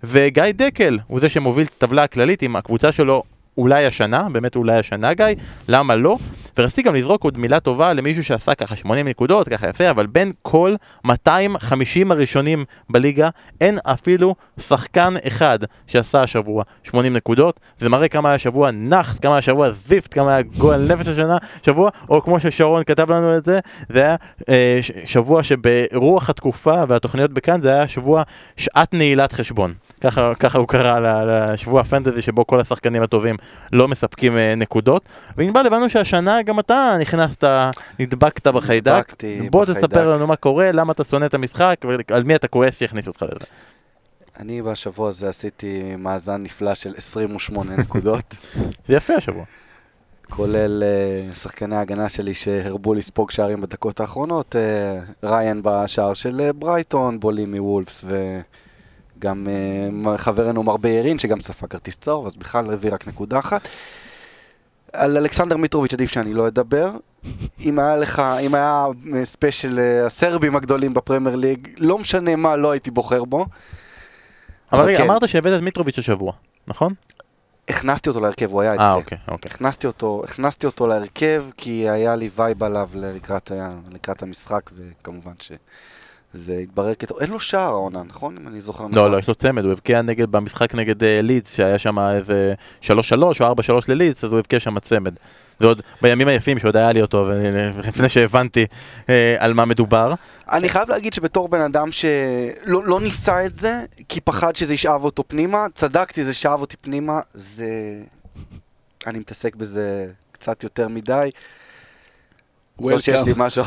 [0.03, 3.23] וגיא דקל הוא זה שמוביל את הטבלה הכללית עם הקבוצה שלו
[3.57, 5.25] אולי השנה, באמת אולי השנה גיא,
[5.67, 6.17] למה לא?
[6.57, 10.31] ורציתי גם לזרוק עוד מילה טובה למישהו שעשה ככה 80 נקודות, ככה יפה, אבל בין
[10.41, 10.75] כל
[11.05, 13.29] 250 הראשונים בליגה,
[13.61, 19.33] אין אפילו שחקן אחד שעשה השבוע 80 נקודות, זה מראה כמה היה שבוע נח, כמה
[19.33, 23.45] היה שבוע זיפט, כמה היה גועל נפש השנה, שבוע, או כמו ששרון כתב לנו את
[23.45, 24.15] זה, זה היה
[24.49, 28.23] אה, שבוע שברוח התקופה והתוכניות בכאן, זה היה שבוע
[28.57, 29.73] שעת נעילת חשבון.
[30.01, 33.35] ככה, ככה הוא קרא לשבוע הפנטזי שבו כל השחקנים הטובים
[33.73, 35.03] לא מספקים אה, נקודות.
[35.37, 37.43] וענבל הבנו שהשנה גם אתה נכנסת,
[37.99, 38.91] נדבקת בחיידק.
[38.93, 39.79] נדבקתי בוא בחיידק.
[39.79, 41.75] תספר לנו מה קורה, למה אתה שונא את המשחק,
[42.09, 43.45] ועל מי אתה כועס שהכניסו אותך לזה.
[44.39, 48.35] אני בשבוע הזה עשיתי מאזן נפלא של 28 נקודות,
[48.87, 49.43] זה יפה השבוע.
[50.29, 56.53] כולל אה, שחקני ההגנה שלי שהרבו לספוג שערים בדקות האחרונות, אה, ריין בשער של אה,
[56.53, 58.05] ברייטון, בולי מוולפס
[59.17, 59.47] וגם
[60.07, 63.61] אה, חברנו מר בירין שגם ספג כרטיס צהוב, אז בכלל הביא רק נקודה אחת.
[64.93, 66.91] על אלכסנדר מיטרוביץ' עדיף שאני לא אדבר.
[67.65, 68.85] אם היה לך, אם היה
[69.15, 73.45] אה, special אה, הסרבים הגדולים בפרמייר ליג, לא משנה מה, לא הייתי בוחר בו.
[74.71, 75.03] אבל רגע, כן.
[75.03, 76.33] אמרת שהבאת את מיטרוביץ' השבוע,
[76.67, 76.93] נכון?
[77.69, 78.85] הכנסתי אותו להרכב, הוא היה אצלי.
[78.85, 79.51] אה, אוקיי, אוקיי.
[79.51, 83.51] הכנסתי אותו, הכנסתי אותו להרכב כי היה לי vibe עליו לקראת,
[83.91, 85.33] לקראת המשחק וכמובן
[86.33, 87.19] שזה התברר כטוב.
[87.19, 88.37] אין לו שער העונה, נכון?
[88.37, 88.95] אם אני זוכר נכון.
[88.95, 92.53] לא, לא, יש לו צמד, הוא הבקיע נגד, במשחק נגד אה, לידס, שהיה שם איזה
[92.83, 92.87] 3-3
[93.21, 93.51] או 4-3
[93.87, 95.13] ללידס, אז הוא הבקיע שם צמד.
[95.59, 98.65] זה עוד בימים היפים שעוד היה לי אותו, ולפני שהבנתי
[99.09, 100.13] אה, על מה מדובר.
[100.51, 105.03] אני חייב להגיד שבתור בן אדם שלא לא ניסה את זה, כי פחד שזה ישאב
[105.03, 107.67] אותו פנימה, צדקתי, זה שאב אותי פנימה, זה...
[109.07, 111.29] אני מתעסק בזה קצת יותר מדי.
[112.81, 113.63] לא שיש לי משהו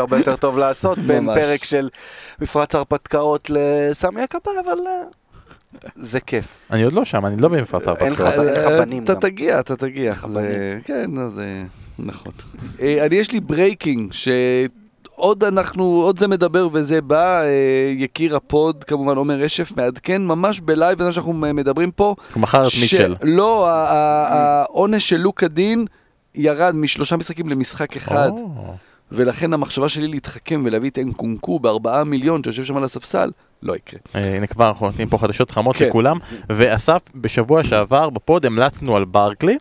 [0.00, 0.30] הרבה יותר-.
[0.30, 1.26] לא טוב לעשות בין.
[1.34, 1.88] פרק של
[2.40, 5.02] מפרץ הרפתקאות לסמי הכפה, אבל אה,
[5.96, 6.66] זה כיף.
[6.70, 8.28] אני עוד לא שם, אני לא במפרץ ההרפתקאות.
[8.28, 9.14] אין לך בנים אתה.
[9.14, 10.14] תגיע, אתה תגיע.
[10.84, 11.62] כן, אז זה
[11.98, 12.32] נכון.
[12.82, 17.48] אה, אני, יש לי breaking, שעוד אנחנו, עוד זה מדבר וזה בא, אה,
[17.96, 22.14] יקיר הפוד, כמובן עומר רשף, מעדכן ממש ב live, בזמן שאנחנו מדברים פה.
[22.36, 23.14] מחר את מיטשל.
[23.22, 25.86] לא, העונש של לוקה דין
[26.34, 28.30] ירד משלושה משחקים למשחק אחד.
[28.30, 28.74] או.
[29.12, 33.30] ולכן המחשבה שלי להתחכם ולהביא את אנקונקו בארבעה מיליון שיושב שם על הספסל,
[33.62, 34.00] לא יקרה.
[34.14, 35.88] אה, הנה כבר אנחנו נותנים פה חדשות חמות כן.
[35.88, 36.16] לכולם.
[36.48, 39.56] ואסף, בשבוע שעבר בפוד המלצנו על ברקלי,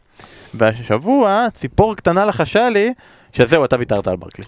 [0.54, 2.94] והשבוע ציפור קטנה לחשה לי,
[3.34, 4.46] שזהו, אתה ויתרת על ברקלי.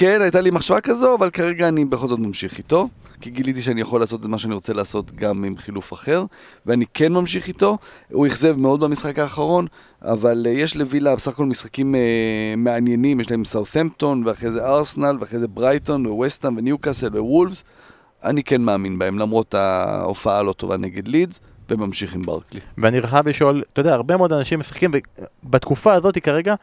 [0.00, 2.88] כן, הייתה לי מחשבה כזו, אבל כרגע אני בכל זאת ממשיך איתו,
[3.20, 6.24] כי גיליתי שאני יכול לעשות את מה שאני רוצה לעשות גם עם חילוף אחר,
[6.66, 7.78] ואני כן ממשיך איתו.
[8.12, 9.66] הוא אכזב מאוד במשחק האחרון,
[10.02, 11.98] אבל uh, יש לווילה בסך הכל משחקים uh,
[12.56, 17.64] מעניינים, יש להם סאות'מפטון, ואחרי זה ארסנל, ואחרי זה ברייטון, וווסטהאם, וניוקאסל, ווולפס.
[18.24, 21.40] אני כן מאמין בהם, למרות ההופעה הלא טובה נגד לידס,
[21.70, 22.60] וממשיך עם ברקלי.
[22.78, 24.90] ואני חייב לשאול, אתה יודע, הרבה מאוד אנשים משחקים,
[25.44, 26.54] ובתקופה הזאת כרגע,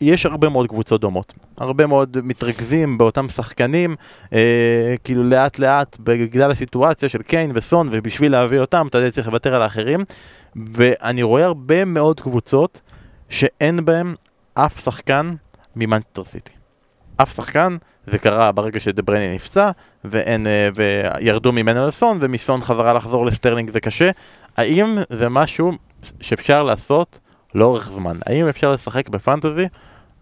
[0.00, 1.34] יש הרבה מאוד קבוצות דומות.
[1.58, 3.96] הרבה מאוד מתרכזים באותם שחקנים,
[4.32, 9.54] אה, כאילו לאט לאט, בגלל הסיטואציה של קיין וסון, ובשביל להביא אותם, אתה צריך לוותר
[9.54, 10.04] על האחרים.
[10.72, 12.80] ואני רואה הרבה מאוד קבוצות
[13.28, 14.14] שאין בהם
[14.54, 15.34] אף שחקן
[15.76, 16.52] ממנצ'סטר סיטי.
[17.16, 17.76] אף שחקן,
[18.06, 19.70] זה קרה ברגע שדה ברוינה נפצע,
[20.04, 24.10] ואין, אה, וירדו ממנו לסון, ומסון חזרה לחזור לסטרלינג זה קשה.
[24.56, 25.72] האם זה משהו
[26.20, 27.18] שאפשר לעשות
[27.56, 28.16] לאורך זמן?
[28.26, 29.66] האם אפשר לשחק בפנטזי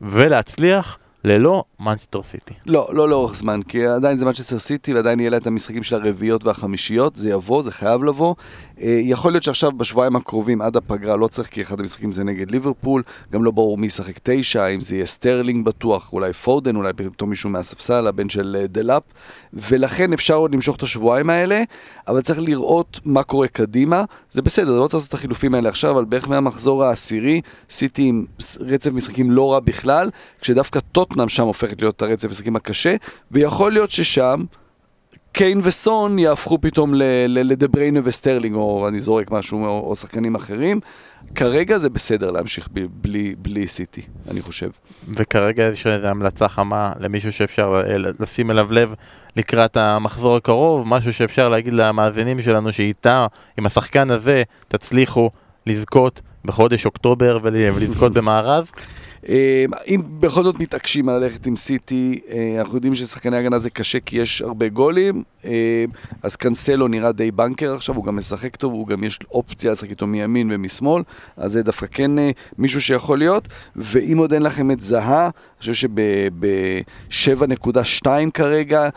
[0.00, 2.54] ולהצליח ללא מנצ'סטר סיטי.
[2.66, 5.96] לא, לא לאורך זמן, כי עדיין זה מנצ'סטר סיטי ועדיין יהיה לה את המשחקים של
[5.96, 8.34] הרביעיות והחמישיות, זה יבוא, זה חייב לבוא.
[8.80, 12.50] אה, יכול להיות שעכשיו בשבועיים הקרובים עד הפגרה לא צריך, כי אחד המשחקים זה נגד
[12.50, 13.02] ליברפול,
[13.32, 17.30] גם לא ברור מי ישחק תשע, אם זה יהיה סטרלינג בטוח, אולי פודן, אולי פתאום
[17.30, 19.02] מישהו מהספסל, הבן של אה, דלאפ,
[19.52, 21.62] ולכן אפשר עוד למשוך את השבועיים האלה,
[22.08, 24.04] אבל צריך לראות מה קורה קדימה.
[24.30, 27.40] זה בסדר, לא צריך לעשות את החילופים האלה עכשיו, אבל בערך מהמחזור העשירי,
[27.70, 28.24] סיטי עם
[28.60, 30.10] רצף משחקים לא רע בכלל,
[30.40, 30.80] כשדווקא
[31.14, 32.96] טוטנאם שם הופכת להיות הרצף המשחקים הקשה,
[33.30, 34.44] ויכול להיות ששם...
[35.32, 36.94] קיין וסון יהפכו פתאום
[37.28, 40.80] לדה ברוינה וסטרלינג, או אני זורק משהו, או, או שחקנים אחרים.
[41.34, 44.70] כרגע זה בסדר להמשיך ב, בלי, בלי סיטי, אני חושב.
[45.14, 47.82] וכרגע יש איזו המלצה חמה למישהו שאפשר
[48.20, 48.94] לשים אליו לב
[49.36, 53.26] לקראת המחזור הקרוב, משהו שאפשר להגיד למאזינים שלנו שאיתה,
[53.58, 55.30] עם השחקן הזה, תצליחו
[55.66, 58.72] לזכות בחודש אוקטובר ולזכות במארז.
[59.28, 64.00] אה, אם בכל זאת מתעקשים ללכת עם סיטי, אה, אנחנו יודעים ששחקני הגנה זה קשה
[64.00, 65.84] כי יש הרבה גולים, אה,
[66.22, 69.90] אז קנסלו נראה די בנקר עכשיו, הוא גם משחק טוב, הוא גם יש אופציה לשחק
[69.90, 71.02] איתו מימין ומשמאל,
[71.36, 72.10] אז זה דווקא כן
[72.58, 78.88] מישהו שיכול להיות, ואם עוד אין לכם את זהה, אני חושב שב-7.2 כרגע,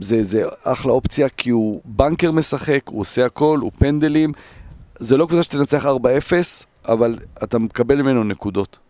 [0.00, 4.32] זה, זה אחלה אופציה, כי הוא בנקר משחק, הוא עושה הכל, הוא פנדלים,
[4.98, 5.88] זה לא קבוצה שתנצח 4-0,
[6.88, 8.85] אבל אתה מקבל ממנו נקודות.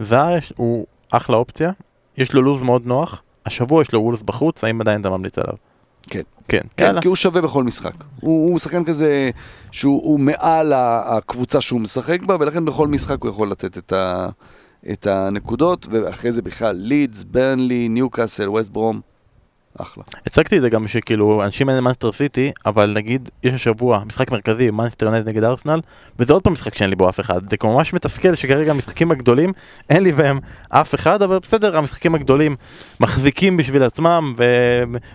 [0.00, 1.70] זר הוא אחלה אופציה,
[2.16, 5.54] יש לו לו"ז מאוד נוח, השבוע יש לו וולס בחוץ, האם עדיין אתה ממליץ עליו?
[6.02, 6.22] כן.
[6.48, 7.94] כן, כן כי הוא שווה בכל משחק.
[8.20, 9.30] הוא, הוא שחקן כזה
[9.72, 14.28] שהוא מעל הקבוצה שהוא משחק בה, ולכן בכל משחק הוא יכול לתת את, ה,
[14.92, 19.00] את הנקודות, ואחרי זה בכלל לידס, ברנלי, ניוקאסל, ווסט ברום.
[19.78, 20.04] אחלה.
[20.26, 24.70] הצגתי את זה גם שכאילו אנשים אין מנסטר סיטי אבל נגיד יש השבוע משחק מרכזי
[24.70, 25.80] מנסטר יונייטד נגד ארסנל
[26.18, 29.52] וזה עוד פעם משחק שאין לי בו אף אחד זה ממש מתסכל שכרגע המשחקים הגדולים
[29.90, 30.38] אין לי בהם
[30.68, 32.56] אף אחד אבל בסדר המשחקים הגדולים
[33.00, 34.44] מחזיקים בשביל עצמם ו...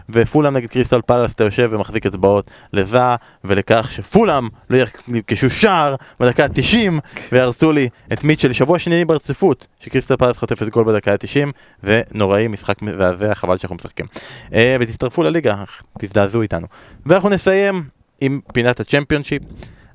[0.09, 2.97] ופולאם נגד קריסטל פלאס אתה יושב ומחזיק אצבעות לזה
[3.43, 6.91] ולכך שפולאם לא ירכשו שער בדקה ה-90
[7.31, 11.51] ויהרסו לי את מיטשל שבוע שני ברציפות שקריסטל פלאס חוטפת גול בדקה ה-90
[11.83, 14.05] ונוראי משחק מזעזע חבל שאנחנו משחקים.
[14.53, 15.63] אה, ותצטרפו לליגה,
[15.99, 16.67] תזדעזעו איתנו.
[17.05, 17.83] ואנחנו נסיים
[18.21, 19.41] עם פינת הצ'מפיונשיפ.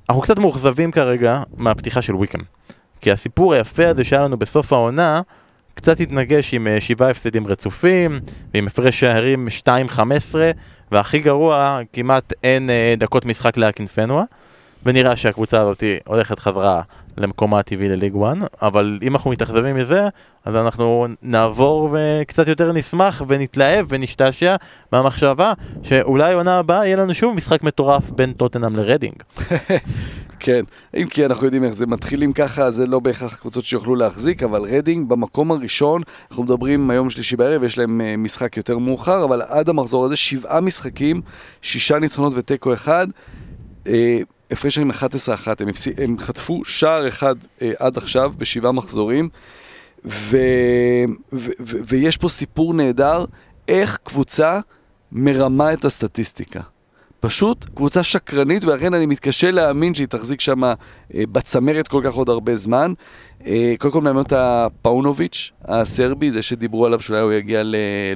[0.09, 2.39] אנחנו קצת מאוכזבים כרגע מהפתיחה של וויקם.
[3.01, 5.21] כי הסיפור היפה הזה שהיה לנו בסוף העונה,
[5.75, 8.21] קצת התנגש עם אה, שבעה הפסדים רצופים,
[8.55, 9.49] ועם הפרש שערים
[9.99, 10.01] 2-15,
[10.93, 14.25] והכי גרוע, כמעט אין אה, דקות משחק לאקינפנואה,
[14.87, 16.83] ונראה שהקבוצה הזאת הולכת חזרה
[17.17, 20.09] למקומה הטבעי לליג 1, אבל אם אנחנו מתאכזבים מזה,
[20.45, 24.57] אז אנחנו נעבור וקצת יותר נשמח ונתלהב ונשתעשע
[24.93, 25.53] מהמחשבה
[25.83, 29.15] שאולי עונה הבאה יהיה לנו שוב משחק מטורף בין טוטנאם לרדינג.
[30.45, 30.65] כן,
[30.97, 34.61] אם כי אנחנו יודעים איך זה מתחילים ככה, זה לא בהכרח קבוצות שיוכלו להחזיק, אבל
[34.77, 39.43] רדינג במקום הראשון, אנחנו מדברים היום שלישי בערב, יש להם אה, משחק יותר מאוחר, אבל
[39.43, 41.21] עד המחזור הזה שבעה משחקים,
[41.63, 43.07] שישה ניצחונות ותיקו אחד.
[44.53, 44.95] הפרש עם 11-1,
[45.61, 45.69] הם,
[45.99, 49.29] הם חטפו שער אחד אה, עד עכשיו בשבעה מחזורים,
[50.05, 50.37] ו,
[51.33, 53.25] ו, ו, ויש פה סיפור נהדר,
[53.69, 54.61] איך קבוצה
[55.13, 56.61] מרמה את הסטטיסטיקה.
[57.21, 60.75] פשוט קבוצה שקרנית, ולכן אני מתקשה להאמין שהיא תחזיק שם אה,
[61.15, 62.93] בצמרת כל כך עוד הרבה זמן.
[63.47, 67.63] אה, קודם כל מאמן אותה פאונוביץ', הסרבי, זה שדיברו עליו שאולי הוא יגיע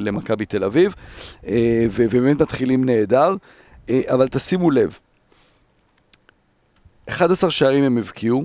[0.00, 0.94] למכבי תל אביב,
[1.46, 3.36] אה, ובאמת מתחילים נהדר.
[3.90, 4.98] אה, אבל תשימו לב,
[7.08, 8.44] 11 שערים הם הבקיעו,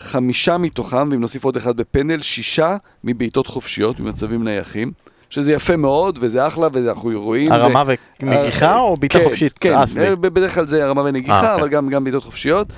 [0.00, 4.92] חמישה מתוכם, ואם נוסיף עוד אחד בפנדל, שישה מבעיטות חופשיות, במצבים נייחים.
[5.30, 7.52] שזה יפה מאוד, וזה אחלה, ואנחנו רואים...
[7.52, 7.94] הרמה זה...
[8.22, 9.58] ונגיחה אה, או בעיטה כן, חופשית?
[9.58, 11.76] כן, אה, בדרך כלל זה הרמה ונגיחה, אה, אבל אוקיי.
[11.76, 12.72] גם, גם בעיטות חופשיות.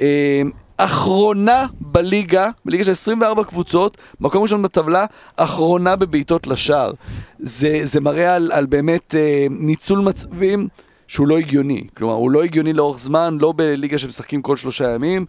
[0.00, 0.42] אה,
[0.76, 5.04] אחרונה בליגה, בליגה של 24 קבוצות, מקום ראשון בטבלה,
[5.36, 6.92] אחרונה בבעיטות לשער.
[7.38, 10.68] זה, זה מראה על, על באמת אה, ניצול מצבים.
[11.14, 11.86] שהוא לא הגיוני.
[11.96, 15.26] כלומר, הוא לא הגיוני לאורך זמן, לא בליגה שמשחקים כל שלושה ימים.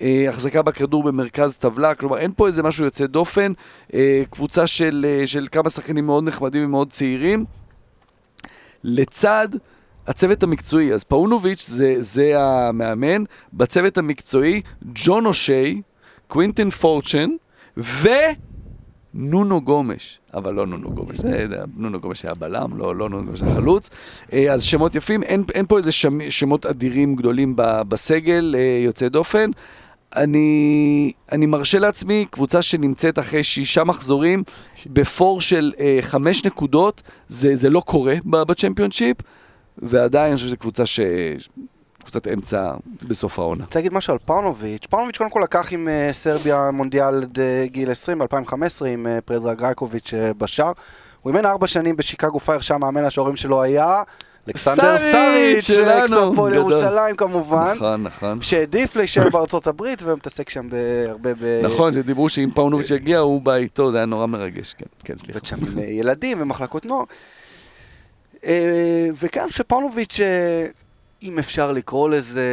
[0.00, 3.52] אה, החזקה בכדור במרכז טבלה, כלומר, אין פה איזה משהו יוצא דופן.
[3.94, 7.44] אה, קבוצה של, אה, של כמה שחקנים מאוד נחמדים ומאוד צעירים.
[8.84, 9.48] לצד
[10.06, 14.62] הצוות המקצועי, אז פאונוביץ' זה, זה המאמן, בצוות המקצועי,
[14.94, 15.82] ג'ון אושי,
[16.28, 17.30] קווינטין פורצ'ן,
[17.76, 18.08] ו...
[19.20, 21.46] נונו גומש, אבל לא נונו גומש, זה,
[21.76, 23.90] נונו גומש היה בלם, לא, לא נונו גומש היה חלוץ.
[24.32, 29.08] אה, אז שמות יפים, אין, אין פה איזה שם, שמות אדירים גדולים בסגל, אה, יוצא
[29.08, 29.50] דופן.
[30.16, 34.42] אני, אני מרשה לעצמי, קבוצה שנמצאת אחרי שישה מחזורים
[34.86, 39.16] בפער של אה, חמש נקודות, זה, זה לא קורה בצ'מפיונשיפ,
[39.78, 41.00] ועדיין אני חושב שזו קבוצה ש...
[42.10, 42.72] קבוצת אמצע
[43.02, 43.64] בסוף העונה.
[43.64, 44.86] רוצה להגיד משהו על פאונוביץ'.
[44.90, 49.20] פאונוביץ' קודם כל לקח עם uh, סרביה מונדיאל עד uh, גיל 20, ב-2015, עם uh,
[49.20, 50.72] פרדראג רייקוביץ' בשער.
[51.22, 54.02] הוא אימן ארבע שנים בשיקגו פייר, שם מאמן השוערים שלו היה
[54.48, 54.96] אלכסנדר
[55.60, 56.72] שלנו, אקס הפועל גדול.
[56.72, 58.42] ירושלים כמובן, נכון, נכון.
[58.42, 61.60] שהעדיף להישאר בארצות הברית ומתעסק שם בהרבה ב...
[61.62, 65.38] נכון, שדיברו שאם פאונוביץ' יגיע, הוא בא איתו, זה היה נורא מרגש, כן, כן, סליחה.
[65.38, 67.04] עובד שם עם אה, ילדים ומחלקות נוער.
[68.44, 70.66] אה, וגם שפאונוביץ', אה,
[71.22, 72.46] אם אפשר לקרוא לזה,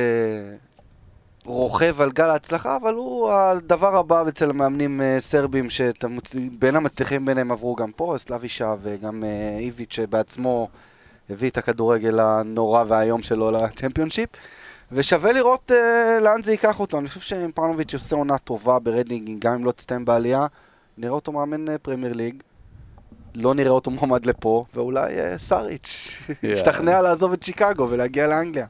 [1.45, 7.51] רוכב על גל ההצלחה, אבל הוא הדבר הבא אצל המאמנים אה, סרבים, שבין המצליחים ביניהם
[7.51, 10.69] עברו גם פה, סלאבישה וגם אה, איביץ' שבעצמו
[11.29, 14.29] הביא את הכדורגל הנורא והאיום שלו לצ'מפיונשיפ.
[14.91, 16.99] ושווה לראות אה, לאן זה ייקח אותו.
[16.99, 20.47] אני חושב שאם פאונוביץ' עושה עונה טובה ברדינג, גם אם לא תסתיים בעלייה,
[20.97, 22.43] נראה אותו מאמן פרמייר ליג.
[23.35, 28.65] לא נראה אותו מועמד לפה, ואולי אה, סאריץ' ישתכנע לעזוב את שיקגו ולהגיע לאנגליה.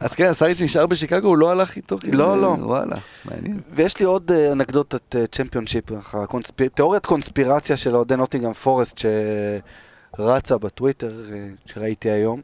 [0.00, 1.98] אז כן, סאריץ' נשאר בשיקגו, הוא לא הלך איתו?
[1.98, 2.18] כאילו?
[2.18, 2.46] לא, לא.
[2.46, 3.60] וואלה, מעניין.
[3.70, 5.84] ויש לי עוד אה, אנקדוטת אה, צ'מפיונשיפ.
[6.74, 9.00] תיאוריית קונספירציה של אוהדי נוטינגרם פורסט
[10.18, 11.20] שרצה בטוויטר,
[11.66, 12.40] שראיתי היום.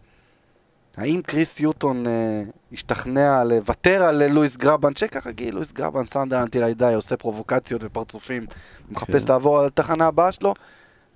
[0.97, 6.95] האם קריס יוטון אה, השתכנע לוותר על לואיס גרבן, שכרגיל, לואיס גרבן, סנדר אנטיל הידי,
[6.95, 8.47] עושה פרובוקציות ופרצופים,
[8.91, 9.33] מחפש כן.
[9.33, 10.55] לעבור על התחנה הבאה שלו,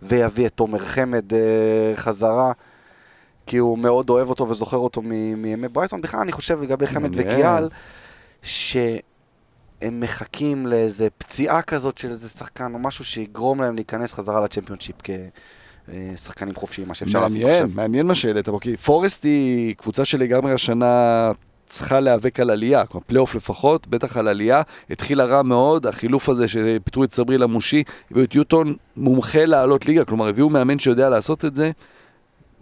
[0.02, 2.52] ויביא את תומר חמד אה, חזרה,
[3.47, 6.01] כי הוא מאוד אוהב אותו וזוכר אותו מימי ברייטון.
[6.01, 7.10] בכלל, אני חושב לגבי חמד.
[7.12, 7.68] וקיאל,
[8.43, 9.01] שהם
[9.90, 16.55] מחכים לאיזה פציעה כזאת של איזה שחקן או משהו שיגרום להם להיכנס חזרה לצ'מפיונשיפ כשחקנים
[16.55, 17.70] חופשיים, מה שאפשר לעשות עכשיו.
[17.74, 21.32] מעניין מה שהעלית פה, כי פורסט היא קבוצה שלגמרי השנה
[21.67, 24.63] צריכה להיאבק על עלייה, כלומר פלייאוף לפחות, בטח על עלייה.
[24.91, 30.05] התחילה רע מאוד, החילוף הזה שפיטרו את סברי לאמושי, הביאו את יוטון מומחה לעלות ליגה,
[30.05, 31.71] כלומר הביאו מאמן שיודע לעשות את זה.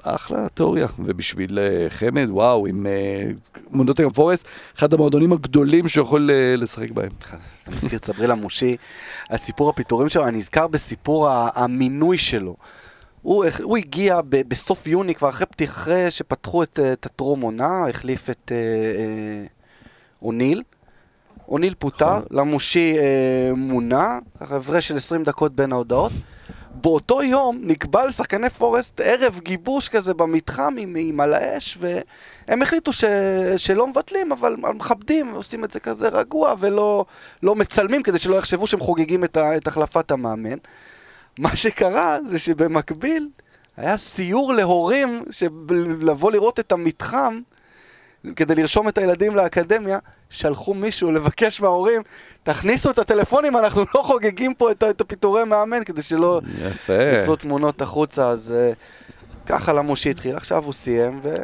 [0.04, 3.30] אחלה תיאוריה, ובשביל אה, חמד, וואו, עם אה,
[3.70, 4.44] מונדוטינגרם פורסט,
[4.78, 7.10] אחד המועדונים הגדולים שיכול אה, לשחק בהם.
[7.62, 8.76] אתה מזכיר את סבריל המושי,
[9.30, 12.56] הסיפור הפיטורים שלו, אני נזכר בסיפור המינוי שלו.
[13.24, 17.88] הוא, הוא הגיע ב, בסוף יוני, כבר אחרי פתיח, אחרי שפתחו את, את הטרום עונה,
[17.88, 19.46] החליף את אה, אה,
[20.22, 20.62] אוניל.
[21.48, 26.12] אוניל פוטר, למושי אה, מונה, הפרש של 20 דקות בין ההודעות.
[26.74, 32.92] באותו יום נקבע לשחקני פורסט ערב גיבוש כזה במתחם עם, עם על האש, והם החליטו
[32.92, 33.04] ש,
[33.56, 37.04] שלא מבטלים, אבל מכבדים, עושים את זה כזה רגוע ולא
[37.42, 40.58] לא מצלמים כדי שלא יחשבו שהם חוגגים את, ה, את החלפת המאמן.
[41.38, 43.28] מה שקרה זה שבמקביל
[43.76, 45.24] היה סיור להורים,
[46.00, 47.40] לבוא לראות את המתחם
[48.36, 49.98] כדי לרשום את הילדים לאקדמיה,
[50.30, 52.02] שלחו מישהו לבקש מההורים,
[52.42, 56.40] תכניסו את הטלפונים, אנחנו לא חוגגים פה את, את הפיטורי מאמן, כדי שלא.
[57.22, 58.76] יצאו תמונות החוצה, אז uh,
[59.46, 61.34] ככה למושי התחיל, עכשיו הוא סיים, ו...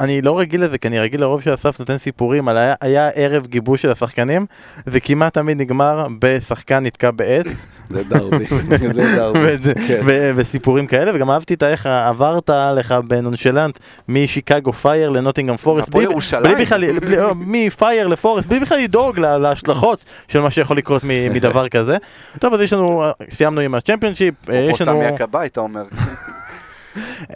[0.00, 3.46] אני לא רגיל לזה, כי אני רגיל לרוב שאסף נותן סיפורים על היה, היה ערב
[3.46, 4.46] גיבוש של השחקנים,
[4.86, 7.46] זה כמעט תמיד נגמר בשחקן נתקע בעץ,
[7.90, 8.44] זה דרבי,
[8.92, 9.56] זה דרבי.
[9.88, 10.00] כן.
[10.36, 13.78] וסיפורים כאלה, וגם אהבתי את איך עברת לך בנונשלנט
[14.08, 16.06] משיקגו פייר לנוטינגרם פורסט, הפועל
[16.42, 16.84] בלי- בכלל,
[17.16, 21.96] לא, מפייר לפורסט, בלי בכלל לדאוג לה- להשלכות של מה שיכול לקרות מ- מדבר כזה.
[22.38, 24.92] טוב, אז יש לנו, סיימנו עם הצ'מפיונשיפ, אה, יש לנו...
[24.92, 25.82] סמי הכבאי, אתה אומר.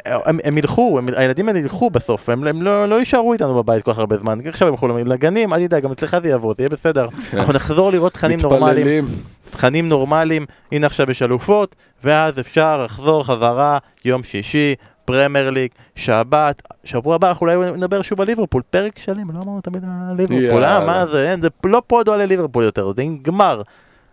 [0.04, 3.84] הם, הם ילכו, הם, הילדים האלה ילכו בסוף, הם, הם לא, לא יישארו איתנו בבית
[3.84, 6.62] כל כך הרבה זמן, עכשיו הם ילכו לגנים, אל תדאג, גם אצלך זה יעבור, זה
[6.62, 7.08] יהיה בסדר.
[7.32, 9.06] אנחנו נחזור לראות תכנים נורמליים.
[9.50, 14.74] תכנים נורמליים, הנה עכשיו יש אלופות, ואז אפשר לחזור חזרה, יום שישי,
[15.04, 19.60] פרמייר ליג, שבת, שבוע הבא אנחנו אולי נדבר שוב על ליברפול, פרק שלם, לא אמרנו
[19.60, 20.86] תמיד על ליברפול, אה.
[20.86, 23.62] מה זה, אין, זה לא פודו על ליברפול יותר, זה נגמר,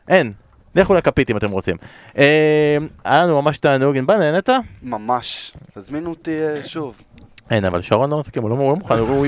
[0.07, 0.33] אין.
[0.77, 1.75] לכו לכפית אם אתם רוצים.
[2.17, 4.49] אה, היה לנו ממש תענוג, ענבל, נהנית?
[4.83, 5.53] ממש.
[5.77, 6.95] תזמינו אותי אה, שוב.
[7.49, 9.25] אין, אבל שרון לא מסכים, הוא לא הוא מוכן, הוא-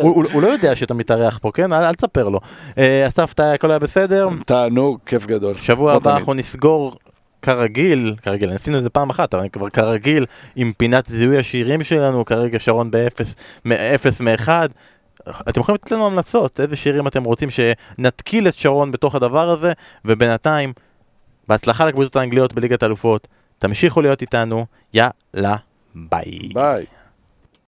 [0.00, 1.72] הוא- הוא- לא יודע שאתה מתארח פה, כן?
[1.72, 2.40] אל תספר לו.
[2.78, 4.28] אה, אסף, הכל היה בסדר?
[4.46, 5.54] תענוג, כיף גדול.
[5.60, 6.16] שבוע הבא.
[6.16, 6.96] אנחנו נסגור
[7.42, 12.24] כרגיל, כרגיל, עשינו את זה פעם אחת, אבל כבר כרגיל, עם פינת זיהוי השירים שלנו,
[12.24, 13.34] כרגע שרון באפס,
[13.64, 14.68] מאפס מאחד.
[15.30, 19.72] אתם יכולים לתת לנו המלצות, איזה שירים אתם רוצים שנתקיל את שרון בתוך הדבר הזה,
[20.04, 20.72] ובינתיים,
[21.48, 23.28] בהצלחה לקבוצות האנגליות בליגת האלופות,
[23.58, 25.56] תמשיכו להיות איתנו, יאללה,
[25.94, 26.48] ביי.
[26.54, 26.86] ביי.